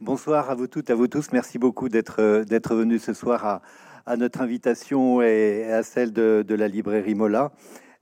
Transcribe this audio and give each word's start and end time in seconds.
Bonsoir 0.00 0.50
à 0.50 0.54
vous 0.54 0.66
toutes, 0.66 0.90
à 0.90 0.94
vous 0.94 1.06
tous. 1.06 1.32
Merci 1.32 1.58
beaucoup 1.58 1.88
d'être 1.88 2.42
d'être 2.44 2.74
venus 2.74 3.02
ce 3.02 3.14
soir 3.14 3.62
à, 4.04 4.16
notre 4.16 4.40
invitation 4.40 5.22
et 5.22 5.72
à 5.72 5.82
celle 5.82 6.12
de, 6.12 6.44
la 6.48 6.68
librairie 6.68 7.14
Mola. 7.14 7.52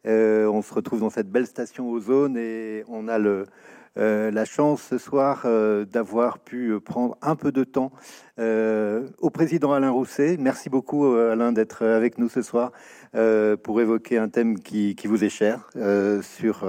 Euh, 0.07 0.47
on 0.47 0.63
se 0.63 0.73
retrouve 0.73 1.01
dans 1.01 1.11
cette 1.11 1.31
belle 1.31 1.47
station 1.47 1.91
Ozone 1.91 2.37
et 2.37 2.85
on 2.89 3.07
a 3.09 3.19
le, 3.19 3.47
euh, 3.97 4.31
la 4.31 4.45
chance 4.45 4.83
ce 4.83 4.99
soir 4.99 5.43
euh, 5.45 5.85
d'avoir 5.85 6.39
pu 6.39 6.81
prendre 6.81 7.17
un 7.23 7.37
peu 7.37 7.53
de 7.53 7.65
temps 7.65 7.93
euh, 8.41 9.09
au 9.19 9.31
président 9.31 9.73
Alain 9.73 9.91
Rousset. 9.91 10.37
Merci 10.39 10.69
beaucoup 10.69 11.07
euh, 11.07 11.33
Alain 11.33 11.53
d'être 11.53 11.85
avec 11.85 12.19
nous 12.19 12.29
ce 12.29 12.43
soir 12.43 12.73
euh, 13.15 13.57
pour 13.57 13.81
évoquer 13.81 14.19
un 14.19 14.29
thème 14.29 14.59
qui, 14.59 14.97
qui 14.97 15.07
vous 15.07 15.23
est 15.23 15.29
cher 15.29 15.71
sur 16.23 16.67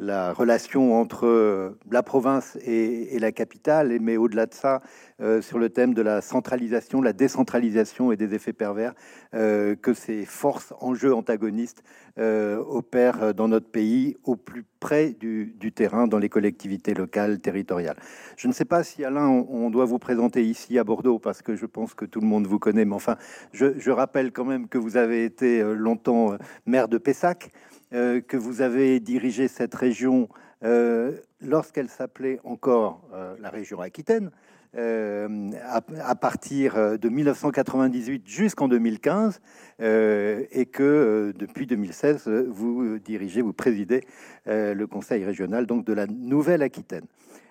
la 0.00 0.32
relation 0.32 0.98
entre 0.98 1.26
euh, 1.26 1.78
la 1.90 2.02
province 2.02 2.56
et, 2.64 3.18
la 3.18 3.32
capitale, 3.32 3.98
mais 4.00 4.16
au-delà 4.16 4.46
de 4.46 4.54
ça, 4.54 4.80
euh, 5.20 5.42
sur 5.42 5.58
le 5.58 5.68
thème 5.68 5.92
de 5.92 6.00
la 6.00 6.22
centralisation, 6.22 7.02
la 7.02 7.12
décentralisation 7.12 8.10
et 8.10 8.16
des 8.16 8.34
effets 8.34 8.54
pervers 8.54 8.94
euh, 9.34 9.76
que 9.76 9.92
ces 9.92 10.24
forces 10.24 10.72
en 10.80 10.94
jeu 10.94 11.14
antagonistes 11.14 11.82
opèrent 12.16 13.32
dans 13.32 13.48
notre 13.48 13.70
pays 13.70 14.18
au 14.24 14.36
plus 14.36 14.66
près 14.78 15.12
du, 15.12 15.54
terrain, 15.74 16.06
dans 16.06 16.18
les 16.18 16.28
collectivités 16.28 16.92
locales, 16.92 17.40
territoriales. 17.40 17.96
Je 18.36 18.46
ne 18.46 18.52
sais 18.52 18.66
pas 18.66 18.82
si 18.82 19.04
Alain, 19.06 19.26
on, 19.26 19.70
doit 19.70 19.86
vous 19.86 19.98
présenter 19.98 20.44
ici 20.44 20.78
à 20.78 20.84
Bordeaux, 20.84 21.18
parce 21.18 21.40
que 21.40 21.56
je 21.56 21.64
pense 21.64 21.94
que 21.94 22.04
tout 22.04 22.20
le 22.20 22.26
monde 22.26 22.46
vous 22.46 22.58
connaît, 22.58 22.84
mais 22.84 22.94
enfin, 22.94 23.16
je 23.52 23.90
rappelle 23.90 24.32
quand 24.32 24.44
même 24.44 24.68
que 24.68 24.76
vous 24.76 24.98
avez 24.98 25.24
été 25.24 25.62
longtemps 25.62 26.36
maire 26.66 26.88
de 26.88 26.98
Pessac. 26.98 27.50
Euh, 27.92 28.20
que 28.20 28.36
vous 28.36 28.62
avez 28.62 29.00
dirigé 29.00 29.48
cette 29.48 29.74
région 29.74 30.28
euh, 30.62 31.16
lorsqu'elle 31.40 31.88
s'appelait 31.88 32.38
encore 32.44 33.02
euh, 33.12 33.34
la 33.40 33.50
région 33.50 33.80
Aquitaine, 33.80 34.30
à, 34.72 36.14
partir 36.14 36.96
de 36.96 37.08
1998 37.08 38.22
jusqu'en 38.24 38.68
2015, 38.68 39.40
et 39.80 40.66
que 40.70 41.32
depuis 41.36 41.66
2016, 41.66 42.28
vous 42.48 43.00
dirigez, 43.00 43.42
vous 43.42 43.52
présidez 43.52 44.04
le 44.46 44.84
conseil 44.84 45.24
régional 45.24 45.66
donc 45.66 45.84
de 45.84 45.92
la 45.92 46.06
Nouvelle-Aquitaine. 46.06 47.02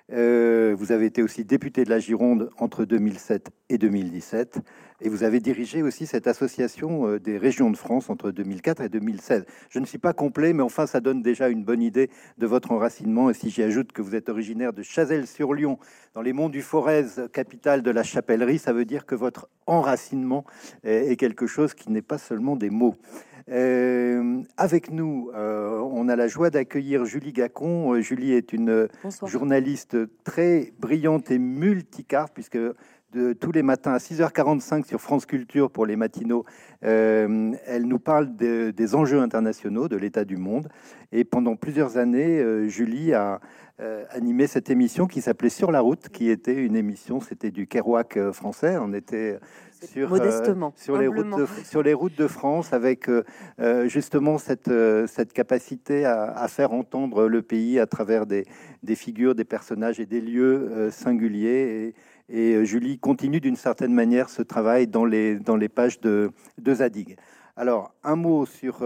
Vous 0.07 0.91
avez 0.93 1.07
été 1.07 1.21
aussi 1.21 1.43
député 1.43 1.83
de 1.83 1.89
la 1.89 1.99
Gironde 1.99 2.51
entre 2.57 2.85
2007 2.85 3.49
et 3.67 3.77
2017. 3.77 4.61
Et 5.01 5.09
vous 5.09 5.23
avez 5.23 5.39
dirigé 5.39 5.81
aussi 5.81 6.05
cette 6.05 6.27
association 6.27 7.07
euh, 7.07 7.19
des 7.19 7.37
régions 7.37 7.71
de 7.71 7.77
France 7.77 8.09
entre 8.09 8.31
2004 8.31 8.81
et 8.81 8.89
2016. 8.89 9.45
Je 9.69 9.79
ne 9.79 9.85
suis 9.85 9.97
pas 9.97 10.13
complet, 10.13 10.53
mais 10.53 10.63
enfin, 10.63 10.87
ça 10.87 10.99
donne 10.99 11.21
déjà 11.21 11.49
une 11.49 11.63
bonne 11.63 11.81
idée 11.81 12.09
de 12.37 12.47
votre 12.47 12.71
enracinement. 12.71 13.29
Et 13.29 13.33
si 13.33 13.49
j'y 13.49 13.63
ajoute 13.63 13.91
que 13.91 14.01
vous 14.01 14.15
êtes 14.15 14.29
originaire 14.29 14.73
de 14.73 14.83
Chazelles-sur-Lyon, 14.83 15.79
dans 16.13 16.21
les 16.21 16.33
monts 16.33 16.49
du 16.49 16.61
Forez, 16.61 17.05
capitale 17.31 17.81
de 17.81 17.91
la 17.91 18.03
chapellerie, 18.03 18.59
ça 18.59 18.73
veut 18.73 18.85
dire 18.85 19.05
que 19.05 19.15
votre 19.15 19.49
enracinement 19.67 20.43
est 20.83 21.19
quelque 21.19 21.45
chose 21.45 21.73
qui 21.73 21.91
n'est 21.91 22.01
pas 22.01 22.17
seulement 22.17 22.55
des 22.55 22.69
mots. 22.69 22.95
Euh, 23.51 24.41
avec 24.57 24.91
nous, 24.91 25.31
euh, 25.33 25.79
on 25.91 26.07
a 26.07 26.15
la 26.15 26.27
joie 26.27 26.49
d'accueillir 26.49 27.05
Julie 27.05 27.33
Gacon. 27.33 27.93
Euh, 27.93 28.01
Julie 28.01 28.33
est 28.33 28.53
une 28.53 28.87
journaliste 29.25 29.97
très 30.23 30.71
brillante 30.79 31.31
et 31.31 31.39
multicarte, 31.39 32.31
puisque 32.33 32.59
de 33.11 33.33
tous 33.33 33.51
les 33.51 33.63
matins 33.63 33.93
à 33.93 33.97
6h45 33.97 34.85
sur 34.85 35.01
France 35.01 35.25
Culture 35.25 35.71
pour 35.71 35.85
les 35.85 35.95
matinaux, 35.95 36.45
elle 36.81 37.83
nous 37.85 37.99
parle 37.99 38.35
des 38.35 38.95
enjeux 38.95 39.19
internationaux, 39.19 39.87
de 39.87 39.97
l'état 39.97 40.25
du 40.25 40.37
monde. 40.37 40.69
Et 41.11 41.23
pendant 41.23 41.55
plusieurs 41.55 41.97
années, 41.97 42.69
Julie 42.69 43.13
a 43.13 43.39
animé 44.11 44.47
cette 44.47 44.69
émission 44.69 45.07
qui 45.07 45.21
s'appelait 45.21 45.49
Sur 45.49 45.71
la 45.71 45.81
route, 45.81 46.09
qui 46.09 46.29
était 46.29 46.55
une 46.55 46.75
émission, 46.75 47.19
c'était 47.19 47.51
du 47.51 47.67
Kerouac 47.67 48.31
français. 48.31 48.77
On 48.77 48.93
était 48.93 49.39
sur, 49.85 50.09
Modestement, 50.09 50.73
sur, 50.75 50.97
les 50.97 51.07
routes 51.07 51.29
de, 51.29 51.45
sur 51.63 51.83
les 51.83 51.93
routes 51.93 52.17
de 52.17 52.27
France, 52.27 52.73
avec 52.73 53.09
euh, 53.09 53.23
euh, 53.59 53.87
justement 53.87 54.37
cette, 54.37 54.67
euh, 54.67 55.07
cette 55.07 55.31
capacité 55.31 56.05
à, 56.05 56.47
faire 56.49 56.73
entendre 56.73 57.27
le 57.27 57.41
pays 57.41 57.79
à 57.79 57.85
travers 57.85 58.25
des, 58.25 58.45
des 58.83 58.95
figures, 58.95 59.35
des 59.35 59.45
personnages 59.45 59.99
et 59.99 60.05
des 60.05 60.21
lieux 60.21 60.89
singuliers. 60.91 61.87
Et, 61.87 61.95
et, 62.29 62.65
Julie 62.65 62.99
continue 62.99 63.39
d'une 63.39 63.55
certaine 63.55 63.93
manière 63.93 64.29
ce 64.29 64.41
travail 64.41 64.87
dans 64.87 65.05
les, 65.05 65.35
dans 65.35 65.55
les 65.55 65.69
pages 65.69 65.99
de, 65.99 66.31
Zadig. 66.67 67.17
Alors, 67.55 67.93
un 68.03 68.15
mot 68.15 68.45
sur 68.45 68.85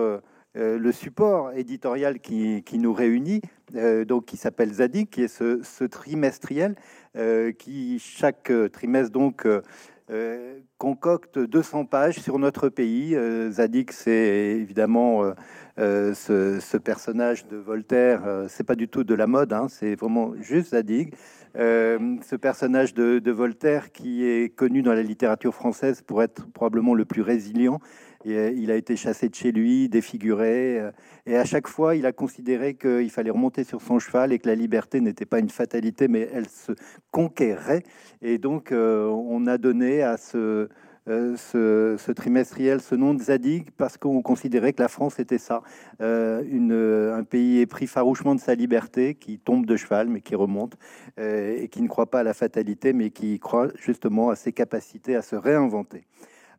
le 0.55 0.91
support 0.91 1.51
éditorial 1.53 2.19
qui, 2.19 2.63
qui 2.63 2.79
nous 2.79 2.93
réunit, 2.93 3.41
donc 4.07 4.25
qui 4.25 4.37
s'appelle 4.37 4.71
Zadig, 4.73 5.09
qui 5.09 5.23
est 5.23 5.27
ce, 5.27 5.83
trimestriel, 5.85 6.75
qui 7.59 7.99
chaque 7.99 8.51
trimestre 8.71 9.11
donc 9.11 9.45
euh, 10.11 10.59
concocte 10.77 11.39
200 11.39 11.85
pages 11.85 12.19
sur 12.19 12.37
notre 12.37 12.67
pays. 12.67 13.15
Euh, 13.15 13.49
Zadig, 13.51 13.91
c'est 13.91 14.57
évidemment 14.59 15.33
euh, 15.79 16.13
ce, 16.13 16.77
personnage 16.77 17.47
de 17.47 17.55
Voltaire. 17.55 18.45
c'est 18.49 18.65
pas 18.65 18.75
du 18.75 18.89
tout 18.89 19.05
de 19.05 19.15
la 19.15 19.27
mode, 19.27 19.53
hein, 19.53 19.67
c'est 19.69 19.95
vraiment 19.95 20.33
juste 20.41 20.71
Zadig. 20.71 21.15
Ce 21.55 22.35
personnage 22.35 22.93
de, 22.93 23.31
Voltaire 23.31 23.91
qui 23.91 24.25
est 24.25 24.53
connu 24.55 24.81
dans 24.81 24.93
la 24.93 25.03
littérature 25.03 25.53
française 25.53 26.01
pour 26.01 26.23
être 26.23 26.47
probablement 26.51 26.93
le 26.93 27.05
plus 27.05 27.21
résilient 27.21 27.79
euh, 28.27 28.51
il 28.55 28.71
a 28.71 28.75
été 28.75 28.95
chassé 28.95 29.29
de 29.29 29.35
chez 29.35 29.51
lui, 29.51 29.89
défiguré, 29.89 30.79
euh, 30.79 30.91
et 31.25 31.37
à 31.37 31.45
chaque 31.45 31.67
fois, 31.67 31.95
il 31.95 32.05
a 32.05 32.11
considéré 32.11 32.75
qu'il 32.75 33.09
fallait 33.09 33.29
remonter 33.29 33.63
sur 33.63 33.81
son 33.81 33.99
cheval 33.99 34.31
et 34.31 34.39
que 34.39 34.47
la 34.47 34.55
liberté 34.55 35.01
n'était 35.01 35.25
pas 35.25 35.39
une 35.39 35.49
fatalité, 35.49 36.07
mais 36.07 36.29
elle 36.33 36.47
se 36.47 36.71
conquérait. 37.11 37.83
Et 38.21 38.37
donc, 38.37 38.71
euh, 38.71 39.07
on 39.07 39.45
a 39.47 39.57
donné 39.57 40.03
à 40.03 40.17
ce, 40.17 40.69
ce, 41.07 42.11
trimestriel 42.11 42.81
ce 42.81 42.95
nom 42.95 43.13
de 43.13 43.21
Zadig 43.21 43.69
parce 43.77 43.97
qu'on 43.97 44.21
considérait 44.21 44.73
que 44.73 44.81
la 44.81 44.87
France 44.87 45.19
était 45.19 45.37
ça, 45.37 45.61
une, 45.99 47.11
un 47.13 47.23
pays 47.23 47.59
épris 47.59 47.87
farouchement 47.87 48.35
de 48.35 48.39
sa 48.39 48.55
liberté, 48.55 49.15
qui 49.15 49.39
tombe 49.39 49.65
de 49.65 49.75
cheval 49.75 50.07
mais 50.07 50.21
qui 50.21 50.35
remonte 50.35 50.77
et 51.17 51.67
qui 51.71 51.81
ne 51.81 51.87
croit 51.87 52.09
pas 52.09 52.19
à 52.21 52.23
la 52.23 52.33
fatalité 52.33 52.93
mais 52.93 53.09
qui 53.09 53.39
croit 53.39 53.69
justement 53.75 54.29
à 54.29 54.35
ses 54.35 54.51
capacités 54.53 55.15
à 55.15 55.21
se 55.21 55.35
réinventer. 55.35 56.03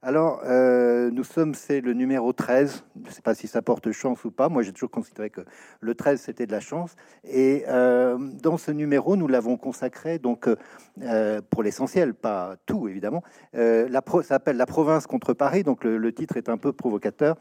Alors, 0.07 0.43
euh, 0.45 1.11
nous 1.11 1.25
sommes, 1.25 1.55
c'est 1.55 1.81
le 1.81 1.95
numéro 1.95 2.35
13. 2.35 2.85
Je 3.05 3.09
ne 3.09 3.11
sais 3.11 3.23
pas 3.23 3.35
si 3.35 3.47
ça 3.47 3.63
porte 3.63 3.91
chance 3.91 4.23
ou 4.27 4.31
pas. 4.31 4.51
Moi, 4.51 4.63
j'ai 4.63 4.75
toujours 4.75 4.91
considéré 4.91 5.31
que 5.31 5.41
le 5.81 5.95
13, 5.95 6.21
c'était 6.21 6.45
de 6.45 6.53
la 6.53 6.61
chance. 6.61 6.95
Et 7.27 7.65
euh, 7.69 8.19
dans 8.19 8.59
ce 8.59 8.71
numéro, 8.71 9.17
nous 9.17 9.29
l'avons 9.29 9.57
consacré, 9.57 10.19
donc, 10.19 10.47
euh, 11.01 11.41
pour 11.49 11.63
l'essentiel, 11.63 12.13
pas 12.13 12.57
tout, 12.67 12.87
évidemment. 12.87 13.23
ça 13.55 14.23
s'appelle 14.23 14.59
La 14.59 14.67
province 14.67 15.07
contre 15.07 15.33
Paris. 15.33 15.63
Donc, 15.63 15.85
le, 15.85 16.13
titre 16.13 16.37
est 16.37 16.51
un 16.51 16.59
peu 16.59 16.75
provocateur. 16.75 17.37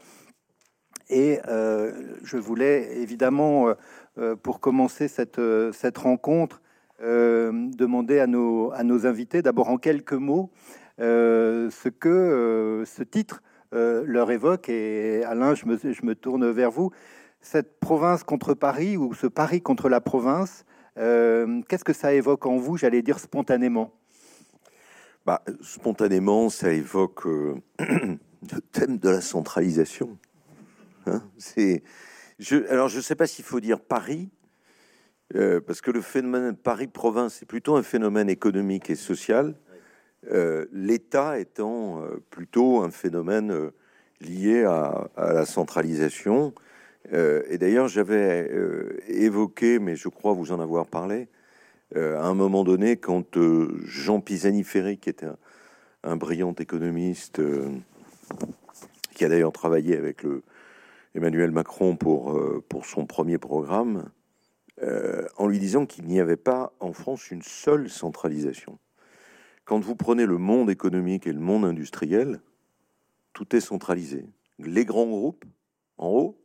Et 1.10 1.40
je 1.44 2.36
voulais, 2.38 2.96
évidemment, 2.96 3.74
pour 4.42 4.60
commencer 4.60 5.08
cette, 5.08 5.38
cette 5.72 5.98
rencontre, 5.98 6.62
demander 6.98 8.20
à 8.20 8.26
nos, 8.26 8.72
à 8.72 8.84
nos 8.84 9.06
invités, 9.06 9.42
d'abord 9.42 9.68
en 9.68 9.76
quelques 9.76 10.14
mots, 10.14 10.50
ce 10.98 11.88
que 11.88 12.08
euh, 12.08 12.84
ce 12.84 13.02
titre 13.02 13.42
euh, 13.74 14.04
leur 14.06 14.30
évoque. 14.30 14.68
Et 14.68 15.24
Alain, 15.24 15.54
je 15.54 15.66
me, 15.66 16.14
tourne 16.14 16.50
vers 16.50 16.70
vous. 16.70 16.90
Cette 17.40 17.78
province 17.80 18.24
contre 18.24 18.54
Paris 18.54 18.96
ou 18.96 19.14
ce 19.14 19.26
Paris 19.26 19.60
contre 19.60 19.88
la 19.88 20.00
province, 20.00 20.64
qu'est-ce 20.96 21.84
que 21.84 21.92
ça 21.92 22.14
évoque 22.14 22.46
en 22.46 22.56
vous, 22.56 22.76
j'allais 22.76 23.02
dire 23.02 23.18
spontanément? 23.18 23.92
Bah, 25.26 25.42
Spontanément, 25.60 26.48
ça 26.48 26.72
évoque 26.72 27.24
le 27.78 28.60
thème 28.72 28.98
de 28.98 29.10
la 29.10 29.20
centralisation. 29.20 30.16
Hein 31.06 31.22
je, 32.38 32.66
alors, 32.70 32.88
je 32.88 32.96
ne 32.96 33.02
sais 33.02 33.14
pas 33.14 33.26
s'il 33.26 33.44
faut 33.44 33.60
dire 33.60 33.80
Paris, 33.80 34.30
parce 35.66 35.82
que 35.82 35.90
le 35.90 36.00
phénomène 36.00 36.56
Paris-province 36.56 37.42
est 37.42 37.46
plutôt 37.46 37.76
un 37.76 37.82
phénomène 37.82 38.30
économique 38.30 38.88
et 38.88 38.94
social. 38.94 39.54
Euh, 40.30 40.66
l'État 40.72 41.38
étant 41.38 42.00
euh, 42.00 42.22
plutôt 42.30 42.82
un 42.82 42.90
phénomène 42.90 43.50
euh, 43.50 43.70
lié 44.20 44.64
à, 44.64 45.10
la 45.16 45.44
centralisation. 45.44 46.54
et 47.12 47.58
d'ailleurs, 47.58 47.88
j'avais 47.88 48.50
évoqué, 49.08 49.78
mais 49.78 49.96
je 49.96 50.08
crois 50.08 50.32
vous 50.32 50.52
en 50.52 50.60
avoir 50.60 50.86
parlé, 50.86 51.28
à 51.94 52.24
un 52.24 52.32
moment 52.32 52.64
donné, 52.64 52.96
quand 52.96 53.36
Jean 53.84 54.20
Pisani-Ferry, 54.20 54.96
qui 54.96 55.10
était 55.10 55.26
un, 56.04 56.16
brillant 56.16 56.54
économiste, 56.54 57.42
qui 59.14 59.24
a 59.26 59.28
d'ailleurs 59.28 59.52
travaillé 59.52 59.98
avec 59.98 60.24
Emmanuel 61.14 61.50
Macron 61.50 61.96
pour, 61.96 62.40
pour 62.70 62.86
son 62.86 63.04
premier 63.04 63.36
programme, 63.36 64.08
en 64.80 65.46
lui 65.46 65.58
disant 65.58 65.84
qu'il 65.84 66.06
n'y 66.06 66.20
avait 66.20 66.36
pas 66.36 66.72
en 66.80 66.94
France 66.94 67.30
une 67.30 67.42
seule 67.42 67.90
centralisation. 67.90 68.78
Quand 69.64 69.80
vous 69.80 69.96
prenez 69.96 70.26
le 70.26 70.36
monde 70.36 70.68
économique 70.68 71.26
et 71.26 71.32
le 71.32 71.40
monde 71.40 71.64
industriel, 71.64 72.40
tout 73.32 73.56
est 73.56 73.60
centralisé. 73.60 74.26
Les 74.58 74.84
grands 74.84 75.06
groupes, 75.06 75.44
en 75.96 76.08
haut, 76.08 76.38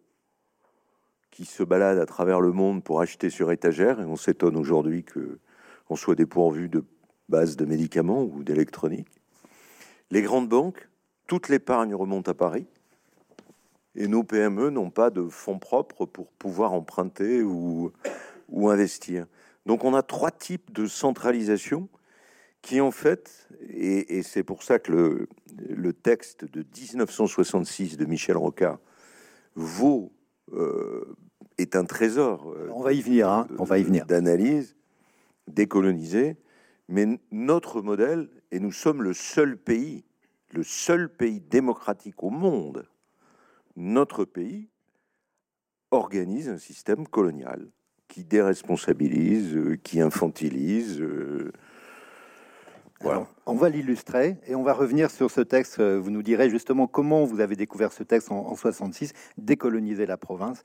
qui 1.30 1.44
se 1.45 1.63
baladent 1.63 2.00
à 2.00 2.06
travers 2.06 2.39
le 2.39 2.54
monde 2.54 2.83
pour 2.83 3.01
acheter 3.01 3.30
sur 3.30 3.51
étagère, 3.51 4.00
et 4.00 4.06
on 4.06 4.16
s'étonne 4.16 4.56
aujourd'hui 4.56 5.04
qu'on 5.04 5.95
soit 5.95 6.16
dépourvu 6.16 6.69
de 6.69 6.86
base 7.27 7.57
de 7.57 7.66
médicaments 7.66 8.24
ou 8.24 8.44
d'électronique. 8.44 9.10
Les 10.12 10.22
grandes 10.22 10.48
banques, 10.48 10.88
toute 11.27 11.50
l'épargne 11.50 11.94
remonte 11.94 12.30
à 12.30 12.33
Paris. 12.33 12.68
Et 13.95 14.07
nos 14.07 14.24
PME 14.24 14.69
n'ont 14.69 14.92
pas 14.92 15.10
de 15.10 15.27
fonds 15.27 15.60
propres 15.60 16.06
pour 16.06 16.31
pouvoir 16.31 16.74
emprunter 16.74 17.44
ou, 17.44 17.92
ou 18.48 18.69
investir. 18.69 19.25
Donc 19.65 19.83
on 19.83 19.94
a 19.94 20.04
trois 20.04 20.31
types 20.31 20.72
de 20.72 20.88
centralisation 20.88 21.89
qui 22.62 22.82
en 22.82 22.92
fait, 22.92 23.48
et, 23.70 24.22
c'est 24.24 24.44
pour 24.44 24.64
ça 24.64 24.80
que 24.80 24.92
le, 24.92 25.30
le, 25.70 25.94
texte 25.94 26.46
de 26.46 26.60
1966 26.62 27.98
de 27.98 28.06
Michel 28.06 28.38
Rocard 28.38 28.80
vaut, 29.56 30.12
euh, 30.54 31.16
est 31.58 31.76
un 31.76 31.86
trésor. 31.86 32.52
Euh, 32.52 32.70
on 32.74 32.82
va 32.82 32.94
y 32.94 33.02
venir, 33.02 33.30
hein. 33.30 33.48
on 33.58 33.64
va 33.64 33.80
y 33.80 33.84
venir. 33.84 34.06
D'analyse, 34.06 34.76
décolonisé, 35.48 36.38
mais 36.88 37.20
notre 37.32 37.82
modèle, 37.82 38.30
et 38.52 38.60
nous 38.60 38.72
sommes 38.72 39.04
le 39.04 39.14
seul 39.14 39.58
pays, 39.58 40.04
le 40.52 40.64
seul 40.64 41.10
pays 41.10 41.40
démocratique 41.40 42.24
au 42.24 42.30
monde, 42.30 42.88
notre 43.76 44.26
pays 44.26 44.70
organise 45.92 46.50
un 46.50 46.58
système 46.58 47.08
colonial 47.08 47.70
qui 48.08 48.24
déresponsabilise, 48.24 49.56
euh, 49.56 49.78
qui 49.82 50.02
infantilise. 50.02 51.00
Euh, 51.00 51.52
on 53.46 53.56
va 53.56 53.69
l'illustrer 53.69 54.38
et 54.48 54.56
on 54.56 54.63
va 54.63 54.74
revenir 54.74 55.10
sur 55.10 55.31
ce 55.31 55.42
texte. 55.42 55.80
Euh, 55.80 56.00
vous 56.00 56.12
nous 56.12 56.22
direz 56.22 56.50
justement 56.50 56.88
comment 56.88 57.24
vous 57.25 57.40
avez 57.40 57.56
découvert 57.56 57.92
ce 57.92 58.04
texte 58.04 58.31
en, 58.31 58.56
66, 58.56 59.13
décoloniser 59.38 60.06
la 60.06 60.18
province, 60.18 60.63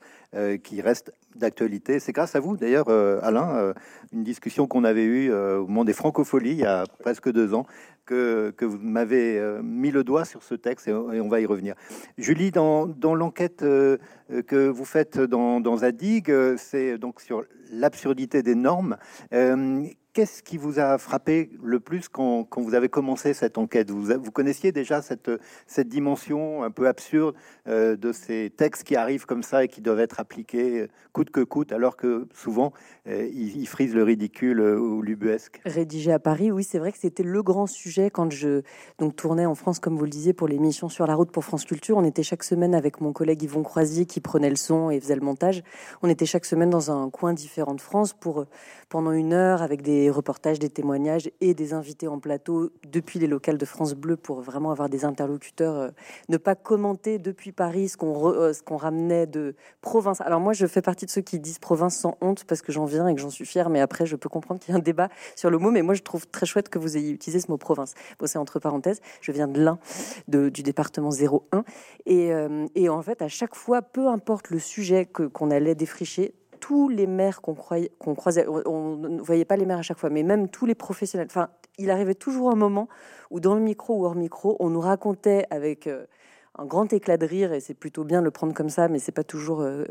qui 0.63 0.81
reste 0.81 1.13
d'actualité. 1.35 1.99
C'est 1.99 2.11
grâce 2.11 2.35
à 2.35 2.39
vous, 2.39 2.57
d'ailleurs, 2.57 2.89
Alain, 2.89 3.73
une 4.11 4.23
discussion 4.23 4.67
qu'on 4.67 4.83
avait 4.83 5.05
eue 5.05 5.31
au 5.31 5.65
moment 5.67 5.85
des 5.85 5.93
Francopholies 5.93 6.51
il 6.51 6.59
y 6.59 6.65
a 6.65 6.83
presque 6.99 7.31
deux 7.31 7.53
ans, 7.53 7.65
que, 8.05 8.53
vous 8.61 8.77
m'avez 8.77 9.41
mis 9.63 9.91
le 9.91 10.03
doigt 10.03 10.25
sur 10.25 10.43
ce 10.43 10.55
texte 10.55 10.87
et, 10.87 10.93
on 10.93 11.27
va 11.27 11.39
y 11.39 11.45
revenir. 11.45 11.75
Julie, 12.17 12.51
dans, 12.51 12.85
l'enquête 13.15 13.63
euh, 14.31 14.41
que 14.43 14.67
vous 14.67 14.85
faites 14.85 15.19
dans, 15.19 15.59
dans 15.59 15.77
Zadig, 15.77 16.31
euh, 16.31 16.55
c'est 16.57 16.97
donc 16.97 17.21
sur 17.21 17.43
l'absurdité 17.71 18.43
des 18.43 18.55
normes. 18.55 18.97
Euh, 20.15 20.21
qu'est-ce 20.21 20.43
qui 20.43 20.57
vous 20.57 20.79
a 20.79 20.97
frappé 20.97 21.49
le 21.61 21.79
plus 21.79 22.07
quand, 22.07 22.43
quand 22.45 22.61
vous 22.61 22.73
avez 22.73 22.89
commencé 22.89 23.33
cette 23.33 23.57
enquête? 23.57 23.91
Vous, 23.91 24.03
vous, 24.03 24.31
connaissiez 24.31 24.71
déjà 24.71 25.01
cette, 25.01 25.29
cette 25.67 25.87
dimension 25.87 26.63
un 26.63 26.71
peu 26.71 26.87
absurde 26.87 27.35
de 27.67 28.11
ces 28.11 28.51
textes 28.55 28.83
qui 28.83 28.95
arrivent 28.95 29.25
comme 29.25 29.43
ça 29.43 29.63
et 29.63 29.67
qui 29.67 29.81
doivent 29.81 29.99
être 29.99 30.19
appliqués 30.19 30.87
coûte 31.13 31.29
que 31.31 31.41
coûte, 31.41 31.71
alors 31.71 31.95
que 31.95 32.27
souvent 32.33 32.73
ils, 33.05 33.65
frisent 33.67 33.95
le 33.95 34.03
ridicule 34.03 34.59
ou 34.61 35.01
l'ubuesque? 35.01 35.61
Rédigé 35.65 36.11
à 36.11 36.19
Paris, 36.19 36.51
oui, 36.51 36.63
c'est 36.63 36.79
vrai 36.79 36.91
que 36.91 36.97
c'était 36.97 37.23
le 37.23 37.41
grand 37.41 37.67
sujet 37.67 38.09
quand 38.09 38.31
je 38.31 38.61
donc, 38.99 39.15
tournais 39.15 39.45
en 39.45 39.55
France, 39.55 39.79
comme 39.79 39.97
vous 39.97 40.03
le 40.03 40.09
disiez, 40.09 40.33
pour 40.33 40.47
l'émission 40.47 40.89
Sur 40.89 41.07
la 41.07 41.15
route 41.15 41.31
pour 41.31 41.43
France 41.43 41.65
Culture. 41.65 41.97
On 41.97 42.03
était 42.03 42.23
chaque 42.23 42.43
semaine 42.43 42.75
avec 42.75 43.01
mon 43.01 43.13
collègue 43.13 43.43
Yvon 43.43 43.63
Croisier 43.63 44.05
qui 44.05 44.19
prenait 44.19 44.49
le 44.49 44.55
son 44.55 44.89
et 44.89 44.99
faisait 44.99 45.15
le 45.15 45.21
montage. 45.21 45.63
On 46.01 46.09
était 46.09 46.25
chaque 46.25 46.45
semaine 46.45 46.69
dans 46.69 46.91
un 46.91 47.09
coin 47.09 47.33
différent 47.33 47.73
de 47.73 47.81
France 47.81 48.13
pour 48.13 48.41
euh, 48.41 48.47
pendant 48.89 49.11
une 49.11 49.33
heure 49.33 49.61
avec 49.61 49.81
des 49.81 50.04
reportages, 50.09 50.59
des 50.59 50.69
témoignages 50.69 51.29
et 51.41 51.53
des 51.53 51.73
invités 51.73 52.07
en 52.07 52.19
plateau 52.19 52.71
depuis 52.87 53.19
les 53.19 53.27
locales 53.27 53.57
de 53.57 53.65
France 53.65 53.93
Bleu 53.93 54.17
pour 54.17 54.41
vraiment 54.41 54.71
avoir 54.71 54.89
des 54.89 55.05
interlocuteurs, 55.05 55.75
euh, 55.75 55.89
ne 56.29 56.37
pas 56.37 56.55
commenter 56.55 57.19
depuis 57.19 57.51
Paris 57.51 57.89
ce 57.89 57.97
qu'on 57.97 58.29
euh, 58.29 58.53
ce 58.53 58.63
qu'on 58.63 58.77
ramenait 58.77 59.27
de 59.27 59.55
province. 59.81 60.21
Alors 60.21 60.39
moi, 60.39 60.53
je 60.53 60.65
fais 60.67 60.81
partie 60.81 61.05
de 61.05 61.11
ceux 61.11 61.21
qui 61.21 61.39
disent 61.39 61.59
province 61.59 61.97
sans 61.97 62.17
honte 62.21 62.43
parce 62.45 62.61
que 62.61 62.71
j'en 62.71 62.85
viens 62.85 63.07
et 63.07 63.15
que 63.15 63.21
j'en 63.21 63.29
suis 63.29 63.45
fier. 63.45 63.69
Mais 63.69 63.81
après, 63.81 64.05
je 64.05 64.15
peux 64.15 64.29
comprendre 64.29 64.59
qu'il 64.59 64.71
y 64.71 64.75
a 64.75 64.77
un 64.79 64.83
débat 64.83 65.09
sur 65.35 65.49
le 65.49 65.57
mot. 65.57 65.71
Mais 65.71 65.81
moi, 65.81 65.93
je 65.93 66.01
trouve 66.01 66.27
très 66.27 66.45
chouette 66.45 66.69
que 66.69 66.79
vous 66.79 66.97
ayez 66.97 67.11
utilisé 67.11 67.39
ce 67.39 67.51
mot 67.51 67.57
province. 67.57 67.93
Bon, 68.19 68.27
c'est 68.27 68.37
entre 68.37 68.59
parenthèses. 68.59 69.01
Je 69.21 69.31
viens 69.31 69.47
de 69.47 69.61
l'Ain, 69.61 69.79
du 70.27 70.63
département 70.63 71.09
01. 71.09 71.63
Et, 72.05 72.31
et 72.75 72.89
en 72.89 73.01
fait, 73.01 73.21
à 73.21 73.27
chaque 73.27 73.55
fois, 73.55 73.81
peu 73.81 74.07
importe 74.07 74.49
le 74.49 74.59
sujet 74.59 75.05
qu'on 75.05 75.51
allait 75.51 75.75
défricher, 75.75 76.33
tous 76.67 76.89
les 76.89 77.05
maires 77.05 77.41
qu'on 77.41 77.53
croyait, 77.53 77.91
croisait, 77.99 78.47
on 78.47 78.95
ne 78.95 79.21
voyait 79.21 79.45
pas 79.45 79.55
les 79.55 79.67
maires 79.67 79.77
à 79.77 79.83
chaque 79.83 79.99
fois, 79.99 80.09
mais 80.09 80.23
même 80.23 80.49
tous 80.49 80.65
les 80.65 80.73
professionnels. 80.73 81.27
Enfin, 81.29 81.49
il 81.77 81.91
arrivait 81.91 82.15
toujours 82.15 82.49
un 82.49 82.55
moment 82.55 82.87
où, 83.29 83.39
dans 83.39 83.53
le 83.53 83.61
micro 83.61 83.99
ou 83.99 84.05
hors 84.05 84.15
micro, 84.15 84.57
on 84.59 84.71
nous 84.71 84.79
racontait 84.79 85.45
avec 85.51 85.85
euh, 85.85 86.07
un 86.57 86.65
grand 86.65 86.91
éclat 86.93 87.17
de 87.17 87.25
rire, 87.25 87.53
et 87.53 87.59
c'est 87.59 87.73
plutôt 87.73 88.03
bien 88.03 88.19
de 88.21 88.25
le 88.25 88.31
prendre 88.31 88.53
comme 88.53 88.69
ça, 88.69 88.87
mais 88.87 88.99
c'est 88.99 89.11
pas 89.11 89.23
toujours 89.23 89.61
euh, 89.61 89.83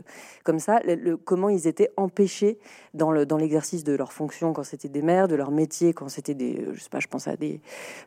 comme 0.44 0.58
ça, 0.58 0.80
comment 1.24 1.48
ils 1.48 1.66
étaient 1.66 1.90
empêchés 1.96 2.58
dans, 2.94 3.12
le, 3.12 3.26
dans 3.26 3.36
l'exercice 3.36 3.84
de 3.84 3.92
leur 3.92 4.12
fonction 4.12 4.52
quand 4.52 4.62
c'était 4.62 4.88
des 4.88 5.02
maires, 5.02 5.28
de 5.28 5.34
leur 5.34 5.50
métier 5.50 5.92
quand 5.92 6.08
c'était 6.08 6.34
des, 6.34 6.66
je 6.72 6.80
sais 6.80 6.88
pas, 6.88 7.00
je 7.00 7.08
pense 7.08 7.28
à 7.28 7.36
des, 7.36 7.60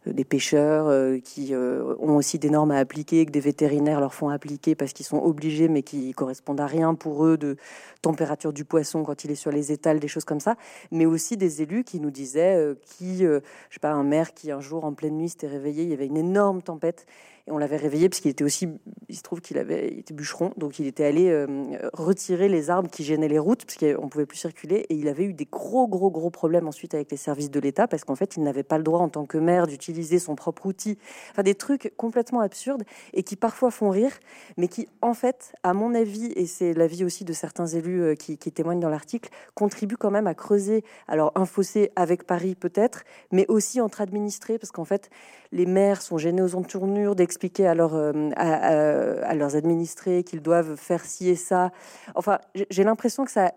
euh, 0.07 0.24
pêcheurs 0.27 0.88
euh, 0.88 1.19
qui 1.19 1.54
ont 1.56 2.18
aussi 2.18 2.38
des 2.39 2.50
normes 2.50 2.71
à 2.71 2.77
appliquer, 2.77 3.25
que 3.25 3.31
des 3.31 3.39
vétérinaires 3.39 4.01
leur 4.01 4.13
font 4.13 4.30
appliquer 4.30 4.75
parce 4.75 4.92
qu'ils 4.92 5.06
sont 5.06 5.19
obligés, 5.19 5.68
mais 5.68 5.83
qui 5.83 6.12
correspondent 6.13 6.60
à 6.60 6.68
rien 6.68 6.95
pour 6.95 7.25
eux, 7.25 7.38
de 7.38 7.57
température 8.01 8.51
du 8.51 8.65
poisson 8.65 9.03
quand 9.03 9.24
il 9.24 9.31
est 9.31 9.36
sur 9.36 9.51
les 9.51 9.71
étals, 9.71 10.00
des 10.00 10.07
choses 10.07 10.25
comme 10.25 10.39
ça, 10.39 10.56
mais 10.92 11.06
aussi 11.06 11.38
des 11.38 11.62
élus 11.62 11.83
qui 11.83 12.00
nous 12.00 12.12
disaient, 12.12 12.75
qui, 12.83 13.19
je 13.19 13.39
sais 13.69 13.80
pas, 13.80 13.92
un 13.92 14.03
maire 14.03 14.33
qui 14.33 14.51
un 14.51 14.60
jour 14.60 14.83
en 14.83 14.94
pleine 14.94 15.15
nuit 15.15 15.30
s'était 15.30 15.48
réveillé, 15.48 15.83
il 15.83 15.89
y 15.89 15.94
avait 15.94 16.07
une 16.07 16.18
énorme 16.18 16.62
tempête, 16.62 17.06
et 17.48 17.52
on 17.52 17.58
l'avait 17.58 17.78
réveillé 17.78 18.10
parce 18.10 18.20
qu'il 18.20 18.30
était 18.30 18.44
aussi, 18.44 18.68
il 19.08 19.16
se 19.16 19.22
trouve 19.22 19.40
qu'il 19.40 19.58
avait, 19.58 19.90
il 19.94 20.00
était 20.00 20.14
bûcheron, 20.14 20.52
donc 20.58 20.80
il 20.80 20.88
était 20.88 21.06
allé 21.06 21.30
euh, 21.30 21.48
retirer 21.94 22.50
les 22.50 22.70
arbres 22.70 22.90
qui 22.90 23.06
gênaient 23.06 23.30
les 23.30 23.40
routes 23.40 23.64
parce 23.66 23.78
qu'on 23.78 24.10
pouvait 24.10 24.26
plus 24.26 24.38
circuler. 24.38 24.86
Et 24.90 24.96
il 24.96 25.08
avait 25.08 25.24
eu 25.24 25.34
des 25.34 25.46
gros, 25.46 25.88
gros, 25.88 26.12
gros 26.12 26.30
problèmes 26.30 26.68
ensuite 26.68 26.94
avec 26.94 27.10
les 27.10 27.18
services 27.18 27.50
de 27.50 27.60
l'État 27.62 27.88
parce 27.88 28.04
qu'en 28.04 28.16
fait, 28.16 28.36
il 28.36 28.44
n'avait 28.44 28.64
pas 28.64 28.78
le 28.78 28.84
droit 28.84 29.00
en 29.00 29.08
tant 29.08 29.26
que 29.26 29.38
maire 29.38 29.66
d'utiliser 29.66 30.20
son 30.20 30.36
propre 30.36 30.66
outil. 30.66 30.98
Enfin, 31.32 31.44
des 31.44 31.56
trucs 31.56 31.94
complètement 31.96 32.42
absurdes 32.42 32.84
et 33.14 33.24
qui 33.24 33.38
parfois 33.38 33.72
font 33.72 33.90
rire, 33.90 34.12
mais 34.58 34.68
qui, 34.68 34.90
en 35.02 35.14
fait, 35.14 35.54
à 35.64 35.74
mon 35.74 35.96
avis, 35.96 36.34
et 36.36 36.48
c'est 36.48 36.74
l'avis 36.74 37.06
aussi 37.06 37.24
de 37.24 37.32
certains 37.32 37.68
élus 37.68 38.02
euh, 38.02 38.16
qui, 38.16 38.38
témoignent 38.38 38.82
dans 38.82 38.90
l'article, 38.90 39.30
contribuent 39.54 39.98
quand 39.98 40.12
même 40.12 40.28
à 40.28 40.34
creuser, 40.34 40.84
alors 41.08 41.32
un 41.36 41.46
fossé 41.46 41.92
avec 41.96 42.26
Paris 42.26 42.56
peut-être, 42.56 43.04
mais 43.32 43.46
aussi 43.48 43.80
entre 43.80 44.02
administrés 44.02 44.58
parce 44.58 44.72
qu'en 44.72 44.86
fait, 44.86 45.10
les 45.52 45.66
maires 45.66 46.02
sont 46.02 46.18
gênés 46.18 46.42
aux 46.42 46.56
entournures 46.56 47.16
d'expliquer 47.38 47.68
à, 47.68 47.74
euh, 47.74 49.22
à, 49.24 49.36
leurs 49.36 49.56
administrés 49.56 50.24
qu'ils 50.24 50.42
doivent 50.42 50.75
faire 50.75 51.06
ci 51.06 51.30
et 51.30 51.36
ça. 51.36 51.72
Enfin, 52.16 52.39
j'ai 52.69 52.84
l'impression 52.84 53.25
que 53.25 53.31
ça, 53.31 53.54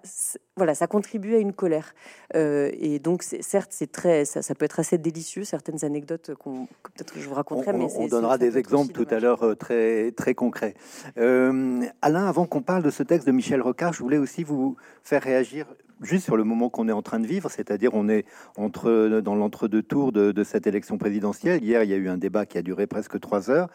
voilà, 0.56 0.74
ça 0.74 0.86
contribue 0.86 1.34
à 1.34 1.38
une 1.38 1.54
colère. 1.54 1.94
Euh, 2.36 2.70
et 2.74 2.98
donc, 2.98 3.22
certes, 3.22 3.70
c'est 3.70 3.90
très, 3.90 4.24
ça, 4.24 4.54
peut 4.54 4.66
être 4.66 4.80
assez 4.80 4.98
délicieux, 4.98 5.44
certaines 5.44 5.82
anecdotes 5.84 6.34
qu'on, 6.34 6.66
peut-être 6.82 7.14
que 7.14 7.20
je 7.20 7.28
vous 7.28 7.34
raconterai. 7.34 7.72
On, 7.72 7.78
mais 7.78 7.86
on 7.96 8.06
donnera 8.06 8.36
des 8.36 8.58
exemples 8.58 8.92
tout 8.92 9.06
à 9.10 9.18
l'heure 9.18 9.44
euh, 9.44 9.54
très, 9.54 10.12
très 10.12 10.34
concrets. 10.34 10.74
Alain, 11.16 12.26
avant 12.26 12.46
qu'on 12.46 12.62
parle 12.62 12.82
de 12.82 12.90
ce 12.90 13.02
texte 13.02 13.26
de 13.26 13.32
Michel 13.32 13.62
Rocard, 13.62 13.94
je 13.94 14.02
voulais 14.02 14.18
aussi 14.18 14.44
vous 14.44 14.76
faire 15.02 15.22
réagir 15.22 15.66
juste 16.00 16.24
sur 16.24 16.36
le 16.36 16.44
moment 16.44 16.70
qu'on 16.70 16.88
est 16.88 16.92
en 16.92 17.02
train 17.02 17.20
de 17.20 17.26
vivre, 17.26 17.50
c'est-à-dire 17.50 17.94
on 17.94 18.08
est 18.08 18.24
entre, 18.56 19.20
dans 19.20 19.34
l'entre-deux 19.34 19.82
tours 19.82 20.12
de, 20.12 20.44
cette 20.44 20.66
élection 20.66 20.98
présidentielle. 20.98 21.62
Hier, 21.62 21.82
il 21.82 21.90
y 21.90 21.94
a 21.94 21.96
eu 21.96 22.08
un 22.08 22.18
débat 22.18 22.46
qui 22.46 22.58
a 22.58 22.62
duré 22.62 22.86
presque 22.86 23.20
trois 23.20 23.50
heures. 23.50 23.68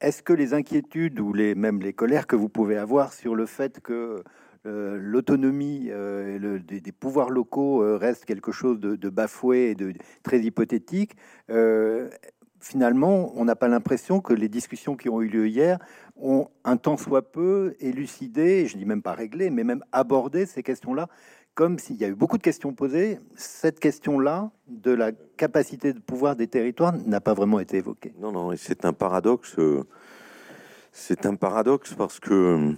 Est-ce 0.00 0.22
que 0.22 0.32
les 0.32 0.54
inquiétudes 0.54 1.20
ou 1.20 1.32
les, 1.32 1.54
même 1.54 1.80
les 1.80 1.92
colères 1.92 2.26
que 2.26 2.36
vous 2.36 2.48
pouvez 2.48 2.78
avoir 2.78 3.12
sur 3.12 3.34
le 3.34 3.44
fait 3.44 3.80
que 3.80 4.22
euh, 4.66 4.98
l'autonomie 5.00 5.88
euh, 5.90 6.58
des, 6.58 6.92
pouvoirs 6.92 7.30
locaux 7.30 7.82
euh, 7.82 7.96
reste 7.96 8.26
quelque 8.26 8.52
chose 8.52 8.78
de, 8.78 9.08
bafoué 9.08 9.70
et 9.70 9.74
de 9.74 9.94
très 10.22 10.40
hypothétique, 10.40 11.16
finalement, 12.62 13.32
on 13.36 13.46
n'a 13.46 13.56
pas 13.56 13.68
l'impression 13.68 14.20
que 14.20 14.34
les 14.34 14.48
discussions 14.48 14.94
qui 14.96 15.08
ont 15.08 15.22
eu 15.22 15.28
lieu 15.28 15.48
hier 15.48 15.78
ont 16.16 16.48
un 16.64 16.76
tant 16.76 16.98
soit 16.98 17.32
peu 17.32 17.74
élucidé, 17.80 18.66
je 18.66 18.76
dis 18.76 18.84
même 18.84 19.00
pas 19.00 19.14
réglé, 19.14 19.48
mais 19.48 19.64
même 19.64 19.82
abordé 19.92 20.44
ces 20.44 20.62
questions-là 20.62 21.08
comme 21.60 21.78
s'il 21.78 21.96
y 21.96 22.06
a 22.06 22.08
eu 22.08 22.14
beaucoup 22.14 22.38
de 22.38 22.42
questions 22.42 22.72
posées, 22.72 23.18
cette 23.36 23.80
question-là 23.80 24.50
de 24.66 24.92
la 24.92 25.12
capacité 25.12 25.92
de 25.92 25.98
pouvoir 25.98 26.34
des 26.34 26.46
territoires 26.46 26.94
n'a 27.04 27.20
pas 27.20 27.34
vraiment 27.34 27.60
été 27.60 27.76
évoquée. 27.76 28.14
Non, 28.18 28.32
non, 28.32 28.50
et 28.50 28.56
c'est 28.56 28.86
un 28.86 28.94
paradoxe. 28.94 29.58
Euh, 29.58 29.84
c'est 30.90 31.26
un 31.26 31.34
paradoxe 31.34 31.92
parce 31.92 32.18
que 32.18 32.32
euh, 32.32 32.72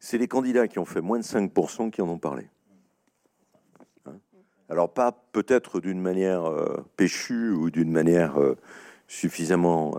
c'est 0.00 0.18
les 0.18 0.28
candidats 0.28 0.68
qui 0.68 0.78
ont 0.78 0.84
fait 0.84 1.00
moins 1.00 1.18
de 1.18 1.24
5% 1.24 1.90
qui 1.90 2.02
en 2.02 2.10
ont 2.10 2.18
parlé. 2.18 2.46
Hein? 4.04 4.18
Alors 4.68 4.92
pas 4.92 5.12
peut-être 5.32 5.80
d'une 5.80 6.02
manière 6.02 6.44
euh, 6.44 6.84
péchue 6.98 7.52
ou 7.52 7.70
d'une 7.70 7.90
manière 7.90 8.36
suffisamment 9.06 9.96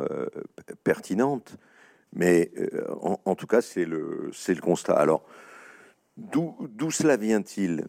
pertinente, 0.84 1.58
mais 2.14 2.52
en, 3.02 3.34
tout 3.34 3.48
cas 3.48 3.62
c'est 3.62 3.86
le, 3.86 4.30
le 4.48 4.62
constat. 4.62 4.94
Alors 4.94 5.24
D'où 6.32 6.92
cela 6.92 7.18
vient-il? 7.18 7.86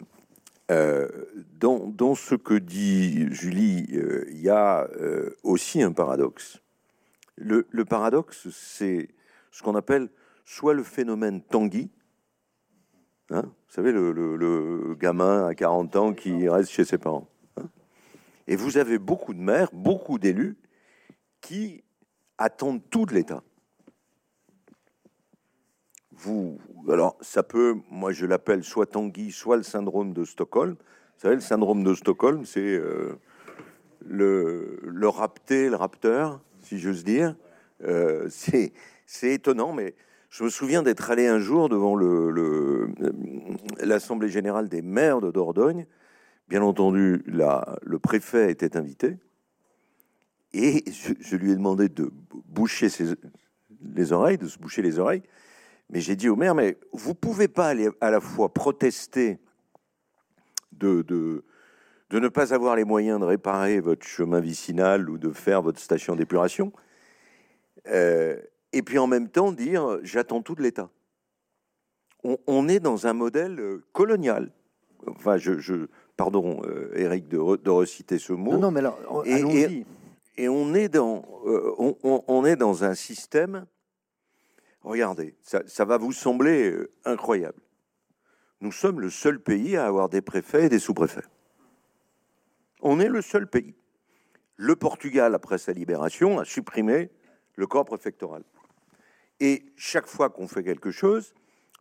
Euh, 0.70 1.08
dans, 1.58 2.14
ce 2.14 2.37
que 2.37 2.54
dit 2.54 3.26
Julie, 3.32 3.87
euh, 3.92 4.25
il 4.30 4.40
y 4.40 4.49
a 4.49 4.88
euh, 5.00 5.37
aussi 5.42 5.82
un 5.82 5.92
paradoxe. 5.92 6.62
Le, 7.37 7.64
paradoxe, 7.84 8.49
c'est 8.50 9.08
ce 9.50 9.62
qu'on 9.62 9.75
appelle 9.75 10.10
soit 10.44 10.75
le 10.75 10.84
phénomène 10.84 11.42
Tanguy, 11.42 11.90
hein, 13.30 13.42
vous 13.42 13.75
savez, 13.75 13.90
le, 13.92 14.94
gamin 14.94 15.46
à 15.46 15.54
40 15.54 15.96
ans 15.96 16.12
qui 16.12 16.49
reste 16.49 16.70
chez 16.70 16.84
ses 16.84 16.99
parents, 16.99 17.28
hein, 17.56 17.68
Et 18.46 18.54
vous 18.54 18.76
avez 18.76 18.99
beaucoup 18.99 19.34
de 19.34 19.40
maires, 19.40 19.70
beaucoup 19.72 20.18
d'élus 20.18 20.56
qui 21.40 21.82
attendent 22.38 22.82
tout 22.90 23.06
de 23.06 23.14
l'État. 23.14 23.42
Alors, 26.89 27.17
ça 27.21 27.43
peut, 27.43 27.77
moi 27.91 28.12
je 28.12 28.27
l'appelle 28.27 28.65
soit 28.65 28.87
Tanguy, 28.87 29.31
soit 29.31 29.57
le 29.57 29.62
syndrome 29.62 30.12
de 30.12 30.25
Stockholm. 30.25 30.73
Vous 30.73 31.21
savez, 31.23 31.35
le 31.35 31.41
syndrome 31.41 31.85
de 31.85 31.95
Stockholm, 31.95 32.45
c'est 32.45 32.61
euh, 32.61 33.19
le, 34.05 34.81
le 34.83 35.09
rapté, 35.09 35.69
le 35.69 35.77
rapteur, 35.77 36.41
si 36.61 36.79
j'ose 36.79 37.05
dire. 37.05 37.37
Euh, 37.85 38.29
c'est 39.07 39.33
étonnant, 39.33 39.73
mais 39.73 39.95
je 40.31 40.45
me 40.45 40.49
souviens 40.49 40.83
d'être 40.83 41.11
allé 41.11 41.27
un 41.27 41.41
jour 41.41 41.69
devant 41.69 41.97
l'Assemblée 43.81 44.29
le, 44.29 44.33
générale 44.33 44.69
des 44.69 44.83
maires 44.83 45.21
de 45.21 45.31
Dordogne. 45.31 45.87
Bien 46.49 46.62
entendu, 46.62 47.23
la, 47.27 47.79
le 47.83 47.99
préfet 47.99 48.50
était 48.50 48.77
invité. 48.77 49.19
Et 50.53 50.85
je, 51.21 51.37
lui 51.37 51.53
ai 51.53 51.55
demandé 51.55 51.89
de 51.89 52.11
boucher 52.49 52.89
les 53.95 54.12
oreilles, 54.12 54.39
de 54.39 54.47
se 54.47 54.59
boucher 54.59 54.83
les 54.83 54.99
oreilles. 54.99 55.23
Mais 55.90 56.00
j'ai 56.00 56.16
dit 56.16 56.28
au 56.28 56.37
maire, 56.37 56.54
mais 56.54 56.78
vous 56.92 57.14
pouvez 57.14 57.49
pas 57.49 57.68
aller 57.68 57.88
à 58.00 58.11
la 58.11 58.20
fois 58.20 58.52
protester 58.52 59.38
de, 60.73 61.02
de, 61.02 61.44
de 62.11 62.18
ne 62.18 62.28
pas 62.28 62.54
avoir 62.54 62.76
les 62.76 62.85
moyens 62.85 63.20
de 63.20 63.25
réparer 63.25 63.80
votre 63.80 64.06
chemin 64.06 64.40
vicinal 64.40 65.11
ou 65.11 65.18
de 65.18 65.30
faire 65.30 65.62
votre 65.62 65.80
station 65.80 66.16
d'épuration, 66.16 66.73
euh, 67.88 68.37
et 68.73 68.82
puis 68.82 68.99
en 68.99 69.06
même 69.06 69.28
temps 69.28 69.52
dire 69.52 69.99
j'attends 70.02 70.42
tout 70.42 70.54
de 70.54 70.62
l'État. 70.62 70.90
On, 72.23 72.68
est 72.68 72.80
dans 72.80 73.06
un 73.06 73.14
modèle 73.14 73.59
euh, 73.59 73.82
colonial. 73.92 74.52
Enfin, 75.06 75.38
je, 75.38 75.59
je 75.59 75.87
pardon, 76.18 76.61
euh, 76.66 76.92
Eric, 76.94 77.28
de, 77.28 77.56
de, 77.56 77.70
reciter 77.70 78.18
ce 78.18 78.35
mot. 78.35 78.52
Non, 78.52 78.59
non 78.59 78.70
mais 78.70 78.80
alors, 78.80 79.25
allons-y 79.26 79.87
et 80.40 80.49
on 80.49 80.73
est 80.75 80.88
dans, 80.88 81.23
euh, 81.44 81.92
on, 82.26 82.44
est 82.47 82.56
dans 82.56 82.82
un 82.85 82.94
système. 82.94 83.66
Regardez, 84.82 85.34
ça, 85.42 85.84
va 85.84 85.99
vous 85.99 86.12
sembler 86.12 86.70
euh, 86.70 86.90
incroyable. 87.04 87.60
Nous 88.60 88.72
sommes 88.72 89.00
le 89.00 89.10
seul 89.10 89.40
pays 89.40 89.76
à 89.76 89.87
avoir 89.87 90.08
des 90.08 90.22
préfets 90.22 90.66
et 90.66 90.68
des 90.68 90.78
sous-préfets. 90.78 91.25
On 92.80 93.00
est 93.00 93.08
le 93.08 93.22
seul 93.22 93.46
pays. 93.46 93.75
Le 94.56 94.76
Portugal, 94.76 95.34
après 95.34 95.58
sa 95.58 95.72
libération, 95.72 96.38
a 96.38 96.44
supprimé 96.44 97.10
le 97.56 97.66
corps 97.66 97.84
préfectoral. 97.84 98.42
Et 99.38 99.64
chaque 99.76 100.06
fois 100.06 100.30
qu'on 100.30 100.49
fait 100.49 100.62
quelque 100.62 100.90
chose, 100.90 101.34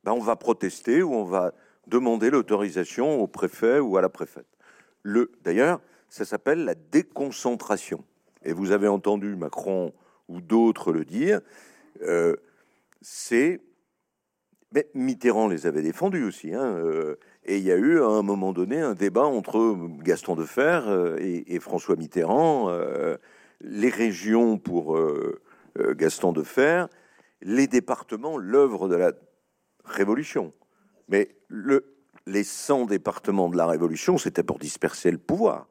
ben 0.03 0.13
on 0.13 0.19
va 0.19 0.35
protester 0.35 1.03
ou 1.03 1.13
on 1.13 1.25
va 1.25 1.53
demander 1.87 2.29
l'autorisation 2.29 3.19
au 3.19 3.27
préfet 3.27 3.79
ou 3.79 3.97
à 3.97 4.01
la 4.01 4.09
préfète. 4.09 4.47
D'ailleurs, 5.43 5.81
ça 6.09 6.25
s'appelle 6.25 6.63
la 6.63 6.75
déconcentration 6.75 8.03
et 8.43 8.53
vous 8.53 8.71
avez 8.71 8.87
entendu 8.87 9.35
Macron 9.35 9.93
ou 10.27 10.41
d'autres 10.41 10.91
le 10.91 11.05
dire, 11.05 11.41
euh, 12.01 12.35
c'est. 13.01 13.61
Mais 14.71 14.87
Mitterrand 14.93 15.47
les 15.47 15.65
avait 15.65 15.81
défendus 15.81 16.23
aussi. 16.23 16.53
Hein, 16.53 16.63
euh, 16.63 17.15
et 17.43 17.57
il 17.57 17.63
y 17.63 17.71
a 17.71 17.75
eu 17.75 18.01
à 18.01 18.07
un 18.07 18.21
moment 18.21 18.53
donné 18.53 18.79
un 18.79 18.93
débat 18.93 19.25
entre 19.25 19.75
Gaston 20.03 20.35
Defer 20.35 20.81
euh, 20.85 21.17
et, 21.19 21.55
et 21.55 21.59
François 21.59 21.95
Mitterrand. 21.95 22.71
les 23.61 23.89
régions 23.89 24.57
pour 24.57 24.97
Gaston 25.77 26.33
Defer, 26.33 26.85
les 27.41 27.67
départements, 27.67 28.37
l'œuvre 28.37 28.87
de 28.87 28.95
la 28.95 29.11
Révolution. 29.85 30.53
Mais 31.07 31.35
le, 31.47 31.95
les 32.27 32.43
100 32.43 32.85
départements 32.85 33.49
de 33.49 33.57
la 33.57 33.65
Révolution, 33.65 34.19
c'était 34.19 34.43
pour 34.43 34.59
disperser 34.59 35.09
le 35.09 35.17
pouvoir 35.17 35.67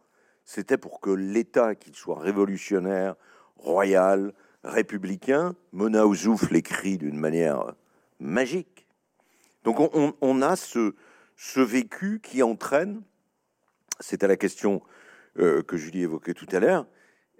c'était 0.48 0.78
pour 0.78 1.00
que 1.00 1.10
l'État, 1.10 1.74
qu'il 1.74 1.94
soit 1.94 2.18
révolutionnaire, 2.18 3.16
royal, 3.58 4.32
républicain, 4.64 5.54
Mona 5.72 6.06
Ouzouf 6.06 6.50
l'écrit 6.50 6.98
d'une 6.98 7.18
manière 7.18 7.74
magique. 8.20 8.86
Donc 9.64 9.78
on, 9.80 10.42
a 10.42 10.56
ce, 10.56 10.94
vécu 11.60 12.20
qui 12.22 12.42
entraîne, 12.42 13.02
c'est 14.00 14.24
à 14.24 14.28
la 14.28 14.36
question 14.36 14.82
euh, 15.38 15.62
que 15.62 15.76
Julie 15.76 16.02
évoquait 16.02 16.34
tout 16.34 16.46
à 16.52 16.60
l'heure, 16.60 16.86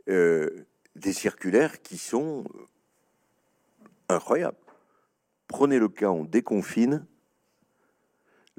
euh, 0.09 0.67
des 0.97 1.13
circulaires 1.13 1.81
qui 1.81 1.97
sont 1.97 2.45
incroyables. 4.09 4.59
Prenez 5.47 5.79
le 5.79 5.89
cas, 5.89 6.11
on 6.11 6.25
déconfine, 6.25 7.07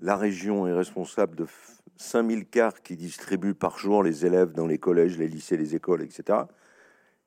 la 0.01 0.15
région 0.15 0.65
est 0.65 0.73
responsable 0.73 1.35
de 1.35 1.45
5000 1.97 2.47
cartes 2.47 2.79
qui 2.81 2.95
distribuent 2.95 3.53
par 3.53 3.77
jour 3.77 4.01
les 4.01 4.25
élèves 4.25 4.53
dans 4.53 4.65
les 4.65 4.77
collèges, 4.77 5.17
les 5.17 5.27
lycées, 5.27 5.57
les 5.57 5.75
écoles, 5.75 6.01
etc. 6.01 6.39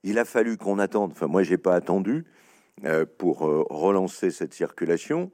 Il 0.02 0.18
a 0.18 0.25
fallu 0.25 0.56
qu'on 0.56 0.78
attende, 0.78 1.12
enfin 1.12 1.26
moi 1.26 1.42
j'ai 1.42 1.59
pas 1.59 1.75
attendu, 1.75 2.25
euh, 2.85 3.06
pour 3.18 3.47
euh, 3.47 3.64
relancer 3.71 4.30
cette 4.30 4.54
circulation, 4.54 5.30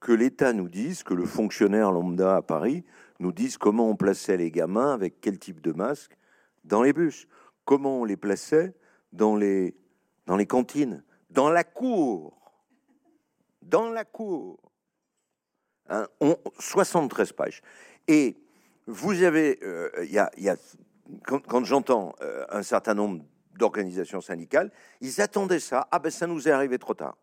que 0.00 0.12
l'État 0.12 0.52
nous 0.52 0.68
dise, 0.68 1.02
que 1.02 1.14
le 1.14 1.24
fonctionnaire 1.24 1.92
lambda 1.92 2.36
à 2.36 2.42
Paris 2.42 2.84
nous 3.20 3.32
dise 3.32 3.56
comment 3.56 3.88
on 3.88 3.96
plaçait 3.96 4.36
les 4.36 4.50
gamins, 4.50 4.92
avec 4.92 5.20
quel 5.20 5.38
type 5.38 5.60
de 5.60 5.72
masque, 5.72 6.16
dans 6.64 6.82
les 6.82 6.92
bus, 6.92 7.28
comment 7.64 8.00
on 8.00 8.04
les 8.04 8.16
plaçait 8.16 8.74
dans 9.12 9.36
les, 9.36 9.76
dans 10.26 10.36
les 10.36 10.46
cantines, 10.46 11.04
dans 11.30 11.50
la 11.50 11.64
cour, 11.64 12.42
dans 13.62 13.90
la 13.90 14.04
cour. 14.04 14.58
Hein, 15.88 16.06
on, 16.20 16.36
73 16.58 17.32
pages. 17.32 17.62
Et 18.08 18.36
vous 18.86 19.22
avez, 19.22 19.58
euh, 19.62 19.90
il 20.02 20.12
y, 20.12 20.18
a, 20.18 20.56
quand, 21.24 21.64
j'entends 21.64 22.14
euh, 22.22 22.44
un 22.50 22.62
certain 22.62 22.94
nombre 22.94 23.24
d'organisations 23.56 24.20
syndicales, 24.20 24.70
ils 25.00 25.20
attendaient 25.20 25.60
ça. 25.60 25.88
Ah 25.90 25.98
ben 25.98 26.10
ça 26.10 26.26
nous 26.26 26.48
est 26.48 26.50
arrivé 26.50 26.78
trop 26.78 26.94
tard. 26.94 27.16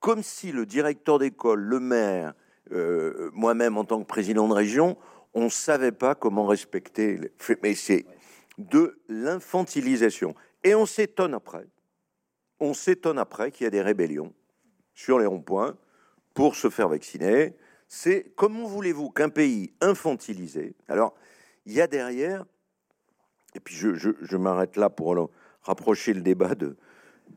Comme 0.00 0.22
si 0.22 0.52
le 0.52 0.66
directeur 0.66 1.18
d'école, 1.18 1.60
le 1.60 1.80
maire, 1.80 2.34
euh, 2.72 3.30
moi-même 3.32 3.76
en 3.76 3.84
tant 3.84 4.00
que 4.00 4.06
président 4.06 4.48
de 4.48 4.54
région, 4.54 4.96
on 5.34 5.50
savait 5.50 5.92
pas 5.92 6.14
comment 6.14 6.46
respecter. 6.46 7.16
Les... 7.16 7.32
Mais 7.62 7.74
c'est 7.74 8.06
de 8.58 8.98
l'infantilisation. 9.08 10.34
Et 10.64 10.74
on 10.74 10.86
s'étonne 10.86 11.34
après. 11.34 11.66
On 12.58 12.74
s'étonne 12.74 13.18
après 13.18 13.50
qu'il 13.50 13.64
y 13.64 13.66
a 13.66 13.70
des 13.70 13.82
rébellions 13.82 14.34
sur 14.94 15.18
les 15.18 15.26
ronds-points 15.26 15.76
pour 16.34 16.56
se 16.56 16.70
faire 16.70 16.88
vacciner, 16.88 17.54
c'est 17.88 18.32
comment 18.36 18.66
voulez-vous 18.66 19.10
qu'un 19.10 19.30
pays 19.30 19.72
infantilisé, 19.80 20.74
alors 20.88 21.14
il 21.66 21.72
y 21.72 21.80
a 21.80 21.86
derrière, 21.86 22.44
et 23.54 23.60
puis 23.60 23.74
je, 23.74 24.36
m'arrête 24.36 24.76
là 24.76 24.90
pour 24.90 25.14
rapprocher 25.62 26.12
le 26.14 26.22
débat 26.22 26.54
de, 26.54 26.76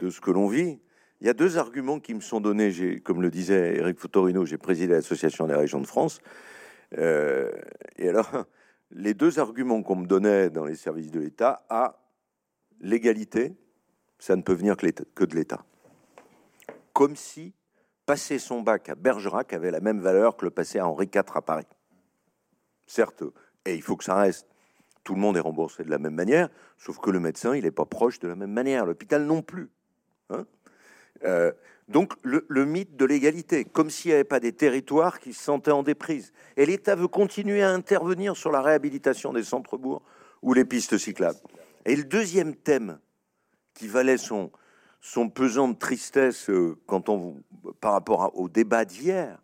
ce 0.10 0.22
que 0.22 0.32
l'on 0.32 0.48
vit, 0.48 0.80
il 1.22 1.28
y 1.28 1.30
a 1.30 1.34
deux 1.34 1.58
arguments 1.58 2.00
qui 2.00 2.14
me 2.14 2.20
sont 2.20 2.42
donnés, 2.42 3.00
comme 3.00 3.22
le 3.22 3.30
disait 3.30 3.78
Eric 3.78 4.00
Fotorino, 4.00 4.46
j'ai 4.46 4.58
présidé 4.58 4.94
l'Association 4.94 5.48
des 5.48 5.56
régions 5.56 5.80
de 5.80 5.88
France, 5.88 6.20
euh, 6.98 7.52
et 7.98 8.10
alors 8.10 8.30
les 8.92 9.14
deux 9.14 9.40
arguments 9.40 9.82
qu'on 9.82 9.96
me 9.96 10.06
donnait 10.06 10.50
dans 10.50 10.66
les 10.66 10.76
services 10.76 11.12
de 11.12 11.20
l'État, 11.20 11.66
à 11.70 12.00
l'égalité, 12.82 13.56
ça 14.20 14.36
ne 14.36 14.42
peut 14.42 14.54
venir 14.54 14.76
que 14.78 15.26
de 15.26 15.36
l'État. 15.36 15.66
Comme 16.94 17.16
si 17.16 17.54
passer 18.06 18.40
son 18.40 18.62
bac 18.62 18.90
à 18.90 18.96
Bergerac 18.96 19.54
avait 19.54 19.72
la 19.72 19.80
même 19.80 20.00
valeur 20.00 20.36
que 20.36 20.46
le 20.46 20.52
passer 20.52 20.80
à 20.80 20.88
Henri 20.88 21.10
IV 21.14 21.24
à 21.34 21.42
Paris. 21.42 21.68
Certes, 22.86 23.24
et 23.66 23.76
il 23.76 23.82
faut 23.82 23.96
que 23.96 24.04
ça 24.04 24.16
reste, 24.16 24.48
tout 25.04 25.16
le 25.16 25.20
monde 25.20 25.38
est 25.38 25.42
remboursé 25.42 25.84
de 25.84 25.90
la 25.90 25.98
même 25.98 26.16
manière, 26.16 26.50
sauf 26.78 27.00
que 27.00 27.10
le 27.10 27.20
médecin, 27.20 27.56
il 27.56 27.64
n'est 27.64 27.72
pas 27.72 27.86
proche 27.86 28.20
de 28.20 28.28
la 28.28 28.36
même 28.36 28.52
manière, 28.52 28.86
l'hôpital 28.86 29.24
non 29.26 29.42
plus. 29.42 29.70
Hein. 30.30 30.46
Euh, 31.26 31.52
donc 31.90 32.14
le, 32.24 32.66
mythe 32.66 32.96
de 32.96 33.06
l'égalité, 33.06 33.66
comme 33.66 33.90
s'il 33.90 34.10
n'y 34.10 34.16
avait 34.16 34.24
pas 34.24 34.40
des 34.40 34.54
territoires 34.54 35.20
qui 35.20 35.34
se 35.34 35.44
sentaient 35.44 35.72
en 35.72 35.84
déprise. 35.84 36.32
Et 36.56 36.66
l'État 36.66 36.96
veut 36.96 37.10
continuer 37.10 37.62
à 37.62 37.72
intervenir 37.72 38.38
sur 38.38 38.52
la 38.52 38.62
réhabilitation 38.62 39.34
des 39.34 39.44
centres-bourgs 39.44 40.02
ou 40.42 40.54
les 40.54 40.66
pistes 40.66 40.98
cyclables. 40.98 41.40
Et 41.86 41.96
le 41.96 42.06
deuxième 42.06 42.56
thème 42.56 43.00
qui 43.74 43.88
valait 43.88 44.18
son, 44.18 44.52
son 45.02 45.30
pesant 45.30 45.68
de 45.68 45.78
tristesse 45.78 46.50
euh, 46.50 46.78
quand 46.86 47.10
on, 47.10 47.44
par 47.82 47.92
rapport 47.92 48.32
au 48.38 48.48
débat 48.48 48.86
d'hier 48.86 49.42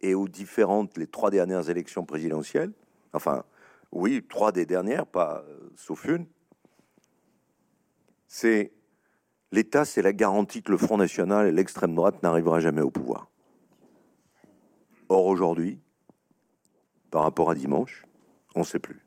et 0.00 0.14
aux 0.14 0.28
différentes, 0.28 0.96
les 0.96 1.06
trois 1.06 1.30
dernières 1.30 1.68
élections 1.68 2.04
présidentielles. 2.04 2.72
Enfin, 3.12 3.44
oui, 3.92 4.22
trois 4.28 4.52
des 4.52 4.66
dernières, 4.66 5.06
pas 5.06 5.44
euh, 5.48 5.70
sauf 5.76 6.04
une. 6.04 6.26
C'est 8.26 8.72
l'État, 9.50 9.84
c'est 9.84 10.02
la 10.02 10.12
garantie 10.12 10.62
que 10.62 10.70
le 10.70 10.76
Front 10.76 10.98
National 10.98 11.46
et 11.46 11.52
l'extrême 11.52 11.94
droite 11.94 12.22
n'arrivera 12.22 12.60
jamais 12.60 12.82
au 12.82 12.90
pouvoir. 12.90 13.30
Or 15.08 15.24
aujourd'hui, 15.24 15.80
par 17.10 17.22
rapport 17.22 17.50
à 17.50 17.54
dimanche, 17.54 18.04
on 18.54 18.60
ne 18.60 18.64
sait 18.64 18.78
plus. 18.78 19.00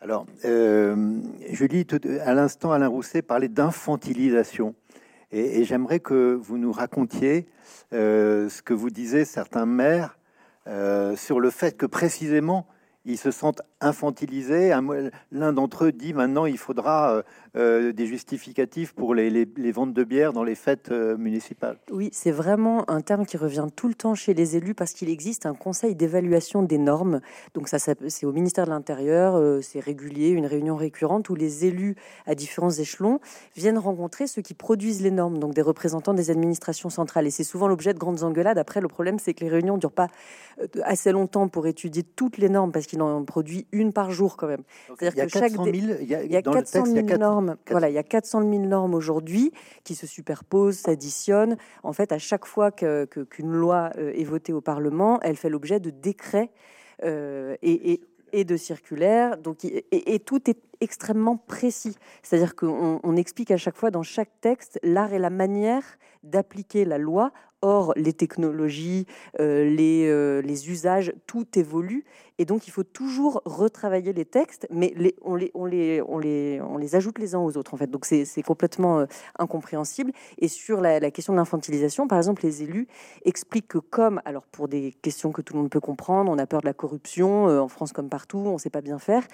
Alors, 0.00 0.26
euh, 0.44 1.20
tout, 1.88 2.00
à 2.20 2.34
l'instant, 2.34 2.70
Alain 2.70 2.88
Rousset 2.88 3.22
parlait 3.22 3.48
d'infantilisation. 3.48 4.74
Et, 5.32 5.64
j'aimerais 5.64 5.98
que 5.98 6.34
vous 6.34 6.58
nous 6.58 6.70
racontiez 6.70 7.48
euh, 7.92 8.48
ce 8.48 8.62
que 8.62 8.74
vous 8.74 8.90
disaient 8.90 9.24
certains 9.24 9.66
maires 9.66 10.18
sur 11.16 11.40
le 11.40 11.50
fait 11.50 11.76
que 11.76 11.84
précisément, 11.84 12.66
ils 13.04 13.18
se 13.18 13.30
sentent 13.30 13.62
infantilisés. 13.84 14.72
L'un 15.32 15.52
d'entre 15.52 15.84
eux 15.86 15.92
dit 15.92 16.14
maintenant 16.14 16.46
il 16.46 16.58
faudra 16.58 17.22
des 17.54 18.06
justificatifs 18.06 18.94
pour 18.94 19.14
les, 19.14 19.46
ventes 19.72 19.94
de 19.94 20.04
bière 20.04 20.32
dans 20.32 20.44
les 20.44 20.54
fêtes 20.54 20.90
municipales. 20.90 21.78
Oui, 21.90 22.10
c'est 22.12 22.30
vraiment 22.30 22.88
un 22.90 23.00
terme 23.00 23.26
qui 23.26 23.36
revient 23.36 23.66
tout 23.74 23.88
le 23.88 23.94
temps 23.94 24.14
chez 24.14 24.34
les 24.34 24.56
élus 24.56 24.74
parce 24.74 24.92
qu'il 24.92 25.08
existe 25.08 25.46
un 25.46 25.54
conseil 25.54 25.94
d'évaluation 25.94 26.62
des 26.62 26.78
normes. 26.78 27.20
Donc 27.54 27.68
ça, 27.68 27.78
c'est 27.78 28.26
au 28.26 28.32
ministère 28.32 28.64
de 28.64 28.70
l'Intérieur, 28.70 29.62
c'est 29.62 29.80
régulier, 29.80 30.28
une 30.28 30.46
réunion 30.46 30.76
récurrente 30.76 31.28
où 31.28 31.34
les 31.34 31.64
élus 31.64 31.96
à 32.26 32.34
différents 32.34 32.70
échelons 32.70 33.20
viennent 33.56 33.78
rencontrer 33.78 34.26
ceux 34.26 34.42
qui 34.42 34.54
produisent 34.54 35.02
les 35.02 35.10
normes, 35.10 35.38
donc 35.38 35.54
des 35.54 35.62
représentants 35.62 36.14
des 36.14 36.30
administrations 36.30 36.90
centrales. 36.90 37.26
Et 37.26 37.30
c'est 37.30 37.44
souvent 37.44 37.68
l'objet 37.68 37.94
de 37.94 37.98
grandes 37.98 38.22
engueulades. 38.22 38.58
Après, 38.58 38.80
le 38.80 38.88
problème, 38.88 39.18
c'est 39.18 39.34
que 39.34 39.44
les 39.44 39.50
réunions 39.50 39.74
ne 39.74 39.80
durent 39.80 39.92
pas 39.92 40.08
euh, 40.60 40.66
assez 40.82 41.12
longtemps 41.12 41.48
pour 41.48 41.66
étudier 41.66 42.02
toutes 42.02 42.38
les 42.38 42.48
normes, 42.48 42.72
parce 42.72 42.86
qu'il 42.86 43.02
en 43.02 43.24
produit 43.24 43.66
une 43.74 43.92
par 43.92 44.10
jour 44.10 44.36
quand 44.36 44.46
même. 44.46 44.62
C'est-à-dire 44.98 45.24
que 45.24 45.30
chaque 45.30 45.52
il 45.52 46.06
y 46.08 46.36
a, 46.36 46.42
400 46.42 46.86
000 46.86 47.06
normes. 47.18 47.56
Voilà, 47.70 47.88
il 47.88 47.94
y 47.94 47.98
a 47.98 48.02
400 48.02 48.40
000 48.40 48.64
normes 48.64 48.94
aujourd'hui 48.94 49.52
qui 49.82 49.94
se 49.94 50.06
superposent, 50.06 50.78
s'additionnent. 50.78 51.56
En 51.82 51.92
fait, 51.92 52.12
à 52.12 52.18
chaque 52.18 52.46
fois 52.46 52.70
qu'une 52.70 53.06
que, 53.06 53.42
loi 53.42 53.90
euh, 53.98 54.12
est 54.14 54.24
votée 54.24 54.52
au 54.52 54.60
Parlement, 54.60 55.20
elle 55.22 55.36
fait 55.36 55.50
l'objet 55.50 55.80
de 55.80 55.90
décrets 55.90 56.50
euh, 57.04 57.56
et, 57.62 58.00
et, 58.32 58.44
de 58.44 58.56
circulaires. 58.56 59.36
Donc, 59.36 59.64
et, 59.64 60.18
tout 60.20 60.50
est 60.50 60.60
extrêmement 60.80 61.36
précis. 61.36 61.96
C'est-à-dire 62.22 62.54
qu'on 62.54 63.00
on 63.02 63.16
explique 63.16 63.50
à 63.50 63.56
chaque 63.56 63.76
fois 63.76 63.90
dans 63.90 64.02
chaque 64.02 64.40
texte 64.40 64.78
l'art 64.82 65.12
et 65.12 65.18
la 65.18 65.30
manière 65.30 65.84
d'appliquer 66.22 66.84
la 66.84 66.98
loi 66.98 67.32
Or, 67.66 67.94
les 67.96 68.12
technologies, 68.12 69.06
euh, 69.40 69.64
les, 69.64 70.06
euh, 70.06 70.42
les, 70.42 70.68
usages, 70.68 71.14
tout 71.26 71.46
évolue. 71.58 72.04
Et 72.36 72.44
donc, 72.44 72.68
il 72.68 72.70
faut 72.70 72.82
toujours 72.82 73.40
retravailler 73.46 74.12
les 74.12 74.26
textes, 74.26 74.66
mais 74.70 74.92
on, 75.22 75.34
les, 75.34 75.50
on, 75.54 75.64
les, 75.64 76.02
on, 76.06 76.18
les, 76.18 76.60
on 76.60 76.76
les 76.76 76.94
ajoute 76.94 77.18
les 77.18 77.34
uns 77.34 77.38
aux 77.38 77.56
autres, 77.56 77.72
en 77.72 77.78
fait. 77.78 77.86
Donc, 77.86 78.04
c'est 78.04 78.42
complètement 78.42 78.98
euh, 78.98 79.06
incompréhensible. 79.38 80.12
Et 80.36 80.48
sur 80.48 80.82
la, 80.82 81.00
la 81.00 81.10
question 81.10 81.32
de 81.32 81.38
l'infantilisation, 81.38 82.06
par 82.06 82.18
exemple, 82.18 82.44
les 82.44 82.62
élus 82.62 82.86
expliquent 83.24 83.68
que 83.68 83.78
comme, 83.78 84.20
alors 84.26 84.44
pour 84.44 84.68
des 84.68 84.92
questions 85.00 85.32
que 85.32 85.40
tout 85.40 85.54
le 85.54 85.60
monde 85.60 85.70
peut 85.70 85.80
comprendre, 85.80 86.30
on 86.30 86.36
a 86.36 86.46
peur 86.46 86.60
de 86.60 86.66
la 86.66 86.74
corruption, 86.74 87.46
en 87.46 87.68
France 87.68 87.94
comme 87.94 88.10
partout, 88.10 88.42
on 88.44 88.52
ne 88.52 88.58
sait 88.58 88.68
pas 88.68 88.82
bien 88.82 88.98
faire. 88.98 89.26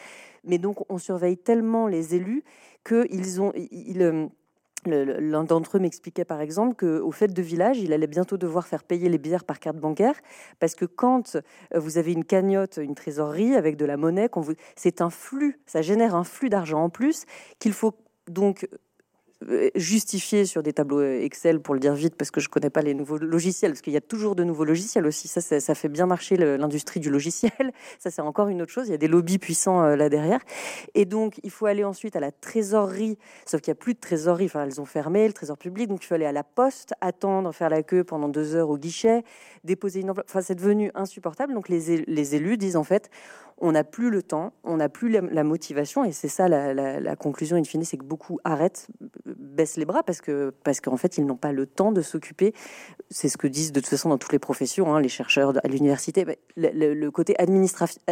Mais 0.44 0.58
donc, 0.58 0.88
on 0.88 0.98
surveille 0.98 1.36
tellement 1.36 1.88
les 1.88 2.14
élus 2.14 2.44
qu'ils 2.84 3.40
ont... 3.40 3.52
Ils, 3.56 4.30
L'un 4.86 5.44
d'entre 5.44 5.76
eux 5.76 5.80
m'expliquait 5.80 6.24
par 6.24 6.40
exemple 6.40 6.74
qu'au 6.74 7.10
fait 7.10 7.28
de 7.28 7.42
village, 7.42 7.78
il 7.78 7.92
allait 7.92 8.06
bientôt 8.06 8.36
devoir 8.36 8.66
faire 8.66 8.82
payer 8.82 9.08
les 9.08 9.18
bières 9.18 9.44
par 9.44 9.58
carte 9.58 9.76
bancaire 9.76 10.14
parce 10.58 10.74
que 10.74 10.84
quand 10.84 11.36
euh, 11.36 11.78
vous 11.78 11.98
avez 11.98 12.12
une 12.12 12.24
cagnotte, 12.24 12.78
une 12.82 12.94
trésorerie 12.94 13.54
avec 13.54 13.76
de 13.76 13.84
la 13.84 13.96
monnaie, 13.96 14.30
c'est 14.76 15.00
un 15.00 15.10
flux, 15.10 15.60
ça 15.66 15.82
génère 15.82 16.14
un 16.14 16.24
flux 16.24 16.48
d'argent 16.48 16.84
en 16.84 16.90
plus 16.90 17.24
qu'il 17.58 17.72
faut 17.72 17.94
donc 18.28 18.68
justifié 19.74 20.44
sur 20.44 20.62
des 20.62 20.72
tableaux 20.72 21.02
Excel 21.02 21.60
pour 21.60 21.74
le 21.74 21.80
dire 21.80 21.94
vite 21.94 22.14
parce 22.14 22.30
que 22.30 22.40
je 22.40 22.48
connais 22.48 22.68
pas 22.68 22.82
les 22.82 22.94
nouveaux 22.94 23.16
logiciels 23.16 23.72
parce 23.72 23.80
qu'il 23.80 23.92
y 23.92 23.96
a 23.96 24.02
toujours 24.02 24.36
de 24.36 24.44
nouveaux 24.44 24.64
logiciels 24.64 25.06
aussi. 25.06 25.28
Ça 25.28 25.40
ça, 25.40 25.74
fait 25.74 25.88
bien 25.88 26.06
marcher 26.06 26.36
l'industrie 26.36 27.00
du 27.00 27.10
logiciel. 27.10 27.52
Ça 27.98 28.10
c'est 28.10 28.22
encore 28.22 28.48
une 28.48 28.62
autre 28.62 28.72
chose. 28.72 28.88
Il 28.88 28.90
y 28.90 28.94
a 28.94 28.98
des 28.98 29.08
lobbies 29.08 29.38
puissants 29.38 29.82
euh, 29.82 29.96
là 29.96 30.08
derrière. 30.08 30.40
Et 30.94 31.04
donc 31.04 31.40
il 31.42 31.50
faut 31.50 31.66
aller 31.66 31.84
ensuite 31.84 32.16
à 32.16 32.20
la 32.20 32.32
trésorerie. 32.32 33.18
Sauf 33.46 33.60
qu'il 33.60 33.70
y 33.70 33.72
a 33.72 33.76
plus 33.76 33.94
de 33.94 34.00
trésorerie. 34.00 34.46
Enfin 34.46 34.64
elles 34.64 34.80
ont 34.80 34.84
fermé 34.86 35.26
le 35.26 35.32
trésor 35.32 35.56
public. 35.56 35.88
Donc 35.88 36.02
il 36.04 36.06
faut 36.06 36.14
aller 36.14 36.26
à 36.26 36.32
la 36.32 36.44
poste 36.44 36.92
attendre 37.00 37.52
faire 37.52 37.70
la 37.70 37.82
queue 37.82 38.04
pendant 38.04 38.28
deux 38.28 38.54
heures 38.54 38.68
au 38.68 38.78
guichet 38.78 39.24
déposer 39.64 40.00
une 40.00 40.10
enveloppe. 40.10 40.26
Enfin 40.28 40.42
c'est 40.42 40.54
devenu 40.54 40.90
insupportable. 40.94 41.54
Donc 41.54 41.68
les, 41.68 42.04
les 42.06 42.34
élus 42.34 42.56
disent 42.56 42.76
en 42.76 42.84
fait 42.84 43.10
on 43.60 43.72
n'a 43.72 43.84
plus 43.84 44.10
le 44.10 44.22
temps, 44.22 44.52
on 44.64 44.78
n'a 44.78 44.88
plus 44.88 45.08
la, 45.10 45.44
motivation, 45.44 46.04
et 46.04 46.12
c'est 46.12 46.28
ça 46.28 46.48
la, 46.48 47.16
conclusion 47.16 47.56
in 47.56 47.64
fine, 47.64 47.84
c'est 47.84 47.98
que 47.98 48.04
beaucoup 48.04 48.40
arrêtent, 48.44 48.88
baissent 49.26 49.76
les 49.76 49.84
bras 49.84 50.02
parce 50.02 50.20
que 50.20 50.54
parce 50.64 50.80
qu'en 50.80 50.96
fait 50.96 51.18
ils 51.18 51.26
n'ont 51.26 51.36
pas 51.36 51.52
le 51.52 51.66
temps 51.66 51.92
de 51.92 52.00
s'occuper. 52.00 52.54
C'est 53.10 53.28
ce 53.28 53.36
que 53.36 53.46
disent 53.46 53.72
de 53.72 53.80
toute 53.80 53.88
façon 53.88 54.08
dans 54.08 54.18
toutes 54.18 54.32
les 54.32 54.38
professions, 54.38 54.94
hein, 54.94 55.00
les 55.00 55.08
chercheurs 55.08 55.52
à 55.62 55.68
l'université. 55.68 56.24
Le, 56.56 57.08
côté 57.10 57.38
administratif, 57.38 58.02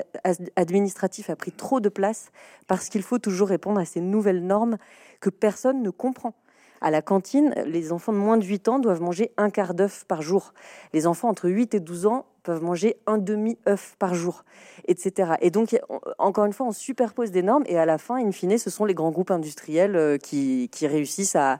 administratif 0.56 1.30
a 1.30 1.36
pris 1.36 1.52
trop 1.52 1.80
de 1.80 1.88
place 1.88 2.30
parce 2.66 2.88
qu'il 2.88 3.02
faut 3.02 3.18
toujours 3.18 3.48
répondre 3.48 3.80
à 3.80 3.84
ces 3.84 4.00
nouvelles 4.00 4.44
normes 4.44 4.76
que 5.20 5.30
personne 5.30 5.82
ne 5.82 5.90
comprend. 5.90 6.34
À 6.80 6.90
la 6.90 7.02
cantine, 7.02 7.54
les 7.66 7.92
enfants 7.92 8.12
de 8.12 8.18
moins 8.18 8.36
de 8.36 8.44
8 8.44 8.68
ans 8.68 8.78
doivent 8.78 9.02
manger 9.02 9.32
un 9.36 9.50
quart 9.50 9.74
d'œuf 9.74 10.04
par 10.06 10.22
jour. 10.22 10.52
Les 10.92 11.06
enfants 11.06 11.28
entre 11.28 11.48
8 11.48 11.74
et 11.74 11.80
12 11.80 12.06
ans 12.06 12.26
peuvent 12.48 12.62
manger 12.62 12.96
un 13.06 13.18
demi-œuf 13.18 13.94
par 13.98 14.14
jour, 14.14 14.42
etc. 14.86 15.32
Et 15.42 15.50
donc, 15.50 15.78
encore 16.18 16.46
une 16.46 16.54
fois, 16.54 16.66
on 16.66 16.72
superpose 16.72 17.30
des 17.30 17.42
normes 17.42 17.64
et 17.66 17.78
à 17.78 17.84
la 17.84 17.98
fin, 17.98 18.16
in 18.16 18.32
fine, 18.32 18.56
ce 18.56 18.70
sont 18.70 18.86
les 18.86 18.94
grands 18.94 19.10
groupes 19.10 19.30
industriels 19.30 19.96
euh, 19.96 20.16
qui, 20.16 20.70
réussissent 20.80 21.36
à, 21.36 21.58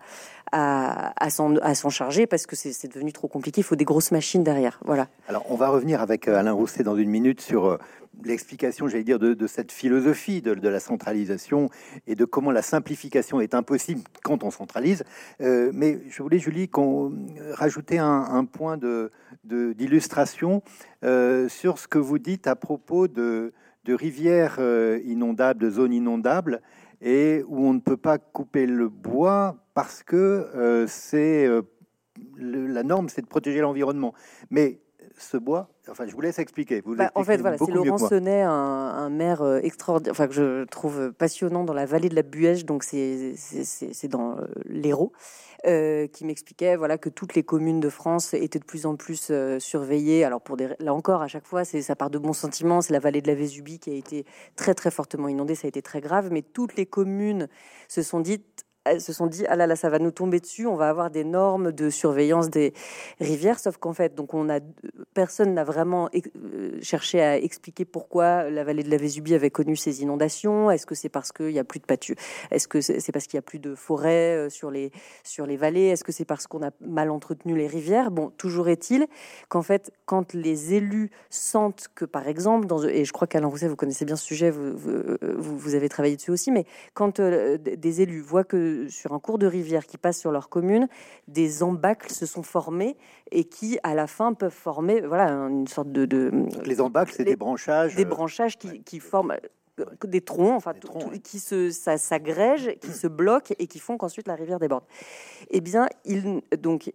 à, 0.52 1.30
s'en 1.30 1.90
charger 1.90 2.26
parce 2.26 2.46
que 2.46 2.56
c'est 2.56 2.92
devenu 2.92 3.12
trop 3.12 3.28
compliqué. 3.28 3.60
Il 3.60 3.64
faut 3.64 3.76
des 3.76 3.84
grosses 3.84 4.12
machines 4.12 4.42
derrière. 4.42 4.80
Voilà. 4.84 5.08
Alors, 5.28 5.44
on 5.50 5.56
va 5.56 5.68
revenir 5.68 6.00
avec 6.00 6.28
euh, 6.28 6.36
Alain 6.36 6.52
Rousset 6.52 6.82
dans 6.82 6.96
une 6.96 7.10
minute 7.10 7.40
sur 7.40 7.66
euh, 7.66 7.78
l'explication, 8.24 8.88
j'allais 8.88 9.04
dire, 9.04 9.18
de, 9.18 9.46
cette 9.46 9.72
philosophie 9.72 10.42
de, 10.42 10.68
la 10.68 10.80
centralisation 10.80 11.70
et 12.06 12.14
de 12.14 12.24
comment 12.24 12.50
la 12.50 12.62
simplification 12.62 13.40
est 13.40 13.54
impossible 13.54 14.02
quand 14.24 14.42
on 14.42 14.50
centralise. 14.50 15.04
mais 15.38 16.00
je 16.10 16.22
voulais, 16.22 16.40
Julie, 16.40 16.68
qu'on 16.68 17.12
rajouter 17.52 17.98
un, 17.98 18.44
point 18.44 18.78
d'illustration 19.44 20.62
euh, 21.04 21.48
sur 21.48 21.78
ce 21.78 21.86
que 21.88 21.98
vous 21.98 22.18
dites 22.18 22.46
à 22.46 22.56
propos 22.56 23.08
de, 23.08 23.52
rivières 23.86 24.56
euh, 24.58 25.00
inondables, 25.06 25.60
de 25.60 25.70
zones 25.70 25.94
inondables, 25.94 26.60
et 27.00 27.44
où 27.46 27.66
on 27.66 27.74
ne 27.74 27.80
peut 27.80 27.96
pas 27.96 28.18
couper 28.18 28.66
le 28.66 28.88
bois 28.88 29.56
parce 29.74 30.02
que 30.02 30.16
euh, 30.16 30.86
c'est 30.88 31.48
la 32.36 32.82
norme, 32.82 33.08
c'est 33.08 33.22
de 33.22 33.26
protéger 33.26 33.60
l'environnement. 33.60 34.14
Mais 34.50 34.80
ce 35.16 35.36
bois 35.36 35.70
Enfin, 35.90 36.06
je 36.06 36.14
vous 36.14 36.20
laisse 36.20 36.38
expliquer. 36.38 36.82
Vous 36.84 36.94
bah, 36.94 37.10
en 37.14 37.24
fait, 37.24 37.38
voilà, 37.38 37.56
c'est 37.56 37.70
Laurent 37.70 37.96
Sonnet, 37.96 38.42
un, 38.42 39.08
maire 39.08 39.42
extraordinaire, 39.62 40.12
enfin 40.12 40.26
que 40.26 40.34
je 40.34 40.64
trouve 40.64 41.12
passionnant 41.12 41.64
dans 41.64 41.72
la 41.72 41.86
vallée 41.86 42.10
de 42.10 42.14
la 42.14 42.22
Buège, 42.22 42.66
donc 42.66 42.84
c'est 42.84 43.34
dans 44.08 44.36
l'Hérault. 44.66 45.12
Euh, 45.66 46.06
qui 46.06 46.24
m'expliquait 46.24 46.76
voilà 46.76 46.98
que 46.98 47.08
toutes 47.08 47.34
les 47.34 47.42
communes 47.42 47.80
de 47.80 47.88
France 47.88 48.32
étaient 48.32 48.60
de 48.60 48.64
plus 48.64 48.86
en 48.86 48.94
plus 48.94 49.28
euh, 49.32 49.58
surveillées. 49.58 50.22
Alors 50.24 50.40
pour 50.40 50.56
des, 50.56 50.68
là 50.78 50.94
encore, 50.94 51.20
à 51.20 51.26
chaque 51.26 51.46
fois, 51.46 51.64
c'est 51.64 51.82
ça 51.82 51.96
part 51.96 52.10
de 52.10 52.18
bons 52.18 52.32
sentiments. 52.32 52.80
C'est 52.80 52.92
la 52.92 53.00
vallée 53.00 53.20
de 53.22 53.26
la 53.26 53.34
Vésubie 53.34 53.80
qui 53.80 53.90
a 53.90 53.94
été 53.94 54.24
très 54.54 54.74
très 54.74 54.92
fortement 54.92 55.26
inondée, 55.26 55.56
ça 55.56 55.66
a 55.66 55.68
été 55.68 55.82
très 55.82 56.00
grave. 56.00 56.28
Mais 56.30 56.42
toutes 56.42 56.76
les 56.76 56.86
communes 56.86 57.48
se 57.88 58.02
sont 58.02 58.20
dites 58.20 58.67
se 58.98 59.12
sont 59.12 59.26
dit 59.26 59.44
ah 59.48 59.56
là 59.56 59.66
là 59.66 59.76
ça 59.76 59.90
va 59.90 59.98
nous 59.98 60.10
tomber 60.10 60.40
dessus, 60.40 60.66
on 60.66 60.76
va 60.76 60.88
avoir 60.88 61.10
des 61.10 61.24
normes 61.24 61.72
de 61.72 61.90
surveillance 61.90 62.50
des 62.50 62.72
rivières, 63.20 63.58
sauf 63.58 63.76
qu'en 63.76 63.92
fait 63.92 64.14
donc 64.14 64.34
on 64.34 64.48
a 64.48 64.60
personne 65.14 65.54
n'a 65.54 65.64
vraiment 65.64 66.08
euh, 66.14 66.78
cherché 66.82 67.20
à 67.20 67.36
expliquer 67.38 67.84
pourquoi 67.84 68.50
la 68.50 68.64
vallée 68.64 68.82
de 68.82 68.90
la 68.90 68.96
Vésubie 68.96 69.34
avait 69.34 69.50
connu 69.50 69.76
ces 69.76 70.02
inondations. 70.02 70.70
Est-ce 70.70 70.86
que 70.86 70.94
c'est 70.94 71.08
parce 71.08 71.32
qu'il 71.32 71.50
y 71.50 71.58
a 71.58 71.64
plus 71.64 71.80
de 71.80 71.86
pâture 71.86 72.16
Est-ce 72.50 72.68
que 72.68 72.80
c'est 72.80 73.12
parce 73.12 73.26
qu'il 73.26 73.36
y 73.36 73.38
a 73.38 73.42
plus 73.42 73.58
de 73.58 73.74
forêts 73.74 74.36
euh, 74.36 74.48
sur 74.50 74.70
les 74.70 74.90
sur 75.24 75.46
les 75.46 75.56
vallées? 75.56 75.86
Est-ce 75.86 76.04
que 76.04 76.12
c'est 76.12 76.24
parce 76.24 76.46
qu'on 76.46 76.62
a 76.62 76.70
mal 76.80 77.10
entretenu 77.10 77.56
les 77.56 77.66
rivières? 77.66 78.10
Bon, 78.10 78.30
toujours 78.30 78.68
est-il 78.68 79.06
qu'en 79.48 79.62
fait 79.62 79.92
quand 80.06 80.34
les 80.34 80.74
élus 80.74 81.10
sentent 81.30 81.88
que 81.94 82.04
par 82.04 82.28
exemple 82.28 82.66
dans 82.66 82.82
et 82.84 83.04
je 83.04 83.12
crois 83.12 83.26
qu'Alain 83.26 83.48
Rousset 83.48 83.68
vous 83.68 83.76
connaissez 83.76 84.04
bien 84.04 84.16
ce 84.16 84.24
sujet, 84.24 84.50
vous, 84.50 84.76
vous, 85.38 85.74
avez 85.74 85.88
travaillé 85.88 86.16
dessus 86.16 86.30
aussi, 86.30 86.50
mais 86.50 86.64
quand 86.94 87.20
euh, 87.20 87.58
des 87.58 88.00
élus 88.00 88.20
voient 88.20 88.44
que 88.44 88.77
sur 88.88 89.12
un 89.12 89.18
cours 89.18 89.38
de 89.38 89.46
rivière 89.46 89.86
qui 89.86 89.98
passe 89.98 90.18
sur 90.18 90.30
leur 90.30 90.48
commune, 90.48 90.88
des 91.26 91.62
embâcles 91.62 92.10
se 92.10 92.26
sont 92.26 92.42
formés 92.42 92.96
et 93.30 93.44
qui, 93.44 93.78
à 93.82 93.94
la 93.94 94.06
fin, 94.06 94.34
peuvent 94.34 94.50
former 94.50 95.00
voilà, 95.00 95.30
une 95.48 95.66
sorte 95.66 95.90
de... 95.90 96.30
les 96.64 96.80
embâcles, 96.80 97.12
c'est 97.16 97.24
des 97.24 97.36
branchages 97.36 97.94
Des 97.94 98.04
euh, 98.04 98.08
branchages 98.08 98.58
qui, 98.58 99.00
forment 99.00 99.36
euh, 99.80 99.84
des 100.04 100.20
troncs, 100.20 100.56
enfin, 100.56 100.72
qui 101.22 101.38
se, 101.38 101.70
ça 101.70 101.98
s'agrège, 101.98 102.76
qui 102.80 102.92
se 102.92 103.06
bloquent 103.06 103.54
et 103.58 103.66
qui 103.66 103.78
font 103.78 103.96
qu'ensuite 103.96 104.28
la 104.28 104.34
rivière 104.34 104.58
déborde. 104.58 104.84
Eh 105.50 105.60
bien, 105.60 105.88
il, 106.04 106.42
donc, 106.58 106.92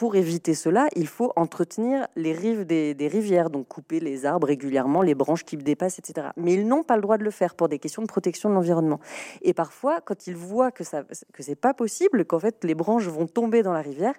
pour 0.00 0.16
éviter 0.16 0.54
cela, 0.54 0.88
il 0.96 1.06
faut 1.06 1.30
entretenir 1.36 2.08
les 2.16 2.32
rives 2.32 2.64
des, 2.64 2.96
rivières, 3.12 3.50
donc 3.50 3.68
couper 3.68 4.00
les 4.00 4.24
arbres 4.24 4.46
régulièrement, 4.46 5.02
les 5.02 5.14
branches 5.14 5.44
qui 5.44 5.58
dépassent, 5.58 5.98
etc. 5.98 6.28
Mais 6.38 6.54
ils 6.54 6.66
n'ont 6.66 6.82
pas 6.82 6.96
le 6.96 7.02
droit 7.02 7.18
de 7.18 7.22
le 7.22 7.30
faire 7.30 7.54
pour 7.54 7.68
des 7.68 7.78
questions 7.78 8.00
de 8.00 8.06
protection 8.06 8.48
de 8.48 8.54
l'environnement. 8.54 8.98
Et 9.42 9.52
parfois, 9.52 10.00
quand 10.00 10.26
ils 10.26 10.36
voient 10.36 10.70
que 10.70 10.84
ça, 10.84 11.02
que 11.34 11.42
c'est 11.42 11.54
pas 11.54 11.74
possible, 11.74 12.24
qu'en 12.24 12.38
fait 12.38 12.64
les 12.64 12.74
branches 12.74 13.08
vont 13.08 13.26
tomber 13.26 13.62
dans 13.62 13.74
la 13.74 13.82
rivière, 13.82 14.14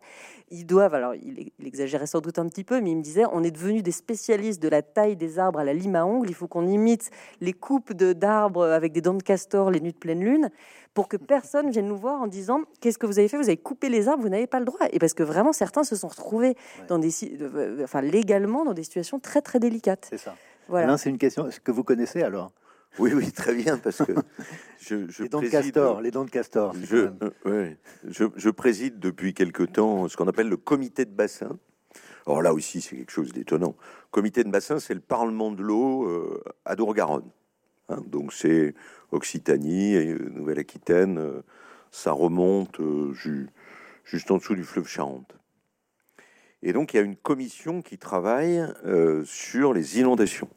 ils 0.52 0.68
doivent. 0.68 0.94
Alors, 0.94 1.16
il, 1.16 1.50
exagérait 1.66 2.06
sans 2.06 2.20
doute 2.20 2.38
un 2.38 2.48
petit 2.48 2.64
peu, 2.64 2.80
mais 2.80 2.92
il 2.92 2.98
me 2.98 3.02
disait, 3.02 3.24
on 3.32 3.42
est 3.44 3.50
devenu 3.50 3.82
des 3.82 3.92
spécialistes 3.92 4.62
de 4.62 4.68
la 4.68 4.84
taille 4.84 5.16
des 5.16 5.40
arbres 5.40 5.58
à 5.58 5.64
la 5.64 5.74
lime 5.74 5.96
à 5.96 6.06
ongles. 6.06 6.30
Il 6.30 6.36
faut 6.36 6.48
qu'on 6.48 6.68
imite 6.68 7.10
les 7.40 7.54
coupes 7.54 7.94
d'arbres 7.94 8.66
avec 8.66 8.92
des 8.92 9.02
dents 9.02 9.16
de 9.16 9.24
castor 9.24 9.72
les 9.72 9.80
nuits 9.80 9.94
de 9.94 9.98
pleine 9.98 10.24
lune 10.24 10.52
pour 10.94 11.08
que 11.08 11.18
personne 11.18 11.70
vienne 11.70 11.88
nous 11.88 11.98
voir 11.98 12.22
en 12.22 12.28
disant 12.28 12.62
qu'est-ce 12.80 12.98
que 12.98 13.06
vous 13.06 13.20
avez 13.20 13.28
fait? 13.28 13.38
Vous 13.38 13.48
avez 13.48 13.58
coupé 13.58 13.90
les 13.90 14.08
arbres, 14.08 14.24
vous 14.24 14.30
n'avez 14.30 14.48
pas 14.48 14.60
le 14.60 14.66
droit. 14.66 14.88
Et 14.92 15.00
parce 15.00 15.14
que 15.14 15.24
vraiment, 15.24 15.54
certains 15.54 15.84
se 15.84 15.96
sont 15.96 16.08
retrouvés 16.08 16.56
dans 16.88 17.00
des, 17.00 17.12
enfin, 17.84 18.02
légalement 18.02 18.66
dans 18.66 18.74
des 18.74 18.84
situations 18.84 19.20
très 19.20 19.42
très 19.42 19.60
délicates. 19.60 20.08
C'est 20.10 20.18
ça. 20.18 20.36
Voilà. 20.68 20.98
C'est 20.98 21.10
une 21.10 21.18
question 21.18 21.50
que 21.64 21.72
vous 21.72 21.84
connaissez 21.84 22.22
alors? 22.22 22.52
Oui, 23.00 23.14
oui, 23.14 23.32
très 23.32 23.56
bien, 23.56 23.78
parce 23.78 24.00
que 24.00 24.12
je, 24.80 25.10
je 25.10 25.24
les 25.24 25.30
dents 25.30 25.42
de 25.42 25.48
castor, 25.48 26.02
les 26.02 26.12
dents 26.12 26.26
de 26.26 26.30
castor. 26.30 26.74
Je, 26.84 27.10
euh, 27.46 27.72
je, 28.04 28.26
je, 28.36 28.50
préside 28.50 29.00
depuis 29.00 29.34
quelque 29.34 29.64
temps 29.64 30.10
ce 30.10 30.18
qu'on 30.18 30.28
appelle 30.28 30.50
le 30.50 30.58
comité 30.58 31.06
de 31.06 31.12
bassin. 31.12 31.58
Alors 32.28 32.42
là 32.42 32.54
aussi, 32.54 32.82
c'est 32.82 32.98
quelque 32.98 33.12
chose 33.12 33.32
d'étonnant. 33.32 33.76
Comité 34.12 34.44
de 34.44 34.50
bassin, 34.50 34.80
c'est 34.80 34.94
le 34.94 35.00
Parlement 35.00 35.52
de 35.52 35.64
l'eau 35.64 36.06
euh, 36.06 36.44
à 36.66 36.76
Dour-Garonne. 36.76 37.30
Hein, 37.92 38.04
donc 38.08 38.34
c'est 38.34 38.74
Occitanie 39.12 39.96
et 39.96 40.16
Nouvelle-Aquitaine. 40.16 41.18
Euh, 41.18 41.42
ça 41.92 42.14
remonte 42.14 42.80
juste 44.06 44.32
en 44.32 44.38
dessous 44.38 44.56
du 44.56 44.64
fleuve 44.64 44.88
Charente. 44.88 45.36
Et 46.64 46.74
donc 46.74 46.94
il 46.94 46.98
y 46.98 47.00
a 47.00 47.04
une 47.04 47.18
commission 47.18 47.82
qui 47.82 47.98
travaille 47.98 48.66
sur 49.26 49.74
les 49.74 50.00
inondations. 50.00 50.48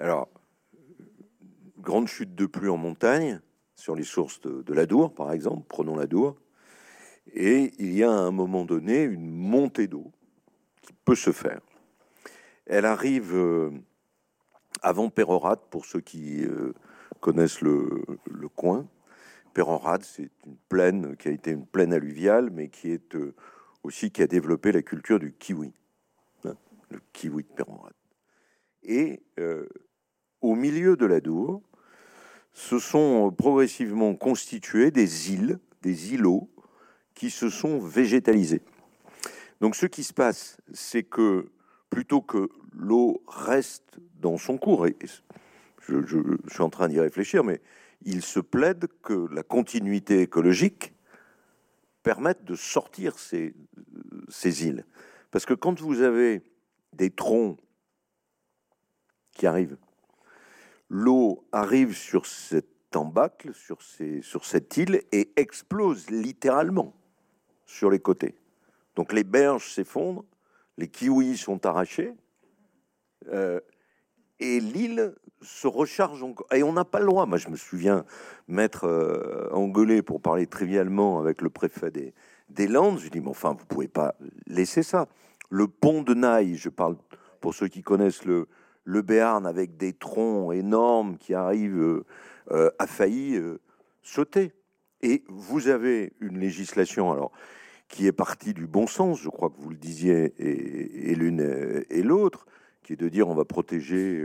Alors, 0.00 0.28
grande 1.78 2.08
chute 2.08 2.34
de 2.34 2.46
pluie 2.46 2.68
en 2.68 2.76
montagne, 2.76 3.40
sur 3.80 3.96
les 3.96 4.04
sources 4.04 4.40
de, 4.40 4.74
la 4.74 4.86
Dour, 4.86 5.14
par 5.14 5.32
exemple, 5.32 5.64
prenons 5.68 5.96
la 5.96 6.06
Dour, 6.06 6.36
et 7.32 7.72
il 7.78 7.94
y 7.94 8.04
a 8.04 8.10
à 8.10 8.14
un 8.14 8.30
moment 8.30 8.64
donné 8.64 9.02
une 9.02 9.30
montée 9.30 9.86
d'eau 9.86 10.12
qui 10.82 10.92
peut 11.04 11.14
se 11.14 11.32
faire. 11.32 11.60
Elle 12.66 12.84
arrive 12.84 13.34
euh, 13.34 13.70
avant 14.82 15.10
Pérorade, 15.10 15.60
pour 15.70 15.84
ceux 15.84 16.00
qui 16.00 16.44
euh, 16.44 16.74
connaissent 17.20 17.60
le, 17.60 18.04
coin. 18.54 18.86
Pérorade, 19.54 20.02
c'est 20.02 20.30
une 20.46 20.56
plaine 20.68 21.16
qui 21.16 21.28
a 21.28 21.32
été 21.32 21.50
une 21.50 21.66
plaine 21.66 21.92
alluviale, 21.92 22.50
mais 22.50 22.68
qui 22.68 22.90
est 22.90 23.14
euh, 23.14 23.34
aussi 23.82 24.10
qui 24.10 24.22
a 24.22 24.26
développé 24.26 24.72
la 24.72 24.82
culture 24.82 25.18
du 25.18 25.32
kiwi, 25.32 25.72
hein, 26.44 26.54
le 26.90 27.00
kiwi 27.12 27.44
de 27.44 27.48
Pérorade. 27.48 27.94
Et 28.82 29.22
au 30.40 30.54
milieu 30.54 30.96
de 30.96 31.04
la 31.04 31.20
Dour, 31.20 31.62
se 32.52 32.78
sont 32.78 33.30
progressivement 33.30 34.14
constitués 34.14 34.90
des 34.90 35.32
îles, 35.32 35.58
des 35.82 36.14
îlots, 36.14 36.48
qui 37.14 37.30
se 37.30 37.50
sont 37.50 37.78
végétalisés. 37.78 38.62
Donc 39.60 39.76
ce 39.76 39.86
qui 39.86 40.04
se 40.04 40.14
passe, 40.14 40.56
c'est 40.72 41.02
que 41.02 41.50
plutôt 41.90 42.22
que 42.22 42.48
l'eau 42.72 43.22
reste 43.26 43.98
dans 44.20 44.38
son 44.38 44.56
cours, 44.56 44.86
et 44.86 44.96
je, 45.80 46.36
suis 46.48 46.62
en 46.62 46.70
train 46.70 46.88
d'y 46.88 47.00
réfléchir, 47.00 47.44
mais 47.44 47.60
il 48.02 48.22
se 48.22 48.40
plaide 48.40 48.88
que 49.02 49.28
la 49.32 49.42
continuité 49.42 50.22
écologique 50.22 50.94
permette 52.02 52.44
de 52.44 52.54
sortir 52.54 53.18
ces, 53.18 53.54
îles. 54.64 54.84
Parce 55.30 55.44
que 55.44 55.54
quand 55.54 55.80
vous 55.80 56.00
avez 56.00 56.42
des 56.92 57.10
troncs 57.10 57.58
qui 59.32 59.46
arrivent 59.46 59.76
l'eau 60.88 61.46
arrive 61.52 61.96
sur 61.96 62.26
cet 62.26 62.66
embâcle, 62.94 63.54
sur 63.54 63.80
cette 64.44 64.76
île, 64.76 65.02
et 65.12 65.30
explose 65.36 66.10
littéralement 66.10 66.94
sur 67.64 67.90
les 67.90 68.00
côtés. 68.00 68.34
Donc 68.96 69.12
les 69.12 69.22
berges 69.22 69.72
s'effondrent, 69.72 70.24
les 70.80 70.88
kiwis 70.88 71.36
sont 71.36 71.66
arrachés, 71.66 72.14
euh, 73.28 73.60
et 74.40 74.58
l'île 74.60 75.14
se 75.42 75.66
recharge 75.66 76.22
encore. 76.22 76.46
Et 76.54 76.62
on 76.62 76.72
n'a 76.72 76.86
pas 76.86 77.00
le 77.00 77.06
droit. 77.06 77.26
Moi, 77.26 77.36
je 77.36 77.48
me 77.48 77.56
souviens 77.56 78.04
m'être 78.48 78.86
euh, 78.86 79.48
engueulé 79.52 80.02
pour 80.02 80.20
parler 80.20 80.46
trivialement 80.46 81.20
avec 81.20 81.42
le 81.42 81.50
préfet 81.50 81.90
des, 81.90 82.14
des 82.48 82.66
Landes. 82.66 82.98
Je 82.98 83.10
dis, 83.10 83.20
mais 83.20 83.28
enfin, 83.28 83.54
vous 83.58 83.66
pouvez 83.66 83.88
pas 83.88 84.14
laisser 84.46 84.82
ça. 84.82 85.06
Le 85.50 85.68
pont 85.68 86.02
de 86.02 86.14
Naï, 86.14 86.56
je 86.56 86.70
parle 86.70 86.96
pour 87.40 87.54
ceux 87.54 87.68
qui 87.68 87.82
connaissent 87.82 88.24
le, 88.24 88.48
le 88.84 89.02
Béarn 89.02 89.46
avec 89.46 89.76
des 89.76 89.92
troncs 89.92 90.54
énormes 90.54 91.18
qui 91.18 91.34
arrivent 91.34 92.02
euh, 92.50 92.70
a 92.78 92.86
failli 92.86 93.36
euh, 93.36 93.60
sauter. 94.02 94.52
Et 95.02 95.24
vous 95.28 95.68
avez 95.68 96.14
une 96.20 96.38
législation 96.38 97.12
alors 97.12 97.32
qui 97.90 98.06
est 98.06 98.12
partie 98.12 98.54
du 98.54 98.66
bon 98.66 98.86
sens, 98.86 99.20
je 99.20 99.28
crois 99.28 99.50
que 99.50 99.60
vous 99.60 99.68
le 99.68 99.76
disiez, 99.76 100.32
et, 100.38 101.14
l'une 101.14 101.84
et 101.90 102.02
l'autre, 102.02 102.46
qui 102.82 102.94
est 102.94 102.96
de 102.96 103.08
dire 103.08 103.28
on 103.28 103.34
va 103.34 103.44
protéger 103.44 104.24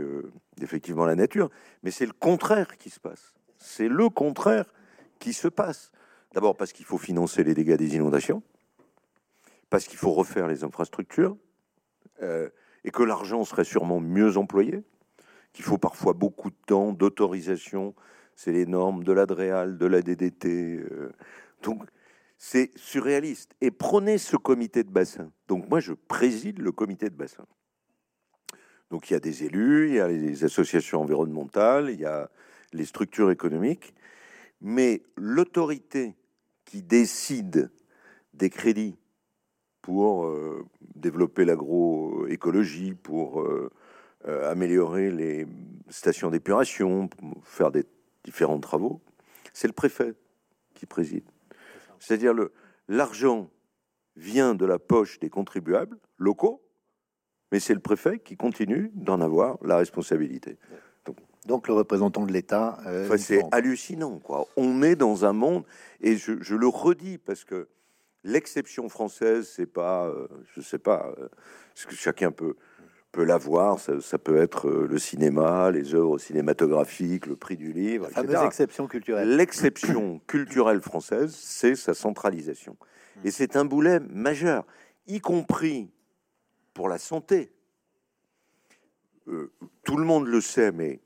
effectivement 0.62 1.04
la 1.04 1.16
nature, 1.16 1.50
mais 1.82 1.90
c'est 1.90 2.06
le 2.06 2.12
contraire 2.12 2.78
qui 2.78 2.88
se 2.90 3.00
passe. 3.00 3.34
C'est 3.58 3.88
le 3.88 4.08
contraire 4.08 4.72
qui 5.18 5.32
se 5.32 5.48
passe. 5.48 5.90
D'abord 6.32 6.56
parce 6.56 6.72
qu'il 6.72 6.86
faut 6.86 6.96
financer 6.96 7.42
les 7.42 7.54
dégâts 7.54 7.76
des 7.76 7.96
inondations, 7.96 8.42
parce 9.68 9.86
qu'il 9.86 9.98
faut 9.98 10.12
refaire 10.12 10.46
les 10.46 10.62
infrastructures 10.62 11.36
et 12.22 12.90
que 12.92 13.02
l'argent 13.02 13.44
serait 13.44 13.64
sûrement 13.64 13.98
mieux 14.00 14.36
employé, 14.36 14.84
qu'il 15.52 15.64
faut 15.64 15.78
parfois 15.78 16.12
beaucoup 16.12 16.50
de 16.50 16.56
temps, 16.66 16.92
d'autorisation, 16.92 17.94
c'est 18.36 18.52
les 18.52 18.66
normes 18.66 19.02
de 19.02 19.12
l'ADREAL, 19.12 19.76
de 19.76 19.86
la 19.86 20.02
DDT. 20.02 20.76
Euh. 20.78 21.12
donc, 21.62 21.82
c'est 22.38 22.70
surréaliste. 22.76 23.54
Et 23.60 23.70
prenez 23.70 24.18
ce 24.18 24.36
comité 24.36 24.84
de 24.84 24.90
bassin. 24.90 25.30
Donc, 25.48 25.68
moi, 25.68 25.80
je 25.80 25.92
préside 25.92 26.58
le 26.58 26.72
comité 26.72 27.08
de 27.08 27.14
bassin. 27.14 27.46
Donc, 28.90 29.10
il 29.10 29.14
y 29.14 29.16
a 29.16 29.20
des 29.20 29.44
élus, 29.44 29.88
il 29.88 29.94
y 29.94 30.00
a 30.00 30.08
les 30.08 30.44
associations 30.44 31.00
environnementales, 31.00 31.90
il 31.90 32.00
y 32.00 32.04
a 32.04 32.30
les 32.72 32.84
structures 32.84 33.30
économiques, 33.30 33.94
mais 34.60 35.02
l'autorité 35.16 36.14
qui 36.64 36.82
décide 36.82 37.70
des 38.34 38.50
crédits 38.50 38.96
pour 39.82 40.26
euh, 40.26 40.66
développer 40.94 41.44
l'agroécologie, 41.44 42.94
pour 42.94 43.40
euh, 43.40 43.70
euh, 44.26 44.50
améliorer 44.50 45.10
les 45.10 45.46
stations 45.88 46.30
d'épuration, 46.30 47.08
faire 47.44 47.70
des 47.70 47.84
différents 48.24 48.58
travaux, 48.58 49.00
c'est 49.52 49.68
le 49.68 49.72
préfet 49.72 50.14
qui 50.74 50.86
préside. 50.86 51.24
C'est-à-dire 51.98 52.34
le 52.34 52.52
l'argent 52.88 53.50
vient 54.16 54.54
de 54.54 54.64
la 54.64 54.78
poche 54.78 55.18
des 55.18 55.28
contribuables 55.28 55.98
locaux, 56.18 56.62
mais 57.52 57.60
c'est 57.60 57.74
le 57.74 57.80
préfet 57.80 58.18
qui 58.18 58.36
continue 58.36 58.90
d'en 58.94 59.20
avoir 59.20 59.58
la 59.62 59.76
responsabilité. 59.76 60.58
Donc, 61.46 61.68
le 61.68 61.74
représentant 61.74 62.26
de 62.26 62.32
l'État. 62.32 62.78
c'est 63.18 63.42
hallucinant, 63.52 64.18
quoi. 64.18 64.48
On 64.56 64.82
est 64.82 64.96
dans 64.96 65.24
un 65.24 65.32
monde, 65.32 65.64
et 66.00 66.16
je, 66.16 66.42
je 66.42 66.56
le 66.56 66.66
redis 66.66 67.18
parce 67.18 67.44
que 67.44 67.68
L'exception 68.26 68.88
française, 68.88 69.48
c'est 69.54 69.72
pas, 69.72 70.08
euh, 70.08 70.26
je 70.52 70.60
sais 70.60 70.80
pas, 70.80 71.14
euh, 71.16 71.28
ce 71.76 71.86
que 71.86 71.94
chacun 71.94 72.32
peut 72.32 72.56
peut 73.16 73.24
l'avoir. 73.24 73.80
Ça, 73.80 74.18
peut 74.18 74.36
être 74.36 74.68
euh, 74.68 74.86
le 74.86 74.98
cinéma, 74.98 75.70
les 75.70 75.94
œuvres 75.94 76.18
cinématographiques, 76.18 77.24
le 77.26 77.34
prix 77.34 77.56
du 77.56 77.72
livre, 77.72 78.08
La 78.08 78.22
fameuse 78.22 78.44
exception 78.44 78.86
culturelle. 78.86 79.36
L'exception 79.36 80.20
culturelle 80.26 80.82
française, 80.82 81.34
c'est 81.34 81.76
sa 81.76 81.94
centralisation. 81.94 82.76
Et 83.24 83.30
c'est 83.30 83.56
un 83.56 83.64
boulet 83.64 84.00
majeur, 84.00 84.66
y 85.06 85.20
compris 85.20 85.90
pour 86.74 86.90
la 86.90 86.98
santé. 86.98 87.50
tout 89.24 89.96
le 89.96 90.04
monde 90.04 90.26
le 90.26 90.42
sait, 90.42 90.70
mais 90.70 91.00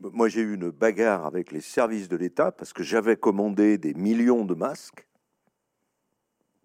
moi 0.00 0.28
j'ai 0.28 0.40
eu 0.40 0.54
une 0.54 0.70
bagarre 0.70 1.26
avec 1.26 1.52
les 1.52 1.60
services 1.60 2.08
de 2.08 2.16
l'État 2.16 2.50
parce 2.52 2.72
que 2.72 2.82
j'avais 2.82 3.16
commandé 3.16 3.76
des 3.76 3.92
millions 3.92 4.46
de 4.46 4.54
masques 4.54 5.06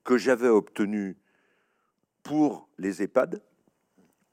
que 0.05 0.17
j'avais 0.17 0.47
obtenu 0.47 1.17
pour 2.23 2.69
les 2.77 3.03
EHPAD, 3.03 3.41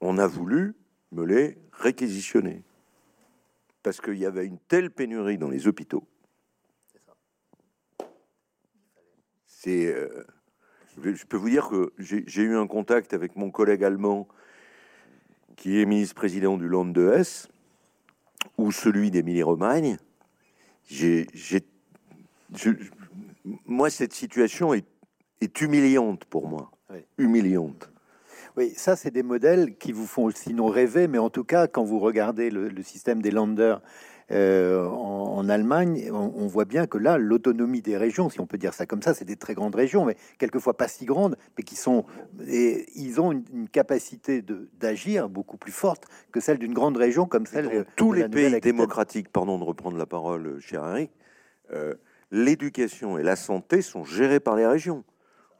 on 0.05 0.17
a 0.17 0.27
voulu 0.27 0.75
me 1.11 1.25
les 1.25 1.57
réquisitionner. 1.71 2.63
Parce 3.83 4.01
qu'il 4.01 4.17
y 4.17 4.25
avait 4.25 4.45
une 4.45 4.59
telle 4.67 4.89
pénurie 4.91 5.37
dans 5.37 5.49
les 5.49 5.67
hôpitaux. 5.67 6.07
C'est. 9.45 9.87
Euh, 9.87 10.25
je 10.97 11.25
peux 11.25 11.37
vous 11.37 11.49
dire 11.49 11.67
que 11.67 11.93
j'ai 11.97 12.41
eu 12.41 12.55
un 12.55 12.67
contact 12.67 13.13
avec 13.13 13.35
mon 13.35 13.51
collègue 13.51 13.83
allemand 13.83 14.27
qui 15.57 15.81
est 15.81 15.85
ministre-président 15.85 16.57
du 16.57 16.67
Land 16.67 16.85
de 16.85 17.11
Hesse 17.11 17.49
ou 18.57 18.71
celui 18.71 19.11
d'Émilie-Romagne. 19.11 19.97
Moi, 23.65 23.89
cette 23.89 24.13
situation 24.13 24.73
est 24.73 24.85
est 25.41 25.61
humiliante 25.61 26.25
pour 26.25 26.47
moi. 26.47 26.71
Humiliante. 27.17 27.89
Oui, 28.57 28.71
ça, 28.75 28.95
c'est 28.95 29.11
des 29.11 29.23
modèles 29.23 29.75
qui 29.77 29.91
vous 29.91 30.07
font 30.07 30.29
sinon 30.29 30.67
rêver, 30.67 31.07
mais 31.07 31.17
en 31.17 31.29
tout 31.29 31.43
cas, 31.43 31.67
quand 31.67 31.83
vous 31.83 31.99
regardez 31.99 32.49
le, 32.49 32.71
système 32.83 33.21
des 33.21 33.31
landers 33.31 33.81
euh, 34.31 34.87
en, 34.87 35.49
Allemagne, 35.49 36.09
on, 36.11 36.47
voit 36.47 36.63
bien 36.63 36.87
que 36.87 36.97
là, 36.97 37.17
l'autonomie 37.17 37.81
des 37.81 37.97
régions, 37.97 38.29
si 38.29 38.39
on 38.39 38.47
peut 38.47 38.57
dire 38.57 38.73
ça 38.73 38.85
comme 38.85 39.01
ça, 39.01 39.13
c'est 39.13 39.25
des 39.25 39.35
très 39.35 39.55
grandes 39.55 39.75
régions, 39.75 40.05
mais 40.05 40.15
quelquefois 40.37 40.75
pas 40.75 40.87
si 40.87 41.05
grandes, 41.05 41.35
mais 41.57 41.63
qui 41.63 41.75
sont, 41.75 42.05
et 42.47 42.87
ils 42.95 43.19
ont 43.19 43.31
une, 43.33 43.67
capacité 43.67 44.41
d'agir 44.79 45.27
beaucoup 45.27 45.57
plus 45.57 45.73
forte 45.73 46.05
que 46.31 46.39
celle 46.39 46.57
d'une 46.57 46.73
grande 46.73 46.95
région 46.95 47.25
comme 47.25 47.45
celle. 47.45 47.69
de 47.69 47.85
tous 47.97 48.13
les 48.13 48.29
pays 48.29 48.59
démocratiques, 48.61 49.29
pardon 49.29 49.59
de 49.59 49.63
reprendre 49.65 49.97
la 49.97 50.05
parole, 50.05 50.59
cher 50.61 50.87
Eric, 50.87 51.11
euh, 51.73 51.93
l'éducation 52.31 53.17
et 53.17 53.23
la 53.23 53.35
santé 53.35 53.81
sont 53.81 54.05
gérés 54.05 54.39
par 54.39 54.55
les 54.55 54.65
régions. 54.65 55.03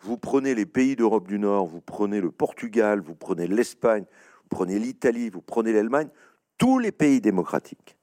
Vous 0.05 0.19
prenez 0.19 0.53
les 0.53 0.67
pays 0.67 0.95
d'Europe 0.95 1.27
du 1.27 1.39
Nord, 1.39 1.65
vous 1.65 1.81
prenez 1.81 2.21
le 2.21 2.29
Portugal, 2.29 3.01
vous 3.01 3.15
prenez 3.15 3.47
l'Espagne, 3.47 4.03
vous 4.03 4.49
prenez 4.49 4.77
l'Italie, 4.77 5.31
vous 5.31 5.41
prenez 5.41 5.73
l'Allemagne, 5.73 6.09
tous 6.59 6.77
les 6.77 6.91
pays 6.91 7.21
démocratiques, 7.21 7.97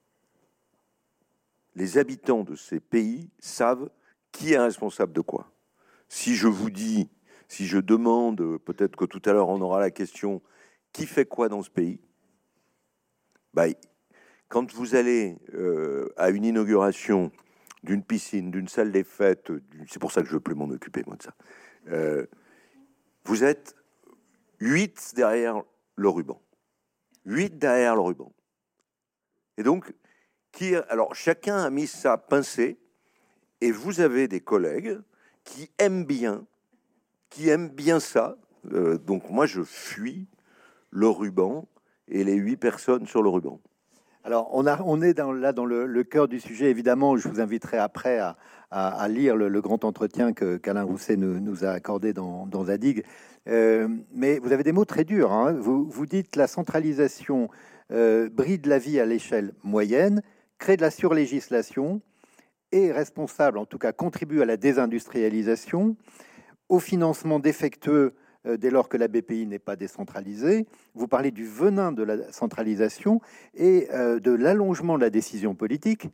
les 1.76 1.98
habitants 1.98 2.42
de 2.42 2.56
ces 2.56 2.80
pays 2.80 3.30
savent 3.38 3.88
qui 4.32 4.52
est 4.52 4.58
responsable 4.58 5.12
de 5.12 5.20
quoi. 5.20 5.52
Si 6.08 6.34
je 6.34 6.48
vous 6.48 6.70
dis, 6.70 7.08
si 7.46 7.66
je 7.66 7.78
demande, 7.78 8.58
peut-être 8.58 8.96
que 8.96 9.04
tout 9.04 9.22
à 9.24 9.32
l'heure 9.32 9.48
on 9.48 9.60
aura 9.60 9.78
la 9.78 9.92
question, 9.92 10.42
qui 10.92 11.06
fait 11.06 11.24
quoi 11.24 11.48
dans 11.48 11.62
ce 11.62 11.70
pays 11.70 12.00
bah, 13.54 13.66
Quand 14.48 14.72
vous 14.72 14.96
allez 14.96 15.38
euh, 15.54 16.08
à 16.16 16.30
une 16.30 16.44
inauguration 16.44 17.30
d'une 17.84 18.02
piscine, 18.02 18.50
d'une 18.50 18.66
salle 18.66 18.90
des 18.90 19.04
fêtes, 19.04 19.52
c'est 19.88 20.00
pour 20.00 20.10
ça 20.10 20.22
que 20.22 20.26
je 20.26 20.32
ne 20.32 20.38
veux 20.38 20.42
plus 20.42 20.56
m'en 20.56 20.68
occuper, 20.68 21.04
moi, 21.06 21.14
de 21.14 21.22
ça. 21.22 21.34
Euh, 21.88 22.26
vous 23.24 23.44
êtes 23.44 23.74
huit 24.60 25.12
derrière 25.14 25.62
le 25.96 26.08
ruban. 26.08 26.40
Huit 27.24 27.58
derrière 27.58 27.94
le 27.94 28.02
ruban. 28.02 28.32
Et 29.56 29.62
donc, 29.62 29.92
qui, 30.50 30.74
alors 30.74 31.14
chacun 31.14 31.58
a 31.58 31.70
mis 31.70 31.86
sa 31.86 32.18
pincée, 32.18 32.78
et 33.60 33.70
vous 33.70 34.00
avez 34.00 34.26
des 34.28 34.40
collègues 34.40 34.98
qui 35.44 35.70
aiment 35.78 36.04
bien, 36.04 36.46
qui 37.30 37.48
aiment 37.48 37.68
bien 37.68 38.00
ça. 38.00 38.36
Euh, 38.72 38.98
donc 38.98 39.30
moi, 39.30 39.46
je 39.46 39.62
fuis 39.62 40.28
le 40.90 41.08
ruban 41.08 41.68
et 42.08 42.24
les 42.24 42.34
huit 42.34 42.56
personnes 42.56 43.06
sur 43.06 43.22
le 43.22 43.28
ruban. 43.28 43.60
Alors, 44.24 44.50
on, 44.52 45.02
est 45.02 45.14
dans, 45.14 45.32
là 45.32 45.52
dans 45.52 45.64
le, 45.64 46.04
cœur 46.04 46.28
du 46.28 46.38
sujet. 46.38 46.70
Évidemment, 46.70 47.16
je 47.16 47.28
vous 47.28 47.40
inviterai 47.40 47.78
après 47.78 48.20
à, 48.70 49.08
lire 49.08 49.34
le, 49.34 49.60
grand 49.60 49.84
entretien 49.84 50.32
que 50.32 50.56
qu'Alain 50.58 50.84
Rousset 50.84 51.16
nous, 51.16 51.64
a 51.64 51.70
accordé 51.70 52.12
dans, 52.12 52.64
Zadig. 52.64 53.04
Euh, 53.48 53.88
mais 54.14 54.38
vous 54.38 54.52
avez 54.52 54.62
des 54.62 54.70
mots 54.70 54.84
très 54.84 55.02
durs. 55.02 55.32
Hein. 55.32 55.52
Vous, 55.52 55.88
vous 55.88 56.06
dites 56.06 56.36
la 56.36 56.46
centralisation 56.46 57.48
euh, 57.90 58.28
bride 58.30 58.66
la 58.66 58.78
vie 58.78 59.00
à 59.00 59.06
l'échelle 59.06 59.54
moyenne, 59.64 60.22
crée 60.58 60.76
de 60.76 60.82
la 60.82 60.92
surlégislation, 60.92 62.00
est 62.70 62.92
responsable, 62.92 63.58
en 63.58 63.66
tout 63.66 63.78
cas 63.78 63.92
contribue 63.92 64.40
à 64.40 64.44
la 64.44 64.56
désindustrialisation, 64.56 65.96
au 66.68 66.78
financement 66.78 67.40
défectueux 67.40 68.14
dès 68.44 68.70
lors 68.70 68.88
que 68.88 68.96
la 68.96 69.08
BPI 69.08 69.46
n'est 69.46 69.58
pas 69.58 69.76
décentralisée. 69.76 70.66
Vous 70.94 71.08
parlez 71.08 71.30
du 71.30 71.46
venin 71.46 71.92
de 71.92 72.02
la 72.02 72.32
centralisation 72.32 73.20
et 73.54 73.88
euh, 73.92 74.18
de 74.18 74.32
l'allongement 74.32 74.96
de 74.96 75.02
la 75.02 75.10
décision 75.10 75.54
politique 75.54 76.08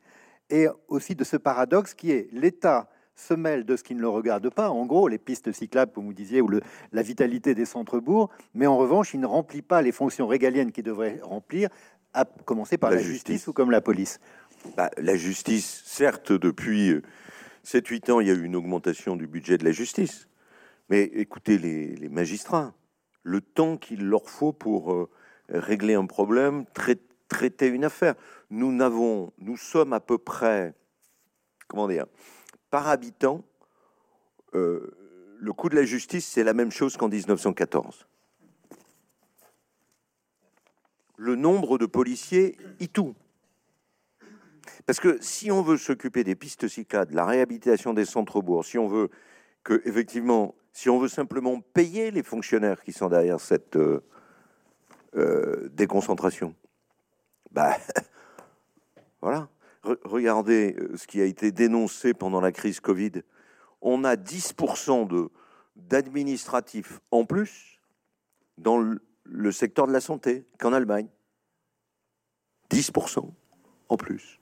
et 0.51 0.67
aussi 0.89 1.15
de 1.15 1.25
ce 1.25 1.37
paradoxe 1.37 1.95
qui 1.95 2.11
est 2.11 2.29
l'État 2.33 2.91
se 3.15 3.35
mêle 3.35 3.65
de 3.65 3.77
ce 3.77 3.83
qui 3.83 3.95
ne 3.95 4.01
le 4.01 4.09
regarde 4.09 4.49
pas, 4.49 4.71
en 4.71 4.87
gros 4.87 5.09
les 5.09 5.19
pistes 5.19 5.51
cyclables, 5.53 5.93
comme 5.93 6.05
vous 6.05 6.15
disiez, 6.15 6.41
ou 6.41 6.49
la 6.93 7.03
vitalité 7.03 7.55
des 7.55 7.65
centres-bourgs, 7.65 8.31
mais 8.55 8.67
en 8.67 8.79
revanche, 8.79 9.13
il 9.13 9.21
ne 9.21 9.27
remplit 9.27 9.63
pas 9.63 9.83
les 9.83 9.91
fonctions 9.91 10.29
régaliennes 10.29 10.71
qu'il 10.71 10.85
devrait 10.85 11.19
remplir, 11.23 11.69
à 12.15 12.25
commencer 12.25 12.79
par 12.79 12.93
la, 12.93 12.99
justice. 12.99 13.49
ou 13.49 13.53
comme 13.53 13.73
la 13.73 13.81
police. 13.81 14.21
Bah, 14.77 14.91
la 14.99 15.17
justice, 15.17 15.83
certes, 15.85 16.33
depuis 16.33 16.95
7-8 17.65 18.13
ans, 18.13 18.21
il 18.21 18.29
y 18.29 18.31
a 18.31 18.35
eu 18.35 18.45
une 18.45 18.57
augmentation 18.57 19.17
du 19.17 19.27
budget 19.27 19.59
de 19.59 19.65
la 19.65 19.73
justice. 19.73 20.28
Mais 20.89 21.03
écoutez 21.03 21.59
les, 21.59 22.09
magistrats, 22.09 22.75
le 23.23 23.41
temps 23.41 23.77
qu'il 23.77 24.07
leur 24.07 24.29
faut 24.29 24.53
pour 24.53 24.93
euh, 24.93 25.09
régler 25.51 25.95
un 25.95 26.07
problème, 26.07 26.65
traiter 27.29 27.67
une 27.67 27.85
affaire. 27.85 28.15
Nous 28.51 28.73
n'avons, 28.73 29.33
nous 29.39 29.57
sommes 29.57 29.93
à 29.93 30.01
peu 30.01 30.19
près, 30.19 30.75
comment 31.67 31.89
dire, 31.89 32.07
par 32.71 32.89
habitant, 32.89 33.45
euh, 34.55 34.95
le 35.39 35.53
coût 35.53 35.69
de 35.69 35.77
la 35.77 35.85
justice, 35.85 36.27
c'est 36.27 36.45
la 36.45 36.55
même 36.55 36.71
chose 36.71 36.97
qu'en 36.97 37.09
1914. 37.09 38.07
Le 41.17 41.35
nombre 41.35 41.79
de 41.79 41.87
policiers 41.87 42.57
y 42.81 42.89
tout. 42.89 43.15
Parce 44.87 45.01
que 45.01 45.19
si 45.21 45.51
on 45.51 45.63
veut 45.63 45.77
s'occuper 45.77 46.25
des 46.25 46.35
pistes 46.35 46.69
cyclables, 46.69 47.11
de 47.11 47.17
la 47.17 47.25
réhabilitation 47.25 47.93
des 47.93 48.05
centres-bourgs, 48.05 48.65
si 48.65 48.79
on 48.79 48.89
veut 48.89 49.11
que, 49.65 49.83
effectivement, 49.85 50.55
si 50.73 50.89
on 50.89 50.99
veut 50.99 51.09
simplement 51.09 51.61
payer 51.61 52.11
les 52.11 52.23
fonctionnaires 52.23 52.83
qui 52.83 52.93
sont 52.93 53.09
derrière 53.09 53.41
cette 53.41 53.77
euh, 53.77 54.05
euh, 55.17 55.69
déconcentration, 55.73 56.55
bah, 57.51 57.77
voilà. 59.21 59.49
regardez 59.83 60.77
euh, 60.79 60.97
ce 60.97 61.07
qui 61.07 61.21
a 61.21 61.25
été 61.25 61.51
dénoncé 61.53 62.15
pendant 62.15 62.41
la 62.41 62.53
crise 62.53 62.81
Covid. 62.81 63.23
On 63.81 64.05
a 64.05 64.17
10% 64.17 65.09
de, 65.09 65.31
d'administratifs 65.77 67.01
en 67.11 67.25
plus 67.25 67.81
dans 68.57 68.79
le 69.25 69.53
secteur 69.53 69.87
de 69.87 69.93
la 69.93 70.01
santé 70.01 70.47
qu'en 70.59 70.73
Allemagne. 70.73 71.09
10% 72.71 73.31
en 73.89 73.97
plus. 73.97 74.39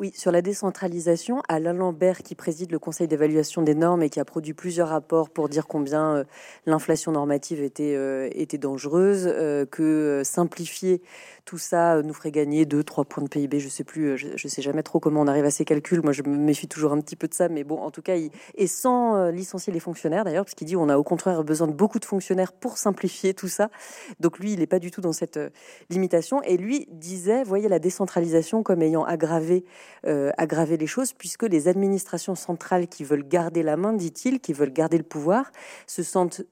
Oui, 0.00 0.12
sur 0.14 0.30
la 0.30 0.42
décentralisation, 0.42 1.42
Alain 1.48 1.72
Lambert, 1.72 2.22
qui 2.22 2.36
préside 2.36 2.70
le 2.70 2.78
Conseil 2.78 3.08
d'évaluation 3.08 3.62
des 3.62 3.74
normes 3.74 4.00
et 4.04 4.10
qui 4.10 4.20
a 4.20 4.24
produit 4.24 4.54
plusieurs 4.54 4.90
rapports 4.90 5.28
pour 5.28 5.48
dire 5.48 5.66
combien 5.66 6.18
euh, 6.18 6.24
l'inflation 6.66 7.10
normative 7.10 7.60
était, 7.60 7.96
euh, 7.96 8.28
était 8.30 8.58
dangereuse, 8.58 9.24
euh, 9.26 9.66
que 9.66 10.22
simplifier 10.24 11.02
tout 11.48 11.56
ça 11.56 11.94
euh, 11.94 12.02
nous 12.02 12.12
ferait 12.12 12.30
gagner 12.30 12.66
2-3 12.66 13.06
points 13.06 13.24
de 13.24 13.28
PIB, 13.28 13.58
je 13.58 13.70
sais 13.70 13.82
plus, 13.82 14.10
euh, 14.10 14.16
je, 14.18 14.28
ne 14.28 14.48
sais 14.50 14.60
jamais 14.60 14.82
trop 14.82 15.00
comment 15.00 15.22
on 15.22 15.26
arrive 15.26 15.46
à 15.46 15.50
ces 15.50 15.64
calculs. 15.64 16.02
Moi, 16.02 16.12
je 16.12 16.22
me 16.22 16.36
méfie 16.36 16.68
toujours 16.68 16.92
un 16.92 17.00
petit 17.00 17.16
peu 17.16 17.26
de 17.26 17.32
ça, 17.32 17.48
mais 17.48 17.64
bon, 17.64 17.78
en 17.78 17.90
tout 17.90 18.02
cas, 18.02 18.16
il, 18.16 18.30
et 18.54 18.66
sans 18.66 19.16
euh, 19.16 19.30
licencier 19.30 19.72
les 19.72 19.80
fonctionnaires 19.80 20.24
d'ailleurs, 20.24 20.44
parce 20.44 20.54
qu'il 20.54 20.66
dit 20.66 20.76
on 20.76 20.90
a 20.90 20.98
au 20.98 21.02
contraire 21.02 21.42
besoin 21.44 21.66
de 21.66 21.72
beaucoup 21.72 21.98
de 21.98 22.04
fonctionnaires 22.04 22.52
pour 22.52 22.76
simplifier 22.76 23.32
tout 23.32 23.48
ça. 23.48 23.70
Donc 24.20 24.38
lui, 24.38 24.52
il 24.52 24.58
n'est 24.58 24.66
pas 24.66 24.78
du 24.78 24.90
tout 24.90 25.00
dans 25.00 25.14
cette 25.14 25.40
limitation. 25.88 26.42
Et 26.42 26.58
lui 26.58 26.86
disait, 26.90 27.44
voyez 27.44 27.68
la 27.68 27.78
décentralisation 27.78 28.62
comme 28.62 28.82
ayant 28.82 29.04
aggravé, 29.04 29.64
aggravé 30.04 30.76
les 30.76 30.86
choses, 30.86 31.14
puisque 31.14 31.44
les 31.44 31.66
administrations 31.68 32.34
centrales 32.34 32.88
qui 32.88 33.04
veulent 33.04 33.26
garder 33.26 33.62
la 33.62 33.78
main, 33.78 33.94
dit-il, 33.94 34.40
qui 34.40 34.52
veulent 34.52 34.72
garder 34.72 34.98
le 34.98 35.04
pouvoir, 35.04 35.50
se 35.86 36.02
sentent 36.02 36.42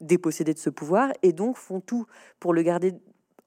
dépossédés 0.00 0.54
de 0.54 0.58
ce 0.58 0.70
pouvoir 0.70 1.12
et 1.22 1.32
donc 1.32 1.56
font 1.56 1.80
tout 1.80 2.06
pour 2.38 2.52
le 2.52 2.62
garder 2.62 2.94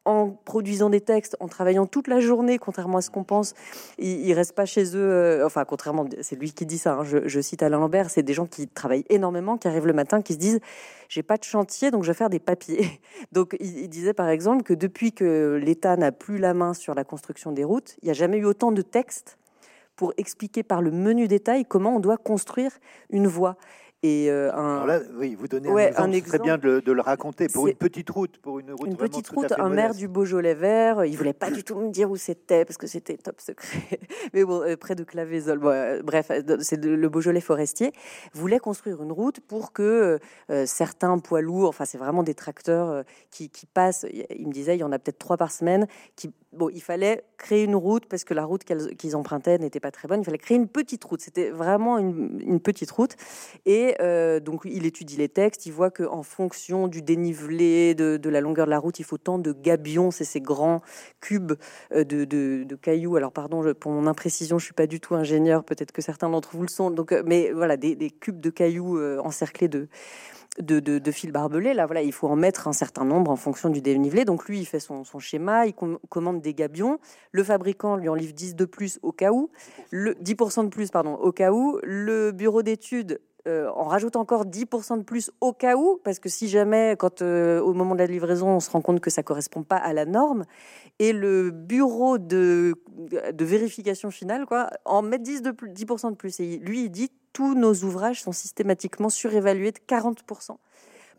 en 0.06 0.30
produisant 0.30 0.90
des 0.90 1.02
textes, 1.02 1.38
en 1.40 1.48
travaillant 1.48 1.86
toute 1.86 2.08
la 2.08 2.20
journée, 2.20 2.58
contrairement 2.58 2.98
à 2.98 3.02
ce 3.02 3.12
qu'on 3.12 3.24
pense, 3.24 3.54
ils, 4.00 4.28
ne 4.28 4.36
restent 4.36 4.56
pas 4.56 4.66
chez 4.66 4.96
eux. 4.96 5.12
Euh, 5.12 5.46
enfin, 5.46 5.64
contrairement, 5.64 6.08
c'est 6.22 6.36
lui 6.36 6.52
qui 6.54 6.66
dit 6.66 6.80
ça. 6.80 6.94
Hein, 6.94 7.04
je, 7.04 7.42
cite 7.42 7.62
Alain 7.62 7.80
Lambert, 7.80 8.10
c'est 8.10 8.24
des 8.24 8.34
gens 8.34 8.48
qui 8.48 8.68
travaillent 8.68 9.06
énormément, 9.10 9.58
qui 9.58 9.68
arrivent 9.68 9.86
le 9.86 9.94
matin, 9.94 10.22
qui 10.22 10.34
se 10.34 10.40
disent 10.40 10.60
j'ai 11.08 11.24
pas 11.24 11.38
de 11.38 11.44
chantier, 11.44 11.92
donc 11.92 12.04
je 12.04 12.12
vais 12.12 12.18
faire 12.18 12.30
des 12.30 12.40
papiers. 12.40 13.00
donc, 13.32 13.56
il, 13.60 13.88
disait 13.90 14.14
par 14.14 14.30
exemple 14.30 14.64
que 14.64 14.74
depuis 14.74 15.12
que 15.12 15.60
l'État 15.62 15.96
n'a 15.98 16.12
plus 16.12 16.40
la 16.40 16.54
main 16.54 16.74
sur 16.74 16.96
la 16.96 17.04
construction 17.04 17.52
des 17.52 17.64
routes, 17.64 17.96
il 18.02 18.06
n'y 18.06 18.12
a 18.12 18.16
jamais 18.16 18.38
eu 18.38 18.46
autant 18.46 18.72
de 18.72 18.82
textes 18.82 19.38
pour 19.96 20.14
expliquer 20.18 20.64
par 20.64 20.82
le 20.82 20.90
menu 20.90 21.28
détail 21.28 21.64
comment 21.66 21.96
on 21.96 22.00
doit 22.00 22.18
construire 22.18 22.72
une 23.12 23.28
voie. 23.28 23.56
Et 24.04 24.32
euh, 24.32 24.52
un, 24.56 24.86
là, 24.88 25.00
oui, 25.16 25.36
vous 25.36 25.48
donnez 25.48 25.70
un, 25.70 26.12
exemple, 26.12 26.28
Très 26.28 26.40
bien 26.40 26.58
de, 26.58 26.92
le 26.92 27.02
raconter 27.02 27.48
pour 27.48 27.68
une 27.68 27.76
petite 27.76 28.10
route, 28.10 28.40
pour 28.40 28.60
une 28.60 28.72
route. 28.72 28.88
Une 28.88 28.98
petite 28.98 29.30
route, 29.30 29.54
un 29.56 29.70
maire 29.70 29.94
du 29.94 30.08
Beaujolais 30.08 30.56
vert. 30.56 31.06
Il 31.06 31.16
voulait 31.16 31.34
pas 31.34 31.52
du 31.52 31.64
tout 31.64 31.76
me 31.76 31.92
dire 31.92 32.10
où 32.10 32.16
c'était 32.16 32.66
parce 32.66 32.78
que 32.78 32.88
c'était 32.88 33.18
top 33.18 33.40
secret. 33.40 34.00
Mais 34.34 34.44
bon, 34.44 34.64
euh, 34.64 34.76
près 34.76 34.96
de 34.96 35.04
Clavezol. 35.04 35.60
Euh, 35.64 36.02
bref, 36.02 36.32
c'est 36.62 36.84
le 36.84 37.10
Beaujolais 37.10 37.42
forestier 37.42 37.94
voulait 38.34 38.60
construire 38.60 39.04
une 39.04 39.12
route 39.12 39.40
pour 39.40 39.72
que 39.72 40.20
certains 40.66 41.20
poids 41.20 41.42
lourds, 41.42 41.70
enfin 41.70 41.86
c'est 41.86 42.00
vraiment 42.00 42.24
des 42.24 42.34
tracteurs 42.34 43.04
qui, 43.30 43.50
qui, 43.50 43.68
passent. 43.68 44.06
Il 44.36 44.48
me 44.48 44.54
disait, 44.54 44.76
il 44.78 44.80
y 44.80 44.84
en 44.84 44.92
a 44.92 44.98
peut-être 44.98 45.20
trois 45.20 45.38
par 45.38 45.52
semaine 45.52 45.88
qui 46.16 46.34
bon, 46.54 46.70
il 46.70 46.82
fallait 46.82 47.24
créer 47.38 47.64
une 47.64 47.76
route 47.76 48.06
parce 48.06 48.24
que 48.24 48.34
la 48.34 48.46
route 48.46 48.64
qu'ils 48.64 49.16
empruntaient 49.16 49.58
n'était 49.58 49.80
pas 49.80 49.92
très 49.92 50.08
bonne. 50.08 50.22
Il 50.22 50.26
fallait 50.26 50.38
créer 50.38 50.58
une 50.58 50.68
petite 50.68 51.04
route. 51.04 51.22
C'était 51.22 51.50
vraiment 51.50 51.98
une, 51.98 52.60
petite 52.60 52.92
route. 52.92 53.16
Et 53.66 53.96
euh, 54.02 54.40
donc, 54.40 54.62
il 54.66 54.86
étudie 54.86 55.18
les 55.18 55.30
textes. 55.30 55.66
Il 55.66 55.72
voit 55.72 55.92
qu'en 55.92 56.24
fonction 56.24 56.88
du 56.88 57.02
dénivelé, 57.02 57.96
de, 57.96 58.30
la 58.30 58.42
longueur 58.42 58.66
de 58.66 58.72
la 58.72 58.80
route, 58.80 59.00
il 59.00 59.06
faut 59.06 59.18
tant 59.18 59.40
de 59.40 59.52
gabions. 59.52 60.12
C'est 60.12 60.26
ces 60.26 60.42
grands 60.42 60.82
cubes 61.20 61.54
euh, 61.94 62.04
de, 62.04 62.76
cailloux. 62.76 63.16
Alors, 63.16 63.32
pardon 63.32 63.74
pour 63.74 63.92
mon 63.92 64.08
imprécision, 64.08 64.60
je 64.60 64.66
suis 64.66 64.74
pas 64.74 64.88
du 64.88 65.00
tout 65.00 65.16
ingénieur. 65.16 65.64
Peut-être 65.64 65.92
que 65.92 66.02
certains 66.02 66.30
d'entre 66.30 66.56
vous 66.56 66.64
le 66.64 66.70
sont. 66.70 66.92
Donc, 66.92 67.12
euh, 67.12 67.24
mais 67.26 67.52
voilà, 67.52 67.78
des, 67.78 67.96
des 67.96 68.10
cubes 68.10 68.40
de 68.40 68.50
cailloux 68.50 69.02
encerclés 69.20 69.68
de 69.68 69.88
de, 70.60 71.12
fils 71.12 71.32
barbelés. 71.32 71.74
Là, 71.74 71.86
voilà, 71.86 72.02
il 72.02 72.12
faut 72.12 72.28
en 72.28 72.36
mettre 72.36 72.68
un 72.68 72.74
certain 72.74 73.06
nombre 73.06 73.32
en 73.32 73.36
fonction 73.36 73.70
du 73.70 73.82
dénivelé. 73.82 74.26
Donc 74.26 74.46
lui, 74.48 74.60
il 74.60 74.66
fait 74.66 74.80
son, 74.80 75.04
schéma, 75.20 75.66
il 75.66 75.74
commande 75.74 76.42
des 76.42 76.54
gabions. 76.54 77.00
Le 77.32 77.44
fabricant 77.44 77.96
lui 77.96 78.10
en 78.10 78.16
livre 78.16 78.34
10 78.34 78.56
de 78.56 78.66
plus 78.66 79.00
au 79.02 79.12
cas 79.12 79.32
où, 79.32 79.50
le 79.90 80.14
10% 80.14 80.66
de 80.66 80.70
plus, 80.70 80.92
pardon, 80.92 81.16
au 81.16 81.32
cas 81.32 81.52
où. 81.52 81.80
Le 81.84 82.32
bureau 82.32 82.64
d'études 82.64 83.20
euh, 83.48 83.70
en 83.76 83.86
rajoute 83.86 84.18
encore 84.18 84.46
10% 84.46 85.00
de 85.00 85.04
plus 85.04 85.32
au 85.42 85.52
cas 85.52 85.76
où, 85.76 86.00
parce 86.04 86.20
que 86.20 86.30
si 86.30 86.48
jamais, 86.48 86.96
quand 86.98 87.24
euh, 87.24 87.60
au 87.60 87.74
moment 87.74 87.96
de 87.96 88.00
la 88.00 88.06
livraison, 88.06 88.50
on 88.50 88.60
se 88.60 88.70
rend 88.70 88.82
compte 88.82 89.00
que 89.00 89.10
ça 89.10 89.24
correspond 89.24 89.64
pas 89.64 89.78
à 89.78 89.94
la 89.94 90.06
norme, 90.06 90.46
et 91.02 91.14
le 91.14 91.50
bureau 91.50 92.20
de, 92.20 92.76
de 93.34 93.46
vérification 93.46 94.12
finale, 94.12 94.46
quoi, 94.46 94.70
en 94.86 95.02
met 95.02 95.18
10 95.18 95.42
de 95.42 95.50
10% 95.50 96.12
de 96.12 96.16
plus. 96.16 96.40
Et 96.40 96.58
lui, 96.60 96.84
il 96.84 96.90
dit 96.92 97.10
tous 97.34 97.56
nos 97.56 97.74
ouvrages 97.74 98.22
sont 98.22 98.32
systématiquement 98.32 99.10
surévalués 99.10 99.72
de 99.72 99.80
40% 99.80 100.58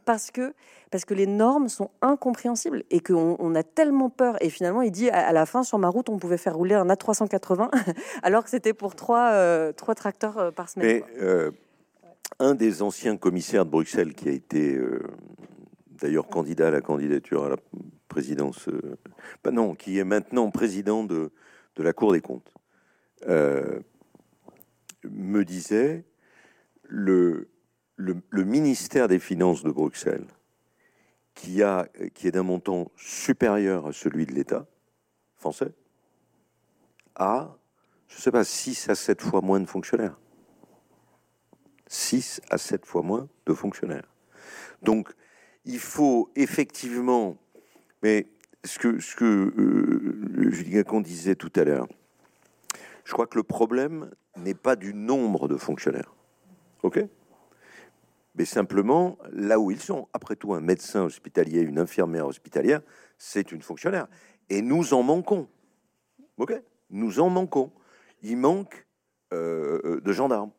parce 0.05 0.31
que, 0.31 0.55
parce 0.93 1.05
que 1.05 1.15
les 1.15 1.27
normes 1.27 1.69
sont 1.69 1.91
incompréhensibles 2.01 2.85
et 2.91 3.01
qu'on 3.01 3.35
on 3.41 3.57
a 3.57 3.65
tellement 3.65 4.09
peur. 4.09 4.37
Et 4.41 4.51
finalement, 4.51 4.83
il 4.83 4.93
dit 4.93 5.11
à, 5.11 5.33
la 5.33 5.47
fin, 5.47 5.65
sur 5.65 5.79
ma 5.79 5.89
route, 5.89 6.09
on 6.09 6.19
pouvait 6.19 6.39
faire 6.39 6.55
rouler 6.55 6.77
un 6.77 6.87
A380 6.87 7.69
alors 8.23 8.45
que 8.45 8.51
c'était 8.51 8.75
pour 8.75 8.95
trois, 8.95 9.33
euh, 9.33 9.73
trois 9.73 9.97
tracteurs 9.97 10.39
euh, 10.39 10.51
par 10.53 10.69
semaine. 10.69 11.03
Mais 11.05 11.23
euh, 11.25 11.51
un 12.39 12.55
des 12.55 12.83
anciens 12.83 13.17
commissaires 13.17 13.65
de 13.65 13.71
Bruxelles 13.71 14.15
qui 14.15 14.29
a 14.29 14.33
été 14.33 14.81
d'ailleurs 15.91 16.29
candidat 16.29 16.69
à 16.69 16.71
la 16.71 16.81
candidature 16.81 17.45
à 17.45 17.49
la 17.49 17.57
présidence, 18.13 18.69
non, 19.51 19.75
qui 19.75 19.99
est 19.99 20.05
maintenant 20.05 20.51
président 20.51 21.05
de, 21.05 21.31
de 21.77 21.83
la 21.83 21.93
Cour 21.93 22.13
des 22.13 22.21
comptes, 22.21 22.53
me 23.27 23.83
disait 25.45 26.05
le, 26.85 27.49
le, 27.97 28.45
ministère 28.45 29.09
des 29.09 29.19
Finances 29.19 29.63
de 29.63 29.71
Bruxelles, 29.71 30.27
qui, 31.35 31.63
a, 31.63 31.89
qui 32.15 32.29
est 32.29 32.33
d'un 32.33 32.43
montant 32.43 32.91
supérieur 32.97 33.87
à 33.87 33.93
celui 33.93 34.27
de 34.27 34.33
l'État 34.33 34.67
français, 35.37 35.73
a, 37.15 37.57
je 38.09 38.17
ne 38.17 38.21
sais 38.21 38.31
pas, 38.31 38.45
6 38.45 38.91
à 38.91 38.95
7 38.95 39.23
fois 39.23 39.41
moins 39.41 39.61
de 39.61 39.67
fonctionnaires. 39.67 40.19
6 41.87 42.41
à 42.51 42.59
7 42.59 42.87
fois 42.87 43.03
moins 43.03 43.29
de 43.47 43.55
fonctionnaires. 43.55 44.09
Donc, 44.83 45.13
il 45.65 45.79
faut 45.79 46.31
effectivement, 46.37 47.37
mais 48.03 48.27
ce 48.65 48.79
que, 48.79 49.01
ce 49.01 49.17
que 49.17 49.25
euh, 49.25 50.51
Julien 50.51 50.79
Gacon 50.79 51.01
disait 51.01 51.35
tout 51.35 51.53
à 51.57 51.65
l'heure, 51.65 51.89
je 53.05 53.13
crois 53.13 53.27
que 53.27 53.37
le 53.37 53.43
problème 53.43 54.11
n'est 54.37 54.55
pas 54.55 54.77
du 54.77 54.95
nombre 54.95 55.49
de 55.49 55.57
fonctionnaires. 55.57 56.15
OK? 56.83 57.05
Mais 58.35 58.45
simplement 58.45 59.19
là 59.33 59.59
où 59.59 59.71
ils 59.71 59.81
sont. 59.81 60.09
Après 60.13 60.37
tout, 60.37 60.55
un 60.55 60.61
médecin 60.61 61.03
hospitalier, 61.03 61.61
une 61.61 61.79
infirmière 61.79 62.27
hospitalière, 62.27 62.81
c'est 63.19 63.53
une 63.53 63.63
fonctionnaire. 63.63 64.07
Et 64.49 64.63
nous 64.63 64.95
en 64.95 65.03
manquons. 65.03 65.49
OK? 66.39 66.55
Nous 66.91 67.21
en 67.21 67.29
manquons. 67.29 67.71
Il 68.23 68.37
manque 68.37 68.87
euh, 69.33 70.01
de 70.01 70.13
gendarmes. 70.13 70.53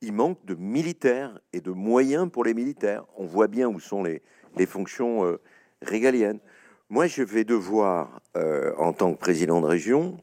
Il 0.00 0.12
manque 0.12 0.44
de 0.44 0.54
militaires 0.54 1.38
et 1.52 1.60
de 1.60 1.70
moyens 1.70 2.28
pour 2.30 2.44
les 2.44 2.54
militaires. 2.54 3.04
On 3.16 3.24
voit 3.24 3.46
bien 3.46 3.68
où 3.68 3.78
sont 3.78 4.02
les, 4.02 4.20
les 4.56 4.66
fonctions 4.66 5.24
euh, 5.24 5.40
régaliennes. 5.84 6.40
Moi, 6.88 7.06
je 7.06 7.22
vais 7.22 7.44
devoir, 7.44 8.20
en 8.34 8.92
tant 8.92 9.14
que 9.14 9.18
président 9.18 9.60
de 9.60 9.66
région, 9.66 10.18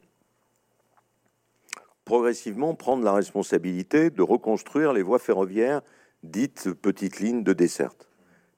progressivement 2.06 2.74
prendre 2.74 3.04
la 3.04 3.14
responsabilité 3.14 4.10
de 4.10 4.22
reconstruire 4.24 4.94
les 4.94 5.04
voies 5.04 5.20
ferroviaires 5.20 5.82
dites 6.24 6.72
petites 6.74 7.20
lignes 7.20 7.44
de 7.44 7.54
desserte. 7.54 8.10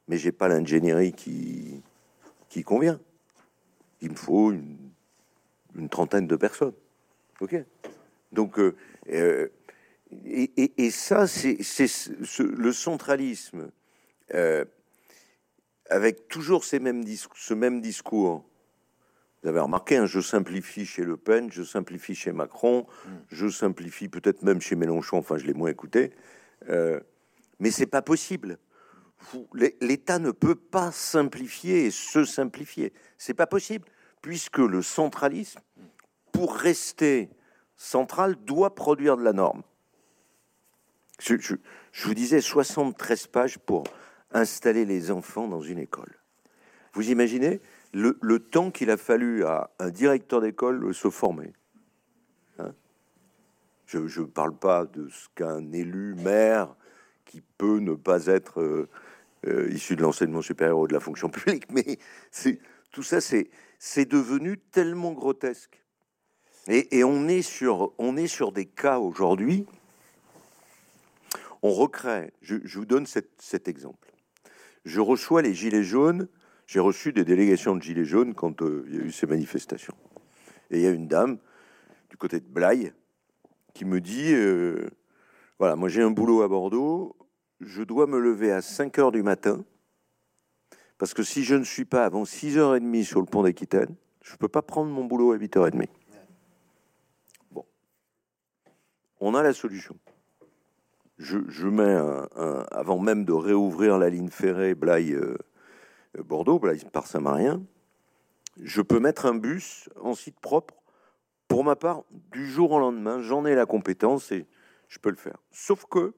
Mais 0.08 0.18
j'ai 0.18 0.32
pas 0.32 0.48
l'ingénierie 0.48 1.14
qui, 1.14 1.82
qui 2.48 2.64
convient. 2.64 3.00
Il 4.02 4.12
me 4.12 4.16
faut 4.16 4.52
une, 4.52 5.90
trentaine 5.90 6.28
de 6.28 6.36
personnes. 6.36 6.74
OK? 7.40 7.56
Donc, 8.32 8.58
euh, 8.60 8.76
euh, 9.10 9.48
et, 10.26 10.90
ça, 10.90 11.28
c'est 11.28 11.58
le 12.40 12.72
centralisme, 12.72 13.70
euh, 14.34 14.66
avec 15.92 16.28
toujours 16.28 16.64
ces 16.64 16.80
mêmes 16.80 17.04
ce 17.36 17.54
même 17.54 17.82
discours. 17.82 18.44
Vous 19.44 19.50
avez 19.50 19.60
remarqué, 19.60 19.98
hein, 19.98 20.06
je 20.06 20.20
simplifie 20.20 20.86
chez 20.86 21.04
Le 21.04 21.18
Pen, 21.18 21.52
je 21.52 21.64
simplifie 21.64 22.16
chez 22.16 22.32
Macron, 22.32 22.86
mm. 23.06 23.10
je 23.30 23.48
simplifie 23.48 24.08
peut-être 24.08 24.44
même 24.44 24.62
chez 24.62 24.76
Mélenchon, 24.76 25.18
enfin 25.18 25.38
je 25.38 25.46
l'ai 25.46 25.54
moins 25.54 25.70
écouté. 25.70 26.12
Mais 27.60 27.70
c'est 27.70 27.86
pas 27.86 28.02
possible. 28.02 28.58
L'État 29.54 30.20
ne 30.20 30.32
peut 30.32 30.56
pas 30.56 30.92
simplifier 30.92 31.86
et 31.86 31.92
se 31.92 32.26
simplifier. 32.26 32.92
C'est 33.18 33.36
pas 33.36 33.48
possible, 33.48 33.86
puisque 34.22 34.58
le 34.58 34.82
centralisme, 34.82 35.62
pour 36.32 36.56
rester 36.56 37.30
central, 37.78 38.36
doit 38.46 38.74
produire 38.74 39.18
de 39.18 39.24
la 39.24 39.34
norme. 39.34 39.62
Je, 41.20 41.56
vous 42.04 42.14
disais 42.16 42.42
73 42.42 43.28
pages 43.28 43.60
pour 43.60 43.84
installer 44.34 44.86
les 44.86 45.12
enfants 45.12 45.48
dans 45.48 45.62
une 45.62 45.80
école. 45.80 46.22
Vous 46.94 47.10
imaginez 47.10 47.60
le, 47.94 48.40
temps 48.40 48.72
qu'il 48.72 48.90
a 48.90 48.98
fallu 48.98 49.46
à 49.46 49.70
un 49.80 49.90
directeur 49.90 50.42
d'école 50.42 50.94
se 50.94 51.10
former. 51.10 51.54
Hein? 52.60 52.74
Je 53.86 54.00
ne 54.00 54.26
parle 54.26 54.56
pas 54.56 54.86
de 54.86 55.10
ce 55.10 55.28
qu'un 55.36 55.72
élu 55.72 56.16
maire 56.16 56.76
qui 57.26 57.42
peut 57.58 57.80
ne 57.80 57.94
pas 57.94 58.26
être 58.28 58.62
euh, 58.62 58.90
euh, 59.48 59.70
issu 59.72 59.96
de 59.96 60.02
l'enseignement 60.02 60.42
supérieur 60.42 60.80
ou 60.80 60.88
de 60.88 60.94
la 60.94 61.00
fonction 61.00 61.30
publique, 61.30 61.66
mais 61.72 61.98
tout 62.92 63.04
ça, 63.04 63.20
c'est 63.22 64.06
devenu 64.06 64.58
tellement 64.58 65.14
grotesque. 65.14 65.82
Et, 66.68 67.04
on 67.04 67.28
est 67.28 67.42
sur 67.42 68.52
des 68.52 68.66
cas 68.66 69.00
aujourd'hui. 69.00 69.66
On 71.64 71.72
recrée. 71.72 72.32
Je, 72.42 72.56
vous 72.78 72.86
donne 72.86 73.08
cet 73.08 73.68
exemple. 73.68 74.11
Je 74.86 75.00
reçois 75.00 75.42
les 75.42 75.54
gilets 75.54 75.84
jaunes. 75.84 76.28
J'ai 76.68 76.80
reçu 76.80 77.14
des 77.14 77.26
délégations 77.26 77.76
de 77.76 77.82
gilets 77.82 78.06
jaunes 78.06 78.34
quand 78.34 78.62
euh, 78.62 78.86
il 78.88 78.96
y 78.96 79.00
a 79.00 79.02
eu 79.04 79.12
ces 79.12 79.28
manifestations. 79.28 79.96
Et 80.70 80.78
il 80.78 80.82
y 80.84 80.88
a 80.88 80.92
une 80.92 81.08
dame 81.08 81.38
du 82.10 82.18
côté 82.18 82.40
de 82.40 82.48
Blaye 82.48 82.94
qui 83.74 83.86
me 83.86 84.00
dit 84.02 84.34
voilà, 85.62 85.76
moi 85.76 85.90
j'ai 85.90 86.02
un 86.02 86.10
boulot 86.10 86.42
à 86.42 86.48
Bordeaux, 86.48 87.16
je 87.60 87.84
dois 87.84 88.08
me 88.08 88.18
lever 88.18 88.52
à 88.52 88.64
5 88.64 88.98
heures 88.98 89.12
du 89.12 89.22
matin, 89.22 89.64
parce 90.98 91.14
que 91.14 91.22
si 91.22 91.44
je 91.44 91.54
ne 91.54 91.64
suis 91.64 91.86
pas 91.86 92.04
avant 92.04 92.24
6h30 92.24 93.04
sur 93.04 93.20
le 93.20 93.28
pont 93.28 93.44
d'Aquitaine, 93.44 93.96
je 94.24 94.34
ne 94.34 94.38
peux 94.38 94.48
pas 94.48 94.64
prendre 94.64 94.90
mon 94.90 95.06
boulot 95.06 95.34
à 95.34 95.38
8h30. 95.38 95.88
Bon. 97.52 97.64
On 99.20 99.36
a 99.36 99.44
la 99.44 99.54
solution. 99.54 99.96
Je, 101.22 101.68
mets 101.68 101.94
un, 101.94 102.28
avant 102.72 102.98
même 102.98 103.26
de 103.26 103.32
réouvrir 103.32 104.00
la 104.00 104.10
ligne 104.10 104.30
ferrée 104.30 104.74
Blaye-Bordeaux, 104.74 106.56
euh, 106.56 106.60
Blaye 106.60 106.84
par 106.92 107.06
Saint-Marien, 107.06 107.62
je 108.60 108.82
peux 108.82 109.00
mettre 109.00 109.28
un 109.28 109.36
bus 109.36 109.88
en 110.02 110.16
site 110.16 110.40
propre. 110.40 110.74
Pour 111.48 111.64
ma 111.64 111.76
part, 111.76 112.04
du 112.32 112.50
jour 112.50 112.72
au 112.72 112.80
lendemain, 112.80 113.22
j'en 113.22 113.46
ai 113.46 113.54
la 113.54 113.68
compétence 113.68 114.32
et 114.32 114.48
je 114.88 114.98
peux 114.98 115.12
le 115.12 115.16
faire. 115.16 115.38
Sauf 115.52 115.86
que 115.86 116.14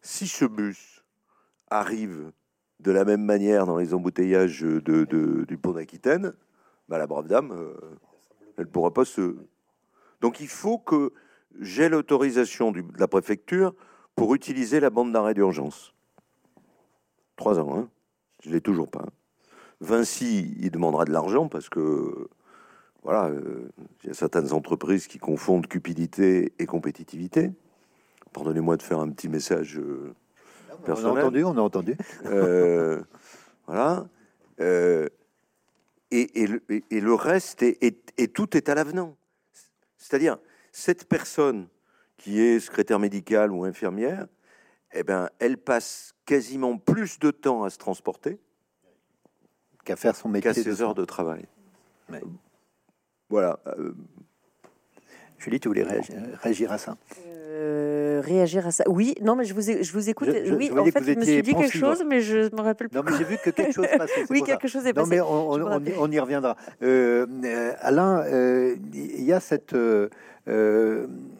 si 0.00 0.28
ce 0.28 0.44
bus 0.44 1.04
arrive 1.70 2.30
de 2.78 2.92
la 2.92 3.04
même 3.04 3.24
manière 3.24 3.66
dans 3.66 3.78
les 3.78 3.94
embouteillages 3.94 4.62
du 4.62 5.58
pont 5.58 5.72
d'Aquitaine, 5.72 6.34
bah, 6.88 6.98
la 6.98 7.08
brave 7.08 7.26
dame, 7.26 7.50
euh, 7.50 7.74
elle 8.58 8.66
ne 8.66 8.70
pourra 8.70 8.92
pas 8.92 9.04
se... 9.04 9.36
Donc 10.20 10.38
il 10.40 10.48
faut 10.48 10.78
que 10.78 11.12
j'ai 11.58 11.88
l'autorisation 11.88 12.72
de 12.72 12.84
la 12.98 13.08
préfecture 13.08 13.74
pour 14.14 14.34
utiliser 14.34 14.80
la 14.80 14.90
bande 14.90 15.12
d'arrêt 15.12 15.34
d'urgence. 15.34 15.94
Trois 17.36 17.58
ans, 17.58 17.76
hein 17.76 17.88
je 18.42 18.50
l'ai 18.50 18.60
toujours 18.60 18.88
pas. 18.88 19.06
Vinci, 19.80 20.54
il 20.58 20.70
demandera 20.70 21.04
de 21.04 21.12
l'argent 21.12 21.48
parce 21.48 21.68
que 21.68 22.28
voilà, 23.02 23.26
euh, 23.26 23.68
il 24.02 24.08
y 24.08 24.10
a 24.10 24.14
certaines 24.14 24.52
entreprises 24.52 25.06
qui 25.06 25.18
confondent 25.18 25.66
cupidité 25.66 26.52
et 26.58 26.66
compétitivité. 26.66 27.50
Pardonnez-moi 28.32 28.76
de 28.76 28.82
faire 28.82 29.00
un 29.00 29.10
petit 29.10 29.28
message 29.28 29.80
personnel. 30.84 31.12
On 31.12 31.16
a 31.16 31.20
entendu, 31.20 31.44
on 31.44 31.56
a 31.56 31.60
entendu. 31.60 31.96
Euh, 32.26 33.00
voilà. 33.66 34.06
Euh, 34.60 35.08
et, 36.10 36.46
le, 36.46 37.14
reste, 37.14 37.62
et 37.62 38.28
tout 38.28 38.56
est 38.56 38.68
à 38.68 38.74
l'avenant. 38.74 39.16
C'est-à-dire, 39.96 40.38
cette 40.72 41.06
personne 41.06 41.68
qui 42.16 42.40
est 42.40 42.60
secrétaire 42.60 42.98
médicale 42.98 43.50
ou 43.50 43.64
infirmière, 43.64 44.26
eh 44.92 45.02
ben, 45.02 45.30
elle 45.38 45.56
passe 45.56 46.14
quasiment 46.26 46.76
plus 46.76 47.18
de 47.18 47.30
temps 47.30 47.64
à 47.64 47.70
se 47.70 47.78
transporter 47.78 48.38
qu'à 49.84 49.96
faire 49.96 50.14
son 50.14 50.28
métier. 50.28 50.52
Qu'à 50.52 50.54
ses 50.54 50.82
heures 50.82 50.94
de 50.94 51.04
travail. 51.04 51.46
Voilà. 53.28 53.58
Euh, 53.78 53.92
Julie, 55.38 55.60
tu 55.60 55.68
voulais 55.68 55.84
réagir, 55.84 56.70
à 56.70 56.78
ça? 56.78 56.96
Euh, 57.48 58.20
Réagir 58.22 58.66
à 58.66 58.70
ça 58.70 58.84
Oui, 58.86 59.14
non, 59.22 59.36
mais 59.36 59.44
je 59.44 59.54
vous, 59.54 59.62
je 59.62 59.92
vous 59.92 60.10
écoute. 60.10 60.28
oui, 60.28 60.70
en 60.76 60.84
fait, 60.84 61.02
je 61.02 61.18
me 61.18 61.24
suis 61.24 61.42
dit 61.42 61.54
quelque 61.54 61.78
chose, 61.78 62.04
mais 62.06 62.20
je 62.20 62.50
ne 62.50 62.56
me 62.56 62.60
rappelle 62.60 62.90
plus. 62.90 62.98
Non, 62.98 63.04
mais 63.04 63.16
j'ai 63.16 63.24
vu 63.24 63.38
que 63.42 63.50
quelque 63.50 63.72
chose 63.72 63.86
passait. 63.96 64.26
oui, 64.30 64.42
quelque 64.42 64.68
chose 64.68 64.86
est 64.86 64.92
passé. 64.92 65.16
Non, 65.16 65.80
mais 65.80 65.96
on, 65.96 66.10
y 66.10 66.18
reviendra. 66.18 66.56
Euh, 66.82 67.26
Alain, 67.80 68.24
il 68.92 69.24
y 69.24 69.32
a 69.32 69.40
cette 69.40 69.74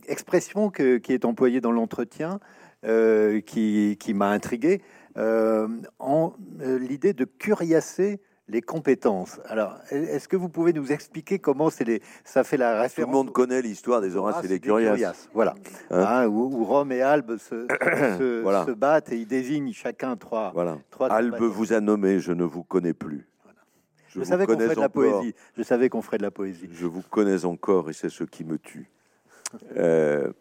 expression 0.07 0.71
qui 0.71 1.13
est 1.13 1.25
employée 1.25 1.61
dans 1.61 1.73
l'entretien 1.73 2.41
qui, 2.85 3.97
qui 3.99 4.15
m'a 4.15 4.31
intrigué, 4.31 4.83
en 5.17 6.33
l'idée 6.61 7.13
de 7.13 7.25
curiasser 7.25 8.21
les 8.51 8.63
compétences. 8.63 9.41
Alors, 9.47 9.79
est-ce 9.91 10.29
que 10.29 10.37
vous 10.37 10.49
pouvez 10.49 10.73
nous 10.73 10.93
expliquer 10.93 11.39
comment 11.39 11.71
c'est 11.71 11.85
les, 11.85 12.03
ça 12.25 12.45
fait 12.45 12.57
la 12.57 12.83
référence 12.83 13.11
Tout 13.11 13.19
le 13.19 13.25
monde 13.25 13.33
connaît 13.33 13.63
l'histoire 13.63 14.01
des 14.01 14.17
Horaces 14.17 14.45
et 14.45 14.49
des 14.49 14.61
Curias. 14.61 15.29
Voilà. 15.33 15.55
Hein 15.91 16.05
hein, 16.07 16.27
où, 16.27 16.65
Rome 16.65 16.93
et 16.93 17.01
Albe 17.01 17.37
se, 17.37 17.67
se, 17.69 18.73
battent 18.73 19.13
et 19.13 19.17
ils 19.17 19.27
désignent 19.27 19.73
chacun 19.73 20.17
trois. 20.17 20.51
Voilà. 20.53 20.79
Albe 20.99 21.43
vous 21.43 21.73
a 21.73 21.81
nommé, 21.81 22.19
je 22.19 22.33
ne 22.33 22.45
vous 22.45 22.65
connais 22.65 22.95
plus. 22.95 23.27
Je, 24.09 24.25
savais 24.25 24.45
qu'on 24.45 24.59
ferait 24.59 24.75
de 24.75 24.81
la 24.81 24.89
poésie. 24.89 25.35
Je 25.57 25.63
savais 25.63 25.89
qu'on 25.89 26.03
ferait 26.03 26.19
de 26.19 26.25
la 26.25 26.33
poésie. 26.33 26.69
Je 26.73 26.87
vous 26.87 27.03
connais 27.03 27.45
encore 27.45 27.91
et 27.91 27.93
c'est 27.93 28.09
ce 28.09 28.25
qui 28.25 28.43
me 28.43 28.59
tue. 28.59 28.91
Euh, 29.77 30.33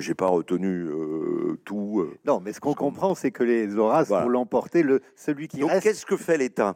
j'ai 0.00 0.14
pas 0.14 0.26
retenu 0.26 0.86
euh, 0.86 1.58
tout. 1.64 2.00
Euh, 2.00 2.16
non, 2.24 2.40
mais 2.40 2.52
ce 2.52 2.60
qu'on 2.60 2.74
comprend, 2.74 3.14
c'est 3.14 3.30
que 3.30 3.44
les 3.44 3.76
Horaces 3.76 4.08
vont 4.08 4.28
l'emporter. 4.28 4.82
Le 4.82 5.00
celui 5.16 5.48
qui 5.48 5.58
Donc, 5.58 5.70
qu'est-ce 5.80 6.06
que 6.06 6.16
fait 6.16 6.38
l'État? 6.38 6.74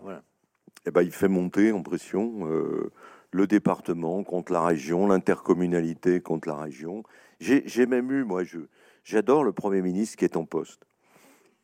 Eh 0.86 0.90
ben, 0.90 1.02
il 1.02 1.10
fait 1.10 1.28
monter 1.28 1.72
en 1.72 1.82
pression 1.82 2.46
euh, 2.48 2.90
le 3.32 3.46
département 3.46 4.22
contre 4.22 4.52
la 4.52 4.64
région, 4.64 5.06
l'intercommunalité 5.06 6.20
contre 6.20 6.48
la 6.48 6.56
région. 6.56 7.02
J'ai 7.40 7.86
même 7.86 8.10
eu, 8.10 8.24
moi, 8.24 8.44
je 8.44 8.58
j'adore 9.04 9.44
le 9.44 9.52
Premier 9.52 9.80
ministre 9.80 10.16
qui 10.16 10.24
est 10.24 10.36
en 10.36 10.44
poste, 10.44 10.82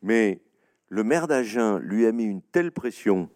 mais 0.01 0.41
le 0.89 1.03
maire 1.03 1.27
d'Agen 1.27 1.79
lui 1.79 2.05
a 2.05 2.11
mis 2.11 2.23
une 2.23 2.41
telle 2.41 2.71
pression 2.71 3.29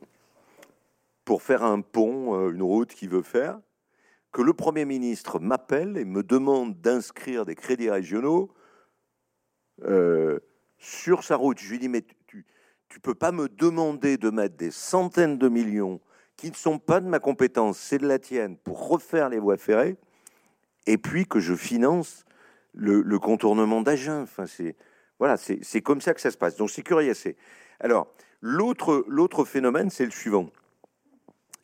pour 1.25 1.43
faire 1.43 1.63
un 1.63 1.81
pont, 1.81 2.49
une 2.49 2.63
route 2.63 2.93
qu'il 2.93 3.09
veut 3.09 3.21
faire, 3.21 3.59
que 4.31 4.41
le 4.41 4.53
Premier 4.53 4.85
ministre 4.85 5.39
m'appelle 5.39 5.97
et 5.97 6.05
me 6.05 6.23
demande 6.23 6.79
d'inscrire 6.81 7.45
des 7.45 7.55
crédits 7.55 7.89
régionaux 7.89 8.53
euh, 9.85 10.39
sur 10.77 11.23
sa 11.23 11.35
route. 11.35 11.59
Je 11.59 11.69
lui 11.69 11.79
dis, 11.79 11.89
mais 11.89 12.03
tu 12.27 12.45
ne 12.95 13.01
peux 13.01 13.15
pas 13.15 13.31
me 13.31 13.47
demander 13.47 14.17
de 14.17 14.29
mettre 14.29 14.57
des 14.57 14.71
centaines 14.71 15.37
de 15.37 15.47
millions 15.47 15.99
qui 16.35 16.49
ne 16.49 16.55
sont 16.55 16.79
pas 16.79 17.01
de 17.01 17.07
ma 17.07 17.19
compétence, 17.19 17.77
c'est 17.77 17.97
de 17.97 18.07
la 18.07 18.17
tienne, 18.17 18.55
pour 18.57 18.87
refaire 18.87 19.27
les 19.29 19.39
voies 19.39 19.57
ferrées, 19.57 19.97
et 20.87 20.97
puis 20.97 21.25
que 21.27 21.39
je 21.39 21.53
finance 21.53 22.23
le, 22.73 23.19
contournement 23.19 23.81
d'Agen. 23.81 24.21
Enfin, 24.21 24.45
c'est 24.45 24.75
voilà, 25.19 25.35
c'est 25.35 25.81
comme 25.81 25.99
ça 25.99 26.13
que 26.13 26.21
ça 26.21 26.31
se 26.31 26.37
passe. 26.37 26.55
Donc 26.55 26.69
c'est 26.69 26.81
curieux. 26.81 27.13
Alors 27.81 28.07
l'autre 28.41 29.43
phénomène, 29.43 29.89
c'est 29.89 30.05
le 30.05 30.11
suivant. 30.11 30.49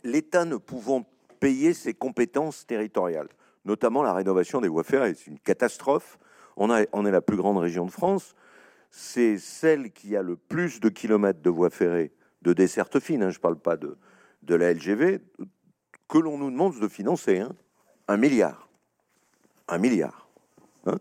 L'État 0.03 0.43
ne 0.43 0.57
pouvant 0.57 1.05
payer 1.39 1.73
ses 1.73 1.93
compétences 1.93 2.65
territoriales, 2.65 3.29
notamment 3.65 4.03
la 4.03 4.13
rénovation 4.13 4.61
des 4.61 4.67
voies 4.67 4.83
ferrées. 4.83 5.13
C'est 5.15 5.31
une 5.31 5.39
catastrophe. 5.39 6.17
On, 6.57 6.69
est 6.69 7.11
la 7.11 7.21
plus 7.21 7.38
grande 7.38 7.57
région 7.57 7.86
de 7.86 7.91
France. 7.91 8.36
C'est 8.89 9.38
celle 9.38 9.91
qui 9.91 10.15
a 10.15 10.21
le 10.21 10.38
plus 10.38 10.79
de 10.79 10.89
kilomètres 10.89 11.41
de 11.41 11.49
voies 11.49 11.69
ferrées, 11.69 12.11
de 12.43 12.53
desserte 12.53 12.99
fine, 12.99 13.23
hein, 13.23 13.29
je 13.29 13.39
ne 13.39 13.41
parle 13.41 13.57
pas 13.57 13.75
de, 13.75 13.97
de 14.43 14.55
la 14.55 14.73
LGV, 14.73 15.19
que 16.07 16.17
l'on 16.17 16.38
nous 16.38 16.51
demande 16.51 16.79
de 16.79 16.88
financer. 16.88 17.39
Hein. 17.39 17.53
un 18.07 18.17
milliard. 18.17 18.69
Un 19.67 19.79
milliard. 19.79 20.29
Hein. 20.86 20.97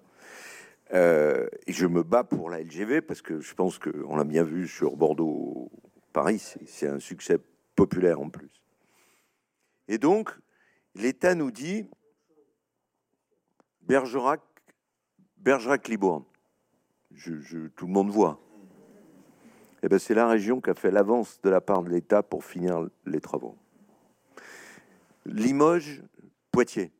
Euh, 0.92 1.46
et 1.66 1.72
je 1.72 1.86
me 1.86 2.02
bats 2.02 2.24
pour 2.24 2.50
la 2.50 2.60
LGV 2.60 3.00
parce 3.00 3.22
que 3.22 3.40
je 3.40 3.54
pense 3.54 3.78
qu'on 3.78 4.16
l'a 4.16 4.24
bien 4.24 4.42
vu 4.42 4.66
sur 4.66 4.96
Bordeaux-Paris, 4.96 6.56
c'est 6.66 6.88
un 6.88 6.98
succès 6.98 7.38
populaire 7.76 8.20
en 8.20 8.28
plus. 8.28 8.63
Et 9.88 9.98
donc, 9.98 10.30
l'État 10.94 11.34
nous 11.34 11.50
dit 11.50 11.88
Bergerac, 13.82 14.40
Bergerac-Libourne. 15.38 16.24
Je, 17.12 17.68
tout 17.68 17.86
le 17.86 17.92
monde 17.92 18.10
voit. 18.10 18.40
Eh 19.82 19.88
ben, 19.88 19.98
c'est 19.98 20.14
la 20.14 20.26
région 20.26 20.60
qui 20.60 20.70
a 20.70 20.74
fait 20.74 20.90
l'avance 20.90 21.40
de 21.42 21.50
la 21.50 21.60
part 21.60 21.82
de 21.82 21.90
l'État 21.90 22.22
pour 22.22 22.44
finir 22.44 22.88
les 23.04 23.20
travaux. 23.20 23.56
Limoges, 25.26 26.02
Poitiers. 26.50 26.92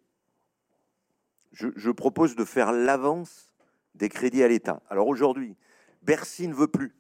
Je, 1.52 1.68
je 1.76 1.90
propose 1.90 2.36
de 2.36 2.44
faire 2.44 2.72
l'avance 2.72 3.50
des 3.94 4.08
crédits 4.08 4.42
à 4.42 4.48
l'État. 4.48 4.82
Alors 4.90 5.08
aujourd'hui, 5.08 5.56
Bercy 6.02 6.48
ne 6.48 6.54
veut 6.54 6.68
plus. 6.68 6.94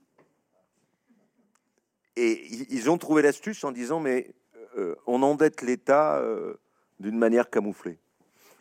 Et 2.16 2.46
ils 2.72 2.88
ont 2.90 2.96
trouvé 2.96 3.22
l'astuce 3.22 3.64
en 3.64 3.72
disant 3.72 4.00
mais 4.00 4.34
euh, 4.76 4.96
on 5.06 5.22
endette 5.22 5.62
l'État 5.62 6.18
euh, 6.18 6.54
d'une 6.98 7.16
manière 7.16 7.50
camouflée. 7.50 7.98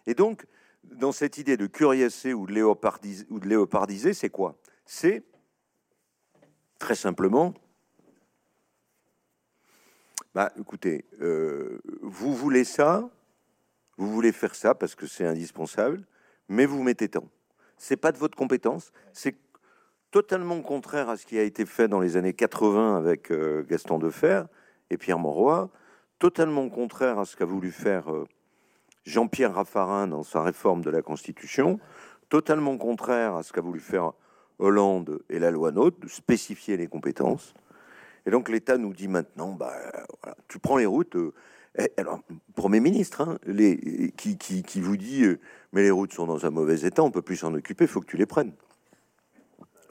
Et 0.05 0.13
donc, 0.13 0.45
dans 0.83 1.11
cette 1.11 1.37
idée 1.37 1.57
de 1.57 1.65
curiosité 1.65 2.33
ou 2.33 2.45
de 2.45 3.47
léopardiser, 3.47 4.13
c'est 4.13 4.29
quoi? 4.29 4.55
C'est 4.85 5.23
très 6.77 6.95
simplement, 6.95 7.53
bah, 10.35 10.51
écoutez, 10.59 11.05
euh, 11.21 11.79
vous 12.01 12.35
voulez 12.35 12.63
ça, 12.63 13.09
vous 13.97 14.11
voulez 14.11 14.31
faire 14.31 14.55
ça 14.55 14.75
parce 14.75 14.95
que 14.95 15.07
c'est 15.07 15.25
indispensable, 15.25 16.05
mais 16.49 16.65
vous 16.65 16.83
mettez 16.83 17.07
tant. 17.07 17.29
C'est 17.77 17.97
pas 17.97 18.11
de 18.11 18.17
votre 18.17 18.37
compétence, 18.37 18.91
c'est 19.13 19.35
totalement 20.11 20.61
contraire 20.61 21.09
à 21.09 21.17
ce 21.17 21.25
qui 21.25 21.39
a 21.39 21.43
été 21.43 21.65
fait 21.65 21.87
dans 21.87 21.99
les 21.99 22.17
années 22.17 22.33
80 22.33 22.97
avec 22.97 23.31
Gaston 23.67 23.97
Defer 23.97 24.43
et 24.89 24.97
Pierre 24.97 25.17
Mauroy 25.17 25.71
totalement 26.23 26.69
contraire 26.69 27.19
à 27.19 27.25
ce 27.25 27.35
qu'a 27.35 27.43
voulu 27.43 27.69
faire 27.69 28.09
euh, 28.09 28.25
Jean-Pierre 29.03 29.55
Raffarin 29.55 30.07
dans 30.07 30.23
sa 30.23 30.41
réforme 30.41 30.81
de 30.81 30.89
la 30.89 31.01
Constitution, 31.01 31.81
totalement 32.29 32.77
contraire 32.77 33.35
à 33.35 33.43
ce 33.43 33.51
qu'a 33.51 33.59
voulu 33.59 33.81
faire 33.81 34.13
Hollande 34.57 35.19
et 35.29 35.37
la 35.37 35.51
loi 35.51 35.73
NOTE, 35.73 35.99
de 35.99 36.07
spécifier 36.07 36.77
les 36.77 36.87
compétences. 36.87 37.53
Et 38.25 38.31
donc 38.31 38.47
l'État 38.47 38.77
nous 38.77 38.93
dit 38.93 39.09
maintenant, 39.09 39.51
bah, 39.51 39.73
tu 40.47 40.59
prends 40.59 40.77
les 40.77 40.85
routes. 40.85 41.17
Euh, 41.17 41.33
alors, 41.97 42.21
Premier 42.55 42.79
ministre, 42.79 43.19
hein, 43.19 43.37
les, 43.45 44.13
qui, 44.15 44.79
vous 44.79 44.95
dit, 44.95 45.25
euh, 45.25 45.41
mais 45.73 45.81
les 45.81 45.91
routes 45.91 46.13
sont 46.13 46.25
dans 46.25 46.45
un 46.45 46.51
mauvais 46.51 46.87
état, 46.87 47.03
on 47.03 47.11
peut 47.11 47.21
plus 47.21 47.35
s'en 47.35 47.53
occuper, 47.53 47.83
il 47.83 47.89
faut 47.89 47.99
que 47.99 48.09
tu 48.09 48.15
les 48.15 48.25
prennes. 48.25 48.53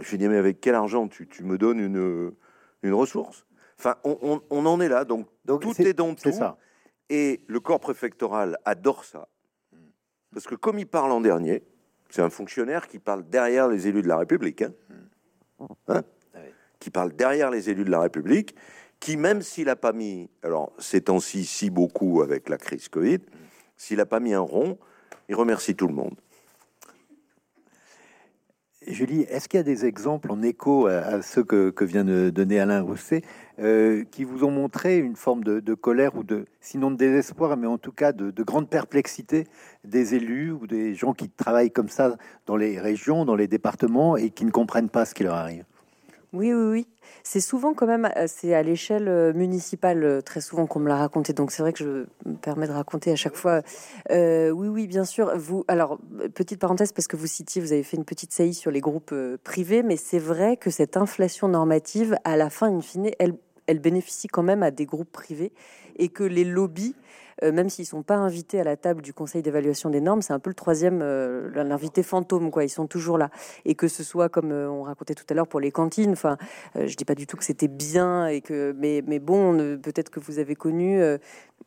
Je 0.01 0.11
lui 0.11 0.16
dis, 0.16 0.28
mais 0.28 0.39
avec 0.39 0.62
quel 0.62 0.76
argent 0.76 1.09
tu, 1.09 1.28
me 1.45 1.59
donnes 1.59 2.35
une 2.83 2.95
ressource? 2.95 3.45
Enfin, 3.85 3.97
on, 4.05 4.66
en 4.66 4.80
est 4.80 4.89
là. 4.89 5.05
Donc, 5.05 5.26
tout 5.45 5.83
est, 5.83 5.93
dans 5.93 6.14
tout. 6.14 6.30
Ça. 6.30 6.57
Et 7.11 7.41
le 7.49 7.59
corps 7.59 7.80
préfectoral 7.80 8.57
adore 8.64 9.05
ça. 9.05 9.28
Parce 10.33 10.47
que 10.47 10.55
comme 10.55 10.78
il 10.78 10.87
parle 10.87 11.11
en 11.11 11.20
dernier, 11.20 11.64
c'est 12.09 12.22
un 12.22 12.30
fonctionnaire 12.30 12.87
qui 12.87 13.01
parle 13.01 13.28
derrière 13.28 13.66
les 13.66 13.89
élus 13.89 14.03
de 14.03 14.09
la 14.09 14.18
République. 14.18 14.62
Hein, 14.62 14.72
hein 15.89 16.03
ah 16.35 16.39
qui 16.78 16.91
parle 16.91 17.12
derrière 17.12 17.51
les 17.51 17.70
élus 17.70 17.85
de 17.85 17.91
la 17.91 18.01
République, 18.01 18.55
qui, 18.99 19.16
même 19.16 19.43
s'il 19.43 19.66
n'a 19.66 19.76
pas 19.76 19.93
mis, 19.93 20.30
alors 20.43 20.72
ces 20.78 21.01
temps-ci, 21.01 21.45
si 21.45 21.70
beaucoup 21.70 22.22
avec 22.22 22.49
la 22.49 22.59
crise 22.59 22.89
Covid, 22.89 23.20
s'il 23.76 23.99
n'a 23.99 24.07
pas 24.07 24.20
mis 24.20 24.35
un 24.35 24.41
rond, 24.41 24.78
il 25.28 25.35
remercie 25.35 25.74
tout 25.74 25.89
le 25.89 25.95
monde. 25.95 26.14
Julie, 28.93 29.22
est-ce 29.22 29.49
qu'il 29.49 29.59
y 29.59 29.61
a 29.61 29.64
des 29.64 29.86
exemples 29.86 30.30
en 30.30 30.43
écho 30.43 30.86
à, 30.86 31.22
ceux 31.22 31.45
que, 31.45 31.84
vient 31.84 32.05
de 32.05 32.30
donner 32.30 32.61
Alain 32.61 32.82
Rousset 32.82 33.22
euh, 33.59 34.05
qui 34.11 34.24
vous 34.24 34.45
ont 34.45 34.51
montré 34.51 34.99
une 34.99 35.16
forme 35.16 35.45
de, 35.45 35.74
colère 35.74 36.16
ou 36.16 36.22
de, 36.22 36.47
sinon 36.61 36.90
de 36.90 36.97
désespoir, 36.97 37.57
mais 37.57 37.66
en 37.66 37.78
tout 37.78 37.93
cas 37.93 38.12
de, 38.12 38.30
de, 38.30 38.43
grande 38.43 38.68
perplexité 38.68 39.47
des 39.84 40.14
élus 40.14 40.53
ou 40.53 40.66
des 40.66 40.95
gens 40.95 41.12
qui 41.14 41.28
travaillent 41.28 41.70
comme 41.70 41.88
ça 41.88 42.16
dans 42.47 42.57
les 42.57 42.78
régions, 42.78 43.24
dans 43.24 43.36
les 43.36 43.49
départements 43.49 44.16
et 44.16 44.30
qui 44.30 44.45
ne 44.45 44.51
comprennent 44.51 44.90
pas 44.90 45.05
ce 45.05 45.14
qui 45.14 45.24
leur 45.24 45.34
arrive? 45.34 45.64
Oui, 46.33 46.51
oui, 46.55 46.70
oui. 46.70 46.87
C'est 47.24 47.43
souvent 47.43 47.74
quand 47.74 47.87
même, 47.87 48.11
euh, 48.16 48.24
c'est 48.26 48.55
à 48.55 48.62
l'échelle 48.62 49.07
euh, 49.07 49.35
municipale 49.35 50.03
euh, 50.03 50.20
très 50.22 50.41
souvent 50.41 50.66
qu'on 50.66 50.80
me 50.80 50.89
l'a 50.89 50.97
raconté. 50.97 51.35
Donc 51.35 51.53
c'est 51.53 51.62
vrai 51.62 51.74
que 51.74 51.78
je 51.78 51.85
me 51.85 52.37
permets 52.41 52.66
de 52.66 52.72
raconter 52.72 53.12
à 53.12 53.16
chaque 53.16 53.37
fois. 53.37 53.61
oui, 54.11 54.68
oui, 54.68 54.87
bien 54.87 55.05
sûr. 55.05 55.37
Vous, 55.37 55.64
alors 55.68 55.99
petite 56.35 56.59
parenthèse 56.59 56.93
parce 56.93 57.07
que 57.07 57.16
vous 57.16 57.26
citiez, 57.26 57.61
vous 57.61 57.72
avez 57.72 57.83
fait 57.83 57.99
une 57.99 58.07
petite 58.07 58.33
saillie 58.33 58.55
sur 58.55 58.70
les 58.70 58.80
groupes 58.80 59.14
privés, 59.45 59.83
mais 59.83 59.99
c'est 59.99 60.18
vrai 60.18 60.57
que 60.57 60.70
cette 60.70 60.97
inflation 60.97 61.49
normative, 61.49 62.16
à 62.24 62.39
la 62.39 62.49
fin, 62.49 62.68
in 62.68 62.80
fine, 62.80 63.11
elle, 63.18 63.35
elle 63.66 63.78
bénéficie 63.78 64.28
quand 64.28 64.43
même 64.43 64.62
à 64.62 64.70
des 64.70 64.87
groupes 64.87 65.12
privés 65.12 65.53
et 65.97 66.09
que 66.09 66.24
les 66.24 66.45
lobbies 66.45 66.95
même 67.43 67.68
s'ils 67.68 67.87
sont 67.87 68.03
pas 68.03 68.16
invités 68.16 68.61
à 68.61 68.64
la 68.64 68.76
table 68.76 69.03
du 69.03 69.12
Conseil 69.12 69.43
d'évaluation 69.43 69.91
des 69.91 70.01
normes, 70.01 70.22
c'est 70.22 70.33
un 70.33 70.39
peu 70.39 70.51
le 70.51 70.55
troisième, 70.55 71.01
euh, 71.03 71.51
l'invité 71.55 72.03
fantôme, 72.03 72.51
quoi. 72.51 72.64
Ils 72.64 72.68
sont 72.68 72.87
toujours 72.87 73.18
là. 73.18 73.30
Et 73.64 73.74
que 73.74 73.89
ce 73.89 74.03
soit 74.03 74.28
comme 74.28 74.53
euh, 74.53 74.68
on 74.70 74.83
racontait 74.83 75.14
tout 75.14 75.24
à 75.28 75.35
l'heure 75.35 75.49
pour 75.49 75.61
les 75.61 75.70
cantines. 75.70 76.12
Enfin, 76.12 76.37
je 76.74 76.95
dis 76.95 77.05
pas 77.05 77.14
du 77.14 77.26
tout 77.26 77.37
que 77.37 77.45
c'était 77.45 77.68
bien 77.68 78.26
et 78.26 78.41
que, 78.41 78.74
mais, 78.78 79.03
mais 79.07 79.18
bon, 79.18 79.57
peut-être 79.78 80.11
que 80.11 80.20
vous 80.20 80.39
avez 80.39 80.55
connu 80.55 81.01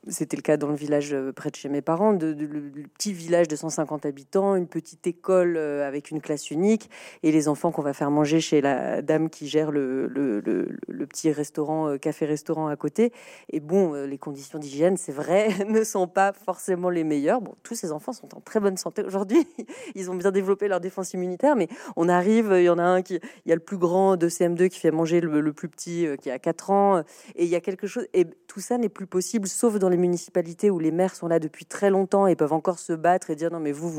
c'était 0.08 0.38
le 0.38 0.42
cas 0.42 0.58
dans 0.58 0.68
le 0.68 0.76
village 0.76 1.14
euh, 1.14 1.32
près 1.32 1.50
de 1.50 1.56
chez 1.56 1.70
mes 1.70 1.82
parents, 1.82 2.14
de, 2.14 2.28
le, 2.28 2.88
petit 2.98 3.14
village 3.14 3.48
de 3.48 3.56
150 3.56 4.06
habitants, 4.06 4.56
une 4.56 4.68
petite 4.68 5.06
école 5.08 5.58
euh, 5.58 5.88
avec 5.88 6.12
une 6.12 6.22
classe 6.22 6.52
unique, 6.52 6.90
et 7.24 7.32
les 7.32 7.48
enfants 7.48 7.72
qu'on 7.72 7.82
va 7.82 7.94
faire 7.94 8.12
manger 8.12 8.40
chez 8.40 8.62
la 8.62 9.02
dame 9.02 9.30
qui 9.30 9.48
gère 9.48 9.72
le, 9.72 10.08
le 10.08 11.08
petit 11.08 11.32
restaurant, 11.32 11.90
euh, 11.90 11.98
café-restaurant 11.98 12.68
à 12.68 12.76
côté. 12.76 13.12
Et 13.52 13.60
bon, 13.60 13.94
les 13.94 14.18
conditions 14.18 14.60
d'hygiène, 14.60 14.98
c'est 14.98 15.12
vrai, 15.12 15.50
ne 15.68 15.84
sont 15.84 16.08
pas 16.08 16.34
forcément 16.34 16.90
les 16.90 17.04
meilleures. 17.04 17.42
Bon, 17.42 17.56
tous 17.64 17.76
ces 17.76 17.92
enfants 17.92 18.14
sont 18.14 18.36
en 18.36 18.42
très 18.42 18.60
bonne 18.60 18.78
santé 18.78 19.04
aujourd'hui. 19.04 19.48
Ils 19.96 20.12
ont 20.12 20.16
bien 20.16 20.32
développé 20.32 20.68
leur 20.68 20.80
défense 20.80 21.14
immunitaire, 21.14 21.56
mais 21.56 21.68
on 21.96 22.10
arrive, 22.10 22.54
il 22.56 22.64
y 22.64 22.70
en 22.70 22.78
a 22.78 22.84
un 22.84 23.02
qui, 23.02 23.20
il 23.46 23.50
y 23.50 23.52
a 23.52 23.56
le 23.56 23.62
plus 23.62 23.78
grand 23.78 24.18
de 24.18 24.30
CM2 24.30 24.70
qui 24.70 24.80
fait 24.80 24.92
manger 24.92 25.22
le, 25.22 25.54
plus 25.54 25.70
petit 25.70 26.08
qui 26.22 26.30
a 26.32 26.40
4 26.40 26.70
ans, 26.72 27.00
et 27.36 27.44
il 27.44 27.50
y 27.50 27.56
a 27.56 27.62
quelque 27.62 27.88
chose, 27.88 28.08
et 28.14 28.26
tout 28.48 28.60
ça 28.60 28.78
n'est 28.78 28.90
plus 28.90 29.06
possible, 29.06 29.48
sauf 29.48 29.78
dans 29.80 29.90
les 29.90 29.98
municipalités 29.98 30.70
où 30.70 30.80
les 30.80 30.92
maires 30.92 31.14
sont 31.14 31.28
là 31.28 31.40
depuis 31.40 31.66
très 31.66 31.90
longtemps 31.90 32.26
et 32.26 32.36
peuvent 32.36 32.54
encore 32.54 32.80
se 32.80 32.94
battre 32.94 33.30
et 33.30 33.36
dire 33.36 33.52
non 33.52 33.60
mais 33.60 33.72
vous 33.74 33.90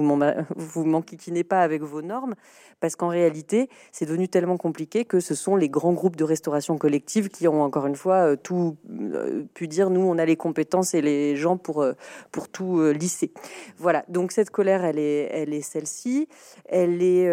vous 0.56 0.84
m'enquiquinez 0.84 1.44
pas 1.44 1.60
avec 1.60 1.82
vos 1.82 2.02
normes 2.02 2.34
parce 2.80 2.96
qu'en 2.96 3.08
réalité 3.08 3.68
c'est 3.92 4.06
devenu 4.06 4.28
tellement 4.28 4.56
compliqué 4.56 5.04
que 5.04 5.20
ce 5.20 5.34
sont 5.34 5.56
les 5.56 5.68
grands 5.68 5.92
groupes 5.92 6.16
de 6.16 6.24
restauration 6.24 6.78
collective 6.78 7.28
qui 7.28 7.46
ont 7.46 7.62
encore 7.62 7.86
une 7.86 7.96
fois 7.96 8.32
euh, 8.32 8.36
tout 8.36 8.76
euh, 8.90 9.44
pu 9.54 9.68
dire 9.68 9.90
nous 9.90 10.00
on 10.00 10.18
a 10.18 10.24
les 10.24 10.36
compétences 10.36 10.94
et 10.94 11.02
les 11.02 11.36
gens 11.36 11.45
pour 11.56 11.82
euh, 11.82 11.92
pour 12.32 12.48
tout 12.48 12.82
lisser. 12.90 13.32
Voilà. 13.78 14.04
Donc 14.08 14.32
cette 14.32 14.50
colère 14.50 14.84
elle 14.84 14.98
est 14.98 15.30
elle 15.32 15.54
est 15.54 15.60
celle-ci. 15.60 16.28
Elle 16.68 17.02
est 17.02 17.30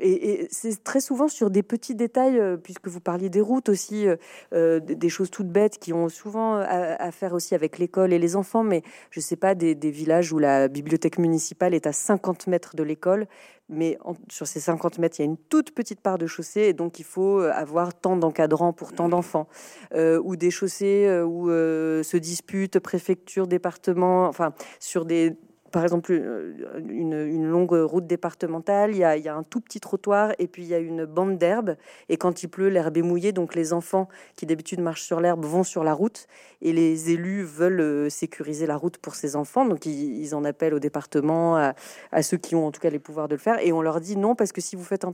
et, 0.00 0.48
c'est 0.50 0.82
très 0.82 1.00
souvent 1.00 1.28
sur 1.28 1.50
des 1.50 1.62
petits 1.62 1.94
détails 1.94 2.40
puisque 2.62 2.88
vous 2.88 3.00
parliez 3.00 3.28
des 3.28 3.40
routes 3.40 3.68
aussi 3.68 4.06
des 4.52 5.08
choses 5.08 5.30
toutes 5.30 5.48
bêtes 5.48 5.78
qui 5.78 5.92
ont 5.92 6.08
souvent 6.08 6.56
à, 6.56 7.10
faire 7.12 7.32
aussi 7.32 7.54
avec 7.54 7.78
l'école 7.78 8.12
et 8.12 8.18
les 8.18 8.36
enfants, 8.36 8.64
mais 8.64 8.82
je 9.10 9.20
sais 9.20 9.36
pas, 9.36 9.54
des, 9.54 9.74
villages 9.74 10.32
où 10.32 10.38
la 10.38 10.68
bibliothèque 10.68 11.18
municipale 11.18 11.74
est 11.74 11.86
à 11.86 11.92
50 11.92 12.46
mètres 12.46 12.76
de 12.76 12.82
l'école, 12.82 13.26
mais 13.68 13.98
sur 14.30 14.46
ces 14.46 14.60
50 14.60 14.98
mètres, 14.98 15.16
il 15.18 15.22
y 15.22 15.24
a 15.24 15.26
une 15.26 15.36
toute 15.36 15.74
petite 15.74 16.00
part 16.00 16.18
de 16.18 16.26
chaussée, 16.26 16.62
et 16.62 16.72
donc 16.72 16.98
il 16.98 17.04
faut 17.04 17.40
euh, 17.40 17.50
avoir 17.52 17.94
tant 17.94 18.16
d'encadrants 18.16 18.72
pour 18.72 18.92
tant 18.92 19.08
d'enfants, 19.08 19.48
euh, 19.94 20.20
ou 20.22 20.36
des 20.36 20.50
chaussées 20.50 21.06
euh, 21.06 21.24
où 21.24 21.48
se 21.48 22.16
disputent 22.16 22.78
préfecture, 22.78 23.46
département, 23.46 24.26
enfin, 24.26 24.52
sur 24.78 25.04
des 25.04 25.36
par 25.72 25.82
exemple, 25.82 26.12
euh, 26.12 26.52
une, 26.88 27.46
longue 27.46 27.72
route 27.72 28.06
départementale, 28.06 28.92
il 28.92 28.98
y, 28.98 29.04
a, 29.04 29.34
un 29.34 29.42
tout 29.42 29.60
petit 29.60 29.80
trottoir 29.80 30.32
et 30.38 30.46
puis 30.46 30.62
il 30.62 30.68
y 30.68 30.74
a 30.74 30.78
une 30.78 31.06
bande 31.06 31.38
d'herbe. 31.38 31.76
Et 32.08 32.16
quand 32.16 32.42
il 32.42 32.48
pleut, 32.48 32.68
l'herbe 32.68 32.96
est 32.96 33.02
mouillée, 33.02 33.32
donc 33.32 33.54
les 33.54 33.72
enfants 33.72 34.08
qui 34.36 34.46
d'habitude 34.46 34.80
marchent 34.80 35.02
sur 35.02 35.20
l'herbe 35.20 35.44
vont 35.44 35.64
sur 35.64 35.82
la 35.82 35.94
route 35.94 36.26
et 36.60 36.72
les 36.72 37.10
élus 37.10 37.42
veulent 37.42 37.80
euh, 37.80 38.10
sécuriser 38.10 38.66
la 38.66 38.76
route 38.76 38.98
pour 38.98 39.14
ces 39.14 39.34
enfants. 39.34 39.64
Donc 39.64 39.86
ils, 39.86 40.34
en 40.34 40.44
appellent 40.44 40.74
au 40.74 40.78
département, 40.78 41.56
à, 41.56 42.22
ceux 42.22 42.36
qui 42.36 42.54
ont 42.54 42.66
en 42.66 42.70
tout 42.70 42.80
cas 42.80 42.90
les 42.90 42.98
pouvoirs 42.98 43.28
de 43.28 43.34
le 43.34 43.40
faire. 43.40 43.58
Et 43.58 43.72
on 43.72 43.82
leur 43.82 44.00
dit 44.00 44.16
non, 44.16 44.34
parce 44.34 44.52
que 44.52 44.60
si 44.60 44.76
vous 44.76 44.84
faites, 44.84 45.06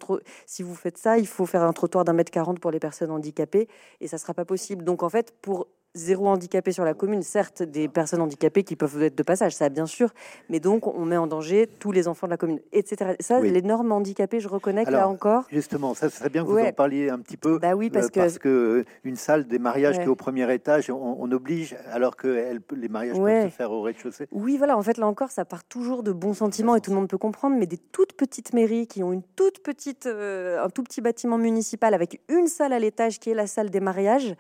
si 0.46 0.62
vous 0.62 0.74
faites 0.74 0.98
ça, 0.98 1.18
il 1.18 1.26
faut 1.26 1.46
faire 1.46 1.62
un 1.62 1.72
trottoir 1.72 2.04
d'un 2.04 2.12
mètre 2.12 2.32
quarante 2.32 2.58
pour 2.58 2.72
les 2.72 2.80
personnes 2.80 3.10
handicapées 3.10 3.68
et 4.00 4.08
ça 4.08 4.16
ne 4.16 4.20
sera 4.20 4.34
pas 4.34 4.44
possible. 4.44 4.84
Donc 4.84 5.02
en 5.02 5.08
fait, 5.08 5.34
pour 5.40 5.68
zéro 5.94 6.28
handicapé 6.28 6.72
sur 6.72 6.84
la 6.84 6.94
commune, 6.94 7.22
certes 7.22 7.62
des 7.62 7.88
personnes 7.88 8.20
handicapées 8.20 8.62
qui 8.62 8.76
peuvent 8.76 9.02
être 9.02 9.16
de 9.16 9.22
passage, 9.22 9.54
ça 9.54 9.68
bien 9.68 9.86
sûr, 9.86 10.10
mais 10.48 10.60
donc 10.60 10.86
on 10.86 11.04
met 11.04 11.16
en 11.16 11.26
danger 11.26 11.68
tous 11.78 11.92
les 11.92 12.08
enfants 12.08 12.26
de 12.26 12.30
la 12.30 12.36
commune, 12.36 12.60
etc. 12.72 13.16
Ça, 13.20 13.40
les 13.40 13.62
normes 13.62 13.92
handicapées, 13.92 14.40
je 14.40 14.48
reconnais 14.48 14.84
que 14.84 14.90
là 14.90 15.08
encore. 15.08 15.44
Justement, 15.50 15.94
ça 15.94 16.10
serait 16.10 16.30
bien 16.30 16.44
que 16.44 16.48
vous 16.48 16.58
en 16.58 16.72
parliez 16.72 17.10
un 17.10 17.18
petit 17.18 17.36
peu. 17.36 17.58
Bah 17.58 17.74
oui, 17.74 17.90
parce, 17.90 18.06
euh, 18.06 18.10
que... 18.10 18.20
parce 18.20 18.38
que 18.38 18.84
une 19.04 19.16
salle 19.16 19.46
des 19.46 19.58
mariages 19.58 19.96
qui 19.96 20.04
est 20.04 20.08
au 20.08 20.14
premier 20.14 20.52
étage, 20.52 20.90
on, 20.90 21.30
oblige, 21.30 21.76
alors 21.90 22.16
que 22.16 22.28
elle, 22.28 22.60
les 22.74 22.88
mariages 22.88 23.16
peuvent 23.16 23.50
se 23.50 23.54
faire 23.54 23.72
au 23.72 23.82
rez-de-chaussée. 23.82 24.28
Oui, 24.32 24.56
voilà, 24.56 24.76
en 24.78 24.82
fait 24.82 24.98
là 24.98 25.06
encore, 25.06 25.30
ça 25.30 25.44
part 25.44 25.64
toujours 25.64 26.02
de 26.02 26.12
bons 26.12 26.34
sentiments 26.34 26.76
et 26.76 26.80
tout 26.80 26.90
le 26.90 26.96
monde 26.96 27.08
peut 27.08 27.18
comprendre, 27.18 27.56
mais 27.58 27.66
des 27.66 27.76
toutes 27.76 28.12
petites 28.12 28.52
mairies 28.52 28.86
qui 28.86 29.02
ont 29.02 29.12
une 29.12 29.22
toute 29.36 29.62
petite, 29.62 30.06
euh, 30.06 30.62
un 30.62 30.70
tout 30.70 30.82
petit 30.82 31.00
bâtiment 31.00 31.38
municipal 31.38 31.94
avec 31.94 32.20
une 32.28 32.46
salle 32.46 32.72
à 32.72 32.78
l'étage 32.78 33.18
qui 33.18 33.30
est 33.30 33.34
la 33.34 33.46
salle 33.46 33.70
des 33.70 33.80
mariages. 33.80 34.34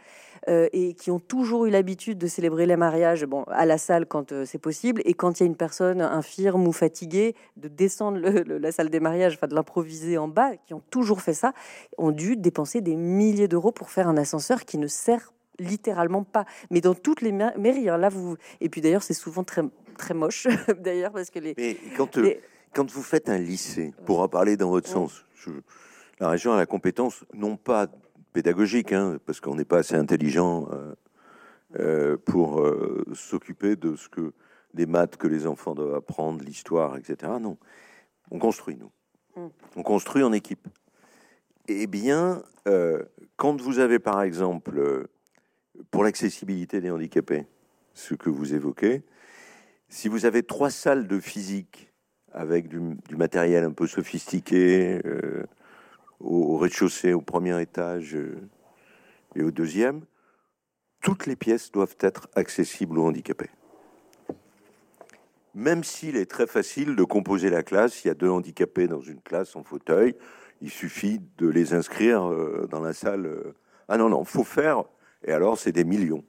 Euh, 0.48 0.68
et 0.72 0.94
qui 0.94 1.10
ont 1.10 1.18
toujours 1.18 1.66
eu 1.66 1.70
l'habitude 1.70 2.18
de 2.18 2.26
célébrer 2.26 2.66
les 2.66 2.76
mariages 2.76 3.24
bon, 3.24 3.42
à 3.44 3.66
la 3.66 3.78
salle 3.78 4.06
quand 4.06 4.32
euh, 4.32 4.44
c'est 4.44 4.58
possible, 4.58 5.02
et 5.04 5.14
quand 5.14 5.40
il 5.40 5.42
y 5.42 5.44
a 5.44 5.46
une 5.46 5.56
personne 5.56 6.00
infirme 6.00 6.66
ou 6.68 6.72
fatiguée, 6.72 7.34
de 7.56 7.68
descendre 7.68 8.20
la 8.20 8.72
salle 8.72 8.90
des 8.90 9.00
mariages, 9.00 9.34
enfin 9.34 9.48
de 9.48 9.54
l'improviser 9.54 10.16
en 10.16 10.28
bas, 10.28 10.56
qui 10.66 10.74
ont 10.74 10.82
toujours 10.90 11.20
fait 11.22 11.34
ça, 11.34 11.52
ont 11.96 12.12
dû 12.12 12.36
dépenser 12.36 12.80
des 12.80 12.96
milliers 12.96 13.48
d'euros 13.48 13.72
pour 13.72 13.90
faire 13.90 14.08
un 14.08 14.16
ascenseur 14.16 14.64
qui 14.64 14.78
ne 14.78 14.86
sert 14.86 15.32
littéralement 15.58 16.22
pas. 16.22 16.44
Mais 16.70 16.80
dans 16.80 16.94
toutes 16.94 17.20
les 17.20 17.32
mairies, 17.32 17.88
hein, 17.88 17.98
là 17.98 18.08
vous. 18.08 18.36
Et 18.60 18.68
puis 18.68 18.80
d'ailleurs, 18.80 19.02
c'est 19.02 19.14
souvent 19.14 19.44
très 19.44 19.62
très 19.96 20.14
moche, 20.14 20.46
d'ailleurs, 20.78 21.12
parce 21.12 21.30
que 21.30 21.40
les. 21.40 21.54
Mais 21.58 21.76
quand, 21.96 22.16
euh, 22.18 22.34
quand 22.72 22.90
vous 22.90 23.02
faites 23.02 23.28
un 23.28 23.38
lycée, 23.38 23.92
pour 24.06 24.20
en 24.20 24.28
parler 24.28 24.56
dans 24.56 24.70
votre 24.70 24.88
sens, 24.88 25.24
la 26.20 26.28
région 26.30 26.52
a 26.52 26.56
la 26.56 26.66
compétence 26.66 27.24
non 27.34 27.56
pas 27.56 27.88
pédagogique, 28.32 28.92
hein, 28.92 29.18
parce 29.26 29.40
qu'on 29.40 29.54
n'est 29.54 29.64
pas 29.64 29.78
assez 29.78 29.94
intelligent 29.94 30.68
euh, 30.72 30.94
euh, 31.78 32.16
pour 32.16 32.60
euh, 32.60 33.04
s'occuper 33.14 33.76
de 33.76 33.96
ce 33.96 34.08
que 34.08 34.32
des 34.74 34.86
maths 34.86 35.16
que 35.16 35.26
les 35.26 35.46
enfants 35.46 35.74
doivent 35.74 35.94
apprendre, 35.94 36.44
l'histoire, 36.44 36.96
etc. 36.96 37.32
Non, 37.40 37.56
on 38.30 38.38
construit 38.38 38.76
nous, 38.76 38.92
mm. 39.36 39.48
on 39.76 39.82
construit 39.82 40.22
en 40.22 40.32
équipe. 40.32 40.68
Eh 41.70 41.86
bien, 41.86 42.42
quand 43.36 43.60
vous 43.60 43.78
avez 43.78 43.98
par 43.98 44.22
exemple 44.22 45.06
pour 45.90 46.02
l'accessibilité 46.02 46.80
des 46.80 46.90
handicapés, 46.90 47.46
ce 47.92 48.14
que 48.14 48.30
vous 48.30 48.54
évoquez, 48.54 49.02
si 49.90 50.08
vous 50.08 50.24
avez 50.24 50.42
trois 50.42 50.70
salles 50.70 51.06
de 51.06 51.20
physique 51.20 51.92
avec 52.32 52.68
du, 52.68 52.80
du 53.06 53.16
matériel 53.16 53.64
un 53.64 53.72
peu 53.72 53.86
sophistiqué, 53.86 55.02
au, 56.20 56.56
rez-de-chaussée, 56.56 57.12
au 57.12 57.20
premier 57.20 57.60
étage 57.60 58.14
euh, 58.14 58.40
et 59.34 59.42
au 59.42 59.50
deuxième, 59.50 60.02
toutes 61.02 61.26
les 61.26 61.36
pièces 61.36 61.70
doivent 61.70 61.96
être 62.00 62.28
accessibles 62.34 62.98
aux 62.98 63.06
handicapés. 63.06 63.50
Même 65.54 65.84
s'il 65.84 66.16
est 66.16 66.30
très 66.30 66.46
facile 66.46 66.96
de 66.96 67.04
composer 67.04 67.50
la 67.50 67.62
classe, 67.62 68.04
il 68.04 68.08
y 68.08 68.10
a 68.10 68.14
deux 68.14 68.30
handicapés 68.30 68.86
dans 68.86 69.00
une 69.00 69.20
classe 69.20 69.56
en 69.56 69.62
fauteuil, 69.62 70.14
il 70.60 70.70
suffit 70.70 71.20
de 71.38 71.48
les 71.48 71.72
inscrire 71.74 72.30
euh, 72.30 72.66
dans 72.70 72.80
la 72.80 72.92
salle. 72.92 73.26
Euh. 73.26 73.54
Ah 73.88 73.96
non, 73.96 74.08
non, 74.08 74.24
faut 74.24 74.44
faire, 74.44 74.84
et 75.24 75.32
alors 75.32 75.58
c'est 75.58 75.72
des 75.72 75.84
millions. 75.84 76.24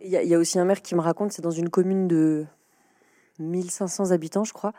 Il 0.00 0.08
y, 0.08 0.26
y, 0.26 0.34
a 0.34 0.38
aussi 0.38 0.58
un 0.58 0.64
maire 0.64 0.82
qui 0.82 0.96
me 0.96 1.00
raconte, 1.00 1.32
c'est 1.32 1.42
dans 1.42 1.50
une 1.50 1.68
commune 1.68 2.08
de 2.08 2.44
1500 3.38 4.10
habitants, 4.10 4.44
je 4.44 4.52
crois. 4.52 4.72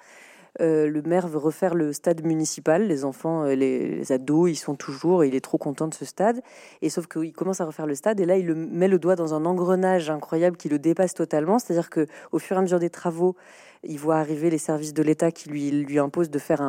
Euh, 0.62 0.88
le 0.88 1.02
maire 1.02 1.28
veut 1.28 1.40
refaire 1.40 1.74
le 1.74 1.94
stade 1.94 2.24
municipal. 2.24 2.88
Les 2.88 3.06
enfants, 3.06 3.44
euh, 3.44 3.56
les, 3.56 4.12
ados, 4.12 4.52
ils 4.52 4.56
sont 4.56 4.76
toujours. 4.76 5.26
il 5.26 5.36
est 5.36 5.42
trop 5.42 5.58
content 5.58 5.88
de 5.88 5.94
ce 5.94 6.06
stade. 6.06 6.42
Et 6.82 6.90
sauf 6.90 7.08
qu'il 7.08 7.34
commence 7.34 7.62
à 7.62 7.66
refaire 7.66 7.88
le 7.88 7.96
stade. 7.96 8.20
Et 8.20 8.26
là, 8.26 8.38
il 8.38 8.54
met 8.54 8.88
le 8.88 9.00
doigt 9.00 9.16
dans 9.16 9.34
un 9.34 9.46
engrenage 9.46 10.10
incroyable 10.10 10.58
qui 10.58 10.70
le 10.70 10.80
dépasse 10.80 11.14
totalement. 11.14 11.60
C'est-à-dire 11.60 11.90
que 11.90 12.08
au 12.32 12.40
fur 12.40 12.56
et 12.56 12.60
à 12.60 12.62
mesure 12.62 12.80
des 12.80 12.90
travaux, 12.90 13.36
il 13.84 14.00
voit 14.00 14.18
arriver 14.18 14.50
les 14.50 14.58
services 14.58 14.94
de 14.94 15.04
l'État 15.04 15.32
qui 15.32 15.50
lui, 15.50 16.00
imposent 16.00 16.30
de 16.30 16.40
faire 16.40 16.62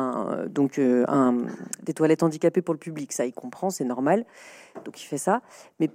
donc, 0.49 0.79
euh, 0.79 1.05
un, 1.07 1.37
des 1.83 1.93
toilettes 1.93 2.23
handicapées 2.23 2.61
pour 2.61 2.73
le 2.73 2.79
public. 2.79 3.13
Ça, 3.13 3.25
il 3.25 3.33
comprend, 3.33 3.69
c'est 3.69 3.85
normal. 3.85 4.25
Donc, 4.83 5.01
il 5.01 5.05
fait 5.05 5.17
ça. 5.17 5.41
Mais 5.79 5.89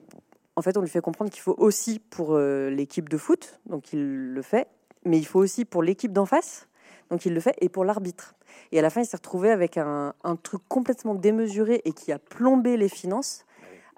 en 0.56 0.62
fait, 0.62 0.76
on 0.76 0.80
lui 0.80 0.88
fait 0.88 1.00
comprendre 1.00 1.30
qu'il 1.30 1.42
faut 1.42 1.56
aussi 1.58 1.98
pour 1.98 2.38
l'équipe 2.38 3.08
de 3.08 3.18
foot. 3.18 3.60
Donc, 3.66 3.92
il 3.92 4.32
le 4.32 4.42
fait. 4.42 4.68
Mais 5.04 5.18
il 5.18 5.24
faut 5.24 5.40
aussi 5.40 5.64
pour 5.64 5.82
l'équipe 5.82 6.12
d'en 6.12 6.26
face 6.26 6.68
donc 7.10 7.26
il 7.26 7.34
le 7.34 7.40
fait, 7.40 7.56
et 7.60 7.68
pour 7.68 7.84
l'arbitre. 7.84 8.34
Et 8.72 8.78
à 8.78 8.82
la 8.82 8.90
fin, 8.90 9.00
il 9.00 9.06
s'est 9.06 9.16
retrouvé 9.16 9.50
avec 9.50 9.76
un, 9.76 10.14
un, 10.22 10.36
truc 10.36 10.62
complètement 10.68 11.14
démesuré 11.14 11.82
et 11.84 11.92
qui 11.92 12.12
a 12.12 12.18
plombé 12.18 12.76
les 12.76 12.88
finances 12.88 13.44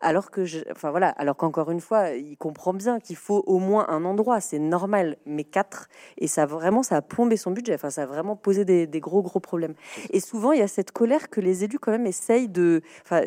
alors 0.03 0.31
que, 0.31 0.45
je, 0.45 0.59
enfin 0.71 0.91
voilà, 0.91 1.09
alors 1.11 1.37
qu'encore 1.37 1.71
une 1.71 1.81
fois, 1.81 2.11
il 2.11 2.37
comprend 2.37 2.75
bien 2.75 2.99
qu'il 2.99 3.17
faut 3.17 3.43
au 3.47 3.59
moins 3.59 3.87
un 3.89 4.05
endroit, 4.05 4.41
c'est 4.41 4.59
normal, 4.59 5.17
mais 5.27 5.45
quatre, 5.45 5.89
et 6.19 6.27
ça 6.27 6.45
vraiment, 6.45 6.83
ça 6.83 6.97
a 6.97 7.03
plombé 7.03 7.37
son 7.37 7.53
budget. 7.53 7.75
Enfin, 7.75 7.91
ça 7.91 8.03
a 8.03 8.07
vraiment 8.07 8.37
posé 8.37 8.65
des, 8.65 9.01
gros 9.01 9.23
gros 9.23 9.41
problèmes. 9.41 9.75
Et 10.11 10.21
souvent, 10.21 10.53
il 10.53 10.59
y 10.59 10.63
a 10.63 10.69
cette 10.69 10.91
colère 10.91 11.31
que 11.31 11.41
les 11.41 11.65
élus 11.65 11.79
quand 11.79 11.93
même 11.93 12.07
essayent 12.07 12.49
de, 12.49 12.83
enfin, 13.03 13.23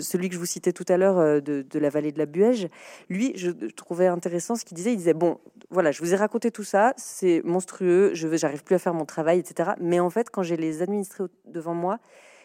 celui 0.00 0.28
que 0.28 0.34
je 0.34 0.38
vous 0.38 0.46
citais 0.46 0.72
tout 0.72 0.86
à 0.88 0.96
l'heure 0.96 1.18
euh, 1.18 1.40
de, 1.40 1.78
la 1.78 1.90
vallée 1.90 2.12
de 2.12 2.18
la 2.18 2.26
Buège, 2.26 2.68
lui, 3.08 3.32
je, 3.36 3.50
trouvais 3.76 4.06
intéressant 4.06 4.54
ce 4.54 4.64
qu'il 4.64 4.76
disait. 4.76 4.92
Il 4.92 4.98
disait 4.98 5.14
bon, 5.14 5.38
voilà, 5.70 5.90
je 5.90 6.00
vous 6.00 6.14
ai 6.14 6.16
raconté 6.16 6.50
tout 6.50 6.64
ça, 6.64 6.94
c'est 6.96 7.42
monstrueux, 7.44 8.12
je 8.14 8.28
j'arrive 8.36 8.62
plus 8.62 8.76
à 8.76 8.78
faire 8.78 8.94
mon 8.94 9.04
travail, 9.04 9.40
etc. 9.40 9.72
Mais 9.80 9.98
en 10.00 10.10
fait, 10.10 10.30
quand 10.30 10.42
j'ai 10.42 10.56
les 10.56 10.82
administrés 10.82 11.24
devant 11.46 11.74
moi, 11.74 11.98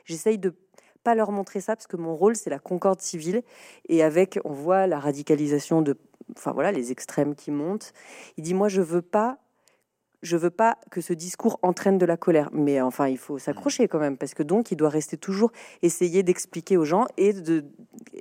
j'essaye 0.06 0.38
de 0.38 0.54
pas 1.06 1.16
leur 1.16 1.32
montrer 1.32 1.62
ça 1.62 1.76
parce 1.76 1.88
que 1.88 1.96
mon 1.96 2.16
rôle 2.16 2.36
c'est 2.36 2.50
la 2.50 2.60
concorde 2.60 3.00
civile. 3.00 3.44
Et 3.88 4.04
avec 4.04 4.40
on 4.44 4.52
voit 4.52 4.88
la 4.88 5.00
radicalisation 5.00 5.82
de 5.82 5.96
enfin 6.36 6.52
voilà 6.52 6.72
les 6.72 6.92
extrêmes 6.92 7.36
qui 7.36 7.52
montent. 7.52 7.94
Il 8.38 8.44
dit 8.44 8.54
moi 8.54 8.68
je 8.68 8.82
veux 8.82 9.02
pas 9.02 9.38
je 10.24 10.38
veux 10.38 10.50
pas 10.50 10.78
que 10.90 11.02
ce 11.02 11.14
discours 11.14 11.60
entraîne 11.62 12.00
de 12.00 12.06
la 12.06 12.18
colère, 12.18 12.50
mais 12.52 12.82
enfin 12.82 13.08
il 13.08 13.20
faut 13.20 13.38
s'accrocher 13.38 13.88
quand 13.88 14.00
même 14.00 14.18
parce 14.18 14.34
que 14.34 14.42
donc 14.42 14.72
il 14.72 14.76
doit 14.76 14.90
rester 14.90 15.18
toujours 15.18 15.52
essayer 15.84 16.24
d'expliquer 16.24 16.78
aux 16.78 16.86
gens 16.86 17.06
et 17.18 17.32
de 17.32 17.64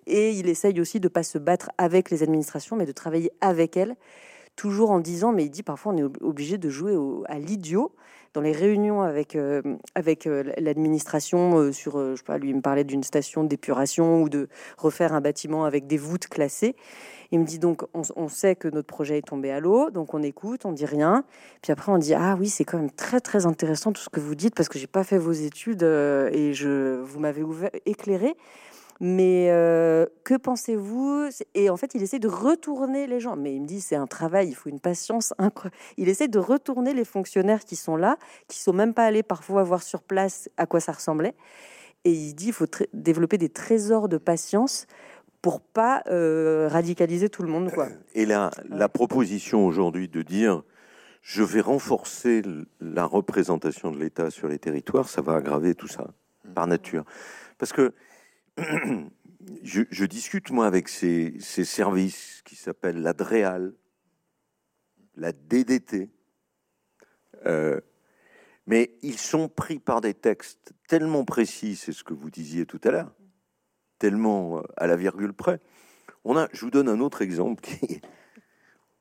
et 0.06 0.30
il 0.30 0.48
essaye 0.48 0.78
aussi 0.80 1.00
de 1.00 1.08
pas 1.08 1.22
se 1.22 1.38
battre 1.38 1.70
avec 1.78 2.10
les 2.10 2.22
administrations 2.22 2.76
mais 2.76 2.86
de 2.86 2.92
travailler 2.92 3.32
avec 3.40 3.76
elles 3.78 3.96
toujours 4.56 4.90
en 4.90 5.00
disant, 5.00 5.32
mais 5.32 5.44
il 5.44 5.50
dit 5.50 5.62
parfois 5.62 5.92
on 5.92 5.96
est 5.96 6.22
obligé 6.22 6.58
de 6.58 6.68
jouer 6.68 6.94
à 7.26 7.38
l'idiot 7.38 7.92
dans 8.34 8.40
les 8.40 8.52
réunions 8.52 9.00
avec, 9.02 9.36
euh, 9.36 9.62
avec 9.94 10.26
euh, 10.26 10.42
l'administration 10.58 11.56
euh, 11.56 11.72
sur, 11.72 11.98
je 11.98 12.16
sais 12.16 12.24
pas, 12.24 12.36
lui 12.36 12.50
il 12.50 12.56
me 12.56 12.60
parlait 12.60 12.84
d'une 12.84 13.04
station 13.04 13.44
d'épuration 13.44 14.22
ou 14.22 14.28
de 14.28 14.48
refaire 14.76 15.14
un 15.14 15.20
bâtiment 15.20 15.64
avec 15.64 15.86
des 15.86 15.96
voûtes 15.96 16.26
classées. 16.26 16.74
Il 17.30 17.40
me 17.40 17.44
dit 17.44 17.58
donc, 17.58 17.82
on, 17.94 18.28
sait 18.28 18.54
que 18.54 18.68
notre 18.68 18.86
projet 18.86 19.18
est 19.18 19.26
tombé 19.26 19.50
à 19.50 19.58
l'eau, 19.58 19.90
donc 19.90 20.14
on 20.14 20.22
écoute, 20.22 20.66
on 20.66 20.72
dit 20.72 20.84
rien. 20.84 21.24
Puis 21.62 21.72
après, 21.72 21.90
on 21.90 21.98
dit, 21.98 22.14
ah 22.14 22.36
oui, 22.38 22.48
c'est 22.48 22.64
quand 22.64 22.78
même 22.78 22.92
très, 22.92 23.18
très 23.18 23.46
intéressant 23.46 23.92
tout 23.92 24.02
ce 24.02 24.08
que 24.08 24.20
vous 24.20 24.36
dites 24.36 24.54
parce 24.54 24.68
que 24.68 24.78
j'ai 24.78 24.86
pas 24.86 25.02
fait 25.02 25.18
vos 25.18 25.32
études 25.32 25.82
et 25.82 26.52
je, 26.52 27.00
vous 27.00 27.18
m'avez 27.18 27.42
éclairé. 27.86 28.36
Mais 29.00 29.48
euh, 29.50 30.06
que 30.24 30.34
pensez-vous? 30.34 31.28
Et 31.54 31.70
en 31.70 31.76
fait, 31.76 31.94
il 31.94 32.02
essaie 32.02 32.18
de 32.18 32.28
retourner 32.28 33.06
les 33.06 33.20
gens. 33.20 33.36
Mais 33.36 33.54
il 33.54 33.62
me 33.62 33.66
dit, 33.66 33.80
c'est 33.80 33.96
un 33.96 34.06
travail, 34.06 34.48
il 34.48 34.54
faut 34.54 34.68
une 34.68 34.80
patience 34.80 35.34
incroyable. 35.38 35.76
Il 35.96 36.08
essaie 36.08 36.28
de 36.28 36.38
retourner 36.38 36.94
les 36.94 37.04
fonctionnaires 37.04 37.64
qui 37.64 37.76
sont 37.76 37.96
là, 37.96 38.16
qui 38.48 38.58
sont 38.58 38.72
même 38.72 38.94
pas 38.94 39.04
allés 39.04 39.22
parfois 39.22 39.62
voir 39.62 39.82
sur 39.82 40.02
place 40.02 40.48
à 40.56 40.66
quoi 40.66 40.80
ça 40.80 40.92
ressemblait. 40.92 41.34
Et 42.04 42.12
il 42.12 42.34
dit, 42.34 42.48
il 42.48 42.52
faut 42.52 42.66
développer 42.92 43.38
des 43.38 43.48
trésors 43.48 44.08
de 44.08 44.18
patience 44.18 44.86
pour 45.40 45.60
pas 45.60 46.02
euh, 46.06 46.68
radicaliser 46.70 47.28
tout 47.28 47.42
le 47.42 47.48
monde. 47.48 47.70
Et 48.14 48.24
la, 48.24 48.50
la 48.68 48.88
proposition 48.88 49.66
aujourd'hui 49.66 50.08
de 50.08 50.22
dire, 50.22 50.62
je 51.20 51.42
vais 51.42 51.60
renforcer 51.60 52.42
la 52.80 53.04
représentation 53.04 53.90
de 53.90 53.98
l'État 53.98 54.30
sur 54.30 54.48
les 54.48 54.58
territoires, 54.58 55.08
ça 55.08 55.22
va 55.22 55.34
aggraver 55.36 55.74
tout 55.74 55.88
ça, 55.88 56.08
par 56.54 56.66
nature. 56.66 57.04
Parce 57.58 57.72
que 57.72 57.92
je, 59.62 60.04
discute 60.04 60.50
moi 60.50 60.66
avec 60.66 60.88
ces, 60.88 61.38
services 61.40 62.42
qui 62.44 62.56
s'appellent 62.56 63.02
la 63.02 63.12
DREAL, 63.12 63.74
la 65.16 65.32
DDT, 65.32 66.10
euh, 67.46 67.80
mais 68.66 68.96
ils 69.02 69.18
sont 69.18 69.48
pris 69.48 69.78
par 69.78 70.00
des 70.00 70.14
textes 70.14 70.72
tellement 70.88 71.24
précis, 71.24 71.76
c'est 71.76 71.92
ce 71.92 72.04
que 72.04 72.14
vous 72.14 72.30
disiez 72.30 72.66
tout 72.66 72.80
à 72.84 72.90
l'heure, 72.90 73.14
tellement 73.98 74.58
euh, 74.58 74.62
à 74.76 74.86
la 74.86 74.96
virgule 74.96 75.32
près. 75.32 75.60
On 76.24 76.36
a, 76.36 76.48
je 76.52 76.60
vous 76.60 76.70
donne 76.70 76.88
un 76.88 77.00
autre 77.00 77.22
exemple 77.22 77.68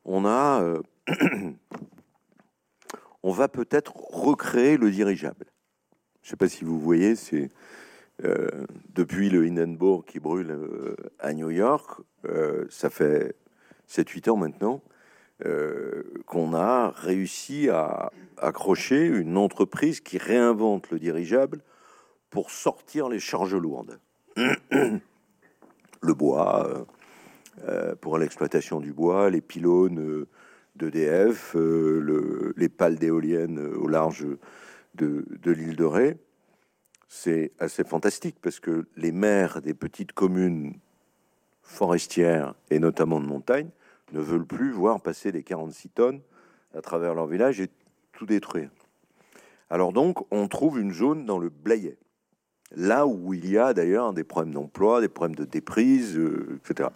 on 0.06 0.26
a, 0.26 0.62
euh, 0.62 0.82
on 3.24 3.32
va 3.32 3.47
peut-être 3.47 3.95
recréer 3.95 4.78
le 4.78 4.91
dirigeable. 4.91 5.45
Je 6.22 6.28
ne 6.28 6.30
sais 6.32 6.36
pas 6.38 6.49
si 6.49 6.64
vous 6.64 6.80
voyez, 6.80 7.16
c'est 7.16 7.49
depuis 8.93 9.30
le 9.30 9.43
Hindenburg 9.45 10.05
qui 10.05 10.19
brûle 10.19 10.51
euh, 10.51 10.95
à 11.19 11.34
New 11.34 11.49
York, 11.49 12.01
euh, 12.26 12.65
ça 12.69 12.89
fait 12.89 13.36
7-8 13.89 14.30
ans 14.30 14.38
maintenant 14.38 14.82
qu'on 16.26 16.53
a 16.53 16.91
réussi 16.91 17.67
à 17.67 18.13
accrocher 18.38 19.05
une 19.07 19.36
entreprise 19.36 19.99
qui 19.99 20.17
réinvente 20.17 20.89
le 20.89 20.99
dirigeable 20.99 21.59
pour 22.30 22.49
sortir 22.49 23.09
les 23.09 23.19
charges 23.19 23.55
lourdes. 23.55 23.99
le 24.38 26.13
bois, 26.13 26.86
pour 27.99 28.17
l'exploitation 28.19 28.80
du 28.80 28.93
bois, 28.93 29.30
les 29.30 29.41
pylônes 29.41 30.26
d'EDF, 30.78 31.57
les 32.55 32.69
pales 32.69 32.97
d'éoliennes 32.97 33.59
au 33.59 33.89
large 33.89 34.26
de 34.95 35.51
l'île 35.51 35.76
de 35.76 35.84
Ré 35.84 36.17
c'est 37.16 37.51
assez 37.59 37.84
fantastique 37.84 38.38
parce 38.41 38.59
que 38.59 38.88
les 38.97 39.11
maires 39.11 39.61
des 39.61 39.76
petites 39.76 40.14
communes 40.14 40.80
forestières 41.61 42.55
et 42.72 42.80
notamment 42.80 43.22
de 43.22 43.28
montagne 43.28 43.70
ne 44.14 44.20
veulent 44.20 44.47
plus 44.47 44.72
voir 44.72 44.99
passer 44.99 45.32
les 45.32 45.43
46 45.43 45.89
tonnes 45.89 46.22
à 46.74 46.82
travers 46.82 47.14
leur 47.14 47.28
village 47.28 47.61
et 47.61 47.70
tout 48.14 48.26
détruire. 48.26 48.72
Alors 49.70 49.93
donc, 49.93 50.26
on 50.32 50.47
trouve 50.47 50.80
une 50.80 50.91
zone 50.91 51.24
dans 51.24 51.38
le 51.38 51.49
Blayet, 51.49 51.99
là 52.72 53.05
où 53.05 53.36
il 53.36 53.47
y 53.47 53.59
a 53.59 53.76
d'ailleurs 53.76 54.11
des 54.14 54.24
problèmes 54.24 54.55
d'emploi, 54.55 54.99
des 54.99 55.07
problèmes 55.07 55.36
de 55.36 55.45
déprise, 55.45 56.18
euh, 56.18 56.59
etc. 56.66 56.89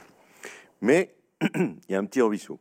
Mais 0.81 1.15
il 1.55 1.77
y 1.89 1.95
a 1.95 1.99
un 1.99 2.05
petit 2.05 2.21
ruisseau. 2.21 2.59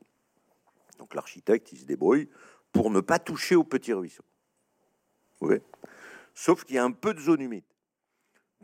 Donc 0.98 1.14
l'architecte, 1.14 1.72
il 1.72 1.78
se 1.78 1.86
débrouille 1.86 2.28
pour 2.70 2.90
ne 2.90 3.00
pas 3.00 3.18
toucher 3.18 3.56
au 3.56 3.64
petit 3.64 3.94
ruisseau. 3.94 4.24
Oui 5.40 5.56
sauf 6.36 6.64
qu'il 6.64 6.76
y 6.76 6.78
a 6.78 6.84
un 6.84 6.92
peu 6.92 7.14
de 7.14 7.18
zone 7.18 7.40
humide. 7.40 7.64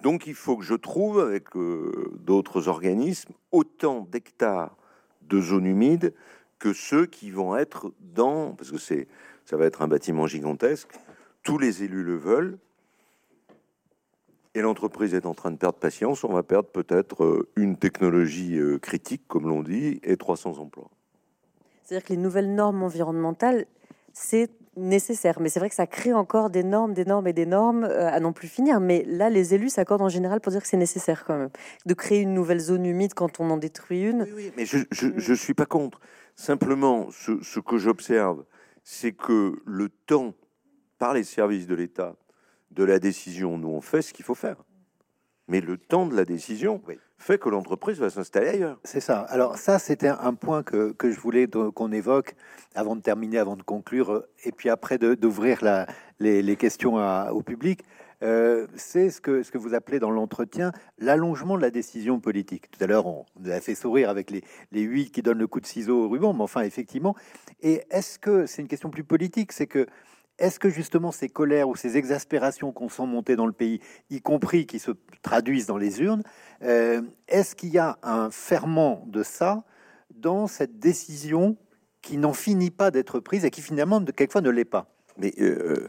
Donc 0.01 0.27
il 0.29 0.35
faut 0.35 0.57
que 0.57 0.65
je 0.65 0.75
trouve, 0.75 1.19
avec 1.19 1.57
euh, 1.57 2.13
d'autres 2.21 2.69
organismes, 2.69 3.33
autant 3.51 4.07
d'hectares 4.11 4.77
de 5.23 5.41
zone 5.41 5.67
humide 5.67 6.15
que 6.59 6.73
ceux 6.73 7.07
qui 7.07 7.31
vont 7.31 7.57
être 7.57 7.93
dans, 7.99 8.53
parce 8.53 8.71
que 8.71 8.79
c'est, 8.79 9.09
ça 9.45 9.57
va 9.57 9.67
être 9.67 9.83
un 9.83 9.89
bâtiment 9.89 10.27
gigantesque, 10.27 10.91
tous 11.43 11.59
les 11.59 11.83
élus 11.83 12.05
le 12.05 12.17
veulent, 12.17 12.59
et 14.55 14.61
l'entreprise 14.61 15.15
est 15.15 15.25
en 15.25 15.35
train 15.35 15.51
de 15.51 15.57
perdre 15.57 15.79
patience, 15.79 16.25
on 16.25 16.33
va 16.33 16.43
perdre 16.43 16.69
peut-être 16.69 17.25
euh, 17.25 17.49
une 17.57 17.77
technologie 17.77 18.59
euh, 18.59 18.79
critique, 18.79 19.23
comme 19.27 19.49
l'on 19.49 19.63
dit, 19.63 19.99
et 20.03 20.17
300 20.17 20.59
emplois. 20.59 20.91
C'est-à-dire 21.83 22.07
que 22.07 22.13
les 22.13 22.19
nouvelles 22.19 22.55
normes 22.55 22.83
environnementales, 22.83 23.67
c'est 24.13 24.51
nécessaire. 24.77 25.41
Mais 25.41 25.49
c'est 25.49 25.61
vrai 25.61 25.69
que 25.69 25.75
ça 25.75 25.87
crée 25.87 26.13
encore 26.13 26.51
des 26.51 26.63
normes, 26.63 26.95
des 26.95 27.05
normes 27.05 27.27
et 27.27 27.33
des 27.33 27.47
normes 27.47 27.85
euh, 27.85 28.11
à 28.11 28.21
non 28.21 28.33
plus 28.33 28.49
finir. 28.49 28.81
Mais 28.81 29.05
là, 29.07 29.31
les 29.31 29.55
élus 29.55 29.71
s'accordent 29.71 30.03
en 30.03 30.09
général 30.09 30.41
pour 30.41 30.53
dire 30.53 30.63
que 30.63 30.69
c'est 30.69 30.77
nécessaire 30.77 31.25
quand 31.25 31.37
même 31.37 31.51
de 31.87 31.95
créer 31.95 32.21
une 32.21 32.35
nouvelle 32.35 32.61
zone 32.61 32.87
humide 32.87 33.15
quand 33.15 33.41
on 33.41 33.51
en 33.51 33.57
détruit 33.57 34.03
une. 34.03 34.27
Oui, 34.35 34.53
mais 34.57 34.65
je 34.67 34.79
ne 35.07 35.35
suis 35.35 35.55
pas 35.55 35.67
contre. 35.67 36.01
Simplement, 36.35 37.09
ce, 37.11 37.43
ce 37.43 37.61
que 37.61 37.79
j'observe, 37.79 38.45
c'est 38.85 39.13
que 39.13 39.61
le 39.65 39.89
temps, 39.89 40.35
par 40.99 41.15
les 41.15 41.25
services 41.25 41.67
de 41.67 41.75
l'État, 41.75 42.17
de 42.71 42.85
la 42.85 42.99
décision, 42.99 43.59
nous 43.59 43.69
on 43.69 43.81
fait 43.81 44.03
ce 44.03 44.13
qu'il 44.13 44.25
faut 44.25 44.35
faire. 44.35 44.57
Mais 45.53 45.61
le 45.61 45.77
temps 45.77 46.07
de 46.07 46.17
la 46.17 46.25
décision, 46.25 46.81
oui 46.89 46.99
fait 47.23 47.39
que 47.39 47.49
l'entreprise 47.49 47.99
va 47.99 48.11
s'installer 48.11 48.49
ailleurs. 48.49 48.79
C'est 48.83 49.01
ça. 49.01 49.21
Alors 49.21 49.57
ça, 49.57 49.79
c'était 49.79 50.09
un 50.09 50.35
point 50.35 50.65
que, 50.65 50.91
que 50.93 51.11
je 51.13 51.21
voulais 51.21 51.47
qu'on 51.47 51.93
évoque 51.93 52.35
avant 52.75 52.97
de 52.97 53.01
terminer, 53.01 53.39
avant 53.39 53.57
de 53.57 53.63
conclure, 53.63 54.25
et 54.45 54.51
puis 54.51 54.69
après 54.69 54.99
d'ouvrir 54.99 55.61
les, 56.19 56.43
les, 56.43 56.57
questions 56.57 56.97
au 57.31 57.43
public. 57.43 57.85
Euh, 58.23 58.67
c'est 58.75 59.11
ce 59.11 59.21
que, 59.21 59.43
ce 59.45 59.53
que 59.53 59.59
vous 59.59 59.75
appelez 59.75 60.01
dans 60.01 60.11
l'entretien 60.11 60.73
l'allongement 60.99 61.57
de 61.57 61.63
la 61.63 61.71
décision 61.71 62.19
politique. 62.19 62.71
Tout 62.71 62.83
à 62.83 62.89
l'heure, 62.89 63.07
on 63.07 63.25
vous 63.37 63.51
a 63.51 63.61
fait 63.61 63.77
sourire 63.77 64.11
avec 64.11 64.31
les, 64.31 64.43
les 64.73 64.83
huit 64.83 65.13
qui 65.13 65.23
donnent 65.23 65.39
le 65.39 65.47
coup 65.47 65.61
de 65.61 65.67
ciseau 65.67 66.07
au 66.07 66.09
ruban, 66.09 66.33
mais 66.33 66.43
enfin, 66.43 66.63
effectivement. 66.63 67.15
Et 67.63 67.83
est-ce 67.91 68.19
que 68.19 68.47
c'est 68.47 68.63
une 68.63 68.69
question 68.69 68.91
plus 68.91 69.05
politique? 69.05 69.53
C'est 69.53 69.69
que 69.69 69.87
est-ce 70.43 70.59
que 70.59 70.69
justement 70.69 71.13
ces 71.13 71.29
colères 71.29 71.69
ou 71.69 71.77
ces 71.77 71.97
exaspérations 71.97 72.73
qu'on 72.73 72.89
sent 72.89 73.07
monter 73.07 73.37
dans 73.37 73.47
le 73.47 73.53
pays, 73.53 73.81
y 74.11 74.21
compris 74.21 74.67
qui 74.67 74.81
se 74.81 74.91
traduisent 75.23 75.67
dans 75.67 75.77
les 75.77 76.03
urnes, 76.03 76.25
euh, 76.65 77.01
est-ce 77.29 77.55
qu'il 77.55 77.71
y 77.71 77.79
a 77.79 77.97
un 78.03 78.31
ferment 78.31 79.05
de 79.07 79.23
ça 79.23 79.63
dans 80.11 80.49
cette 80.49 80.81
décision 80.81 81.57
qui 82.03 82.17
n'en 82.19 82.33
finit 82.33 82.73
pas 82.73 82.91
d'être 82.91 83.21
prise 83.21 83.45
et 83.45 83.51
qui 83.51 83.63
finalement 83.63 84.05
quelquefois 84.05 84.41
ne 84.41 84.51
l'est 84.51 84.65
pas? 84.65 84.93
Mais 85.17 85.33
euh, 85.41 85.89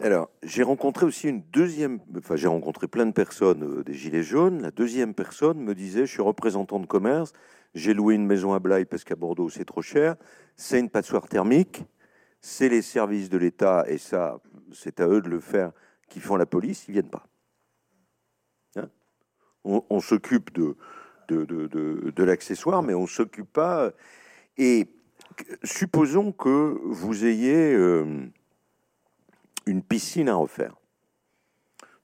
alors, 0.00 0.30
j'ai 0.44 0.62
rencontré 0.62 1.04
aussi 1.04 1.28
une 1.28 1.42
deuxième, 1.52 1.98
enfin 2.16 2.36
j'ai 2.36 2.46
rencontré 2.46 2.86
plein 2.86 3.06
de 3.06 3.12
personnes 3.12 3.64
euh, 3.64 3.82
des 3.82 3.94
Gilets 3.94 4.22
jaunes. 4.22 4.62
La 4.62 4.70
deuxième 4.70 5.12
personne 5.12 5.58
me 5.58 5.74
disait, 5.74 6.06
je 6.06 6.12
suis 6.12 6.22
représentant 6.22 6.78
de 6.78 6.86
commerce, 6.86 7.32
j'ai 7.74 7.94
loué 7.94 8.14
une 8.14 8.26
maison 8.26 8.52
à 8.52 8.60
Blaye 8.60 8.84
parce 8.84 9.02
qu'à 9.02 9.16
Bordeaux 9.16 9.50
c'est 9.50 9.64
trop 9.64 9.82
cher, 9.82 10.14
c'est 10.54 10.78
une 10.78 10.88
passoire 10.88 11.26
thermique 11.26 11.84
c'est 12.42 12.68
les 12.68 12.82
services 12.82 13.30
de 13.30 13.38
l'État, 13.38 13.84
et 13.86 13.98
ça, 13.98 14.40
c'est 14.72 15.00
à 15.00 15.06
eux 15.06 15.22
de 15.22 15.28
le 15.28 15.40
faire, 15.40 15.72
qui 16.08 16.18
font 16.20 16.36
la 16.36 16.44
police, 16.44 16.86
ils 16.88 16.92
viennent 16.92 17.08
pas. 17.08 17.26
Hein? 18.76 18.90
On, 19.64 20.00
s'occupe 20.00 20.52
de, 20.52 20.76
l'accessoire, 22.18 22.82
mais 22.82 22.94
on 22.94 23.06
s'occupe 23.06 23.50
pas. 23.50 23.92
Et 24.58 24.88
supposons 25.62 26.32
que 26.32 26.78
vous 26.84 27.24
ayez 27.24 27.72
euh, 27.74 28.26
une 29.66 29.82
piscine 29.82 30.28
à 30.28 30.34
refaire. 30.34 30.74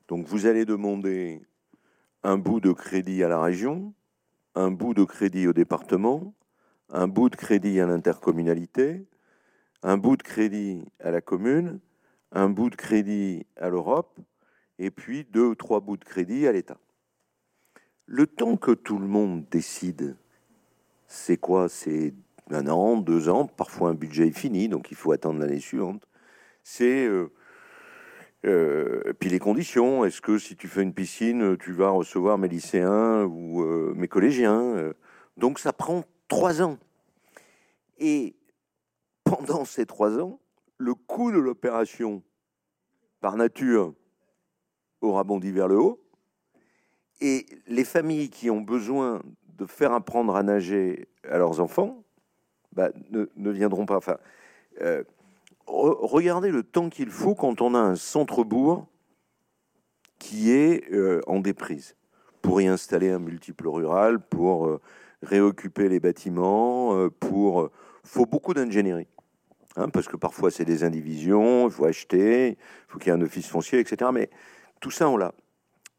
Donc 0.07 0.27
vous 0.27 0.47
allez 0.47 0.65
demander 0.65 1.43
un 2.23 2.39
bout 2.39 2.61
de 2.61 2.71
crédit 2.71 3.25
à 3.25 3.29
la 3.29 3.43
région, 3.43 3.93
un 4.55 4.71
bout 4.71 4.95
de 4.95 5.05
crédit 5.05 5.49
au 5.49 5.53
département, 5.53 6.33
un 6.91 7.09
bout 7.09 7.29
de 7.29 7.37
crédit 7.37 7.81
à 7.81 7.87
l'intercommunalité, 7.87 9.05
un 9.83 9.97
bout 9.97 10.17
de 10.17 10.23
crédit 10.23 10.85
à 11.01 11.11
la 11.11 11.21
commune, 11.21 11.81
un 12.33 12.49
bout 12.49 12.71
de 12.71 12.77
crédit 12.77 13.47
à 13.57 13.69
l'Europe, 13.69 14.19
et 14.79 14.91
puis 14.91 15.25
deux 15.25 15.47
ou 15.47 15.55
trois 15.55 15.81
bouts 15.81 15.97
de 15.97 16.05
crédit 16.05 16.47
à 16.47 16.53
l'État. 16.53 16.79
Le 18.07 18.27
temps 18.27 18.57
que 18.57 18.73
tout 18.73 18.99
le 18.99 19.07
monde 19.07 19.45
décide, 19.51 20.17
c'est 21.07 21.37
quoi? 21.37 21.69
C'est 21.69 22.15
un 22.51 22.67
an, 22.69 22.97
deux 22.97 23.29
ans, 23.29 23.47
parfois 23.47 23.91
un 23.91 23.95
budget 23.95 24.29
est 24.29 24.39
fini, 24.39 24.69
donc 24.69 24.91
il 24.91 24.97
faut 24.97 25.13
attendre 25.13 25.41
l'année 25.41 25.61
suivante. 25.61 26.07
C'est 26.63 27.07
euh, 27.07 27.31
euh, 28.47 29.13
puis 29.19 29.29
les 29.29 29.39
conditions. 29.39 30.05
Est-ce 30.05 30.21
que 30.21 30.39
si 30.39 30.57
tu 30.57 30.69
fais 30.69 30.83
une 30.83 30.95
piscine, 30.95 31.57
tu 31.59 31.73
vas 31.73 31.91
recevoir 31.91 32.39
mes 32.39 32.49
lycéens 32.49 33.25
ou 33.25 33.63
euh, 33.63 33.93
mes 33.97 34.09
collégiens? 34.09 34.93
Donc 35.37 35.59
ça 35.59 35.73
prend 35.73 36.05
trois 36.29 36.63
ans. 36.63 36.79
Et 37.99 38.38
pendant 39.29 39.65
ces 39.65 39.87
trois 39.87 40.19
ans, 40.19 40.41
le 40.79 40.95
coût 40.95 41.33
de 41.33 41.39
l'opération, 41.39 42.23
par 43.21 43.37
nature, 43.37 43.93
aura 45.01 45.25
bondi 45.25 45.51
vers 45.51 45.69
le 45.69 45.79
haut. 45.79 46.01
Et 47.21 47.47
les 47.67 47.85
familles 47.85 48.31
qui 48.31 48.49
ont 48.49 48.61
besoin 48.61 49.23
de 49.57 49.67
faire 49.67 49.93
apprendre 49.93 50.37
à 50.37 50.43
nager 50.43 51.09
à 51.29 51.37
leurs 51.37 51.61
enfants 51.61 52.05
bah, 52.73 52.91
ne, 53.11 53.51
viendront 53.51 53.87
pas. 53.87 53.97
Enfin, 53.97 54.19
euh, 54.81 55.03
regardez 55.67 56.51
le 56.51 56.63
temps 56.63 56.89
qu'il 56.89 57.11
faut 57.11 57.35
quand 57.35 57.61
on 57.61 57.75
a 57.75 57.79
un 57.79 57.97
centre-bourg 57.97 58.87
qui 60.19 60.53
est 60.53 60.91
euh, 60.93 61.21
en 61.27 61.41
déprise 61.41 61.97
pour 62.41 62.61
y 62.61 62.69
installer 62.69 63.11
un 63.11 63.19
multiple 63.19 63.69
rural, 63.69 64.21
pour 64.21 64.67
euh, 64.67 64.81
réoccuper 65.23 65.89
les 65.89 65.99
bâtiments, 65.99 67.09
pour 67.19 67.71
faut 68.05 68.27
beaucoup 68.27 68.55
d'ingénierie. 68.55 69.09
Hein, 69.79 69.89
parce 69.91 70.09
que 70.09 70.17
parfois 70.17 70.51
c'est 70.51 70.65
des 70.65 70.83
indivisions, 70.83 71.69
il 71.69 71.71
faut 71.71 71.85
acheter, 71.85 72.49
il 72.49 72.57
faut 72.89 72.99
qu'il 72.99 73.13
y 73.13 73.15
ait 73.15 73.19
un 73.19 73.23
office 73.23 73.47
foncier, 73.47 73.79
etc. 73.79 74.11
Mais 74.13 74.29
tout 74.81 74.91
ça, 74.91 75.09
on 75.09 75.17
l'a. 75.17 75.33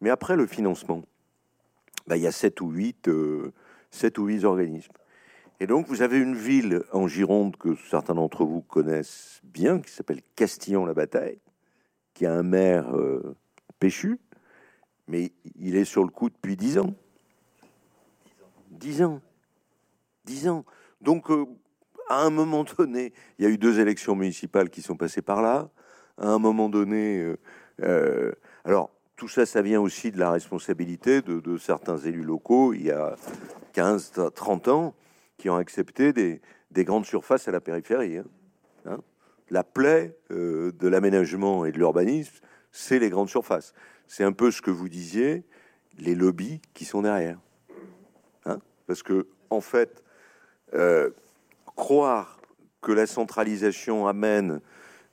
Mais 0.02 0.10
après 0.10 0.36
le 0.36 0.46
financement, 0.46 1.02
bah, 2.06 2.18
il 2.18 2.24
y 2.24 2.28
a 2.28 2.32
7 2.34 2.60
ou 2.60 2.72
8, 2.72 3.08
euh, 3.08 3.54
ou 4.18 4.26
8 4.26 4.44
organismes. 4.44 4.92
Et 5.62 5.68
donc, 5.68 5.88
vous 5.88 6.02
avez 6.02 6.20
une 6.20 6.36
ville 6.36 6.84
en 6.92 7.08
Gironde 7.08 7.56
que 7.56 7.76
certains 7.90 8.16
d'entre 8.16 8.44
vous 8.44 8.62
connaissent 8.62 9.40
bien, 9.46 9.80
qui 9.80 9.92
s'appelle 9.92 10.22
Castillon-la-Bataille, 10.36 11.40
qui 12.14 12.26
a 12.26 12.34
un 12.34 12.44
maire 12.44 12.94
euh, 12.98 13.34
péchu, 13.80 14.20
mais 15.08 15.32
il 15.58 15.78
est 15.78 15.86
sur 15.86 16.04
le 16.04 16.10
coup 16.10 16.30
depuis 16.30 16.58
10 16.58 16.80
ans. 16.80 16.94
10 18.72 19.04
ans. 19.04 19.22
10 20.26 20.50
ans. 20.50 20.66
Donc, 21.00 21.32
euh, 21.32 21.46
à 22.10 22.24
un 22.24 22.30
moment 22.30 22.66
donné, 22.78 23.14
il 23.38 23.45
y 23.45 23.47
a 23.47 23.51
eu 23.51 23.57
deux 23.57 23.80
élections 23.80 24.16
municipales 24.16 24.70
qui 24.70 24.82
sont 24.82 24.95
passées 24.95 25.22
par 25.22 25.41
là. 25.41 25.70
À 26.18 26.28
un 26.28 26.39
moment 26.39 26.68
donné, 26.68 27.36
alors, 28.66 28.91
tout 29.16 29.28
ça, 29.28 29.45
ça 29.45 29.62
vient 29.62 29.80
aussi 29.80 30.12
de 30.12 30.20
la 30.20 30.32
responsabilité 30.32 31.22
de, 31.22 31.57
certains 31.57 31.97
élus 31.97 32.24
locaux, 32.24 32.74
il 32.74 32.84
y 32.84 32.91
a 32.91 33.16
15, 33.74 34.14
30 34.34 34.68
ans, 34.70 34.95
qui 35.38 35.49
ont 35.49 35.55
accepté 35.55 36.14
des, 36.14 36.41
grandes 36.84 37.05
surfaces 37.05 37.47
à 37.47 37.51
la 37.51 37.62
périphérie. 37.62 38.18
Hein. 38.18 38.26
Hein? 38.86 38.99
la 39.49 39.64
plaie 39.64 40.16
euh, 40.32 40.72
de 40.72 40.88
l'aménagement 40.88 41.66
et 41.66 41.72
de 41.72 41.78
l'urbanisme, 41.78 42.39
c'est 42.72 42.99
les 42.99 43.10
grandes 43.10 43.30
surfaces. 43.30 43.74
C'est 44.07 44.24
un 44.24 44.32
peu 44.32 44.51
ce 44.51 44.62
que 44.62 44.72
vous 44.72 44.89
disiez, 44.89 45.43
les 45.97 46.16
lobbies 46.16 46.62
qui 46.74 46.86
sont 46.86 47.01
derrière. 47.01 47.39
Hein? 48.45 48.60
Parce 48.88 49.03
que, 49.03 49.28
en 49.49 49.62
fait, 49.62 50.03
euh, 50.74 51.10
croire 51.80 52.40
que 52.82 52.92
la 52.92 53.08
centralisation 53.08 54.06
amène 54.06 54.60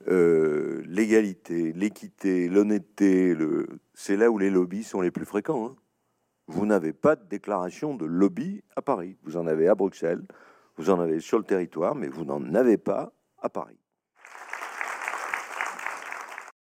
euh, 0.09 0.83
l'égalité, 0.85 1.73
l'équité, 1.73 2.49
l'honnêteté, 2.49 3.35
c'est 3.95 4.17
là 4.17 4.31
où 4.31 4.37
les 4.37 4.51
lobbies 4.51 4.83
sont 4.83 5.01
les 5.01 5.12
plus 5.12 5.25
fréquents. 5.25 5.69
Hein. 5.69 5.77
Vous 6.49 6.67
n'avez 6.67 6.93
pas 6.93 7.17
de 7.17 7.25
déclaration 7.25 7.95
de 7.95 8.05
lobby 8.05 8.62
à 8.75 8.83
Paris. 8.83 9.17
Vous 9.23 9.37
en 9.37 9.47
avez 9.47 9.69
à 9.69 9.75
Bruxelles, 9.75 10.23
vous 10.77 10.91
en 10.91 11.01
avez 11.01 11.21
sur 11.21 11.39
le 11.39 11.45
territoire, 11.45 11.95
mais 11.95 12.09
vous 12.09 12.25
n'en 12.25 12.55
avez 12.55 12.77
pas 12.77 13.12
à 13.39 13.49
Paris. 13.49 13.79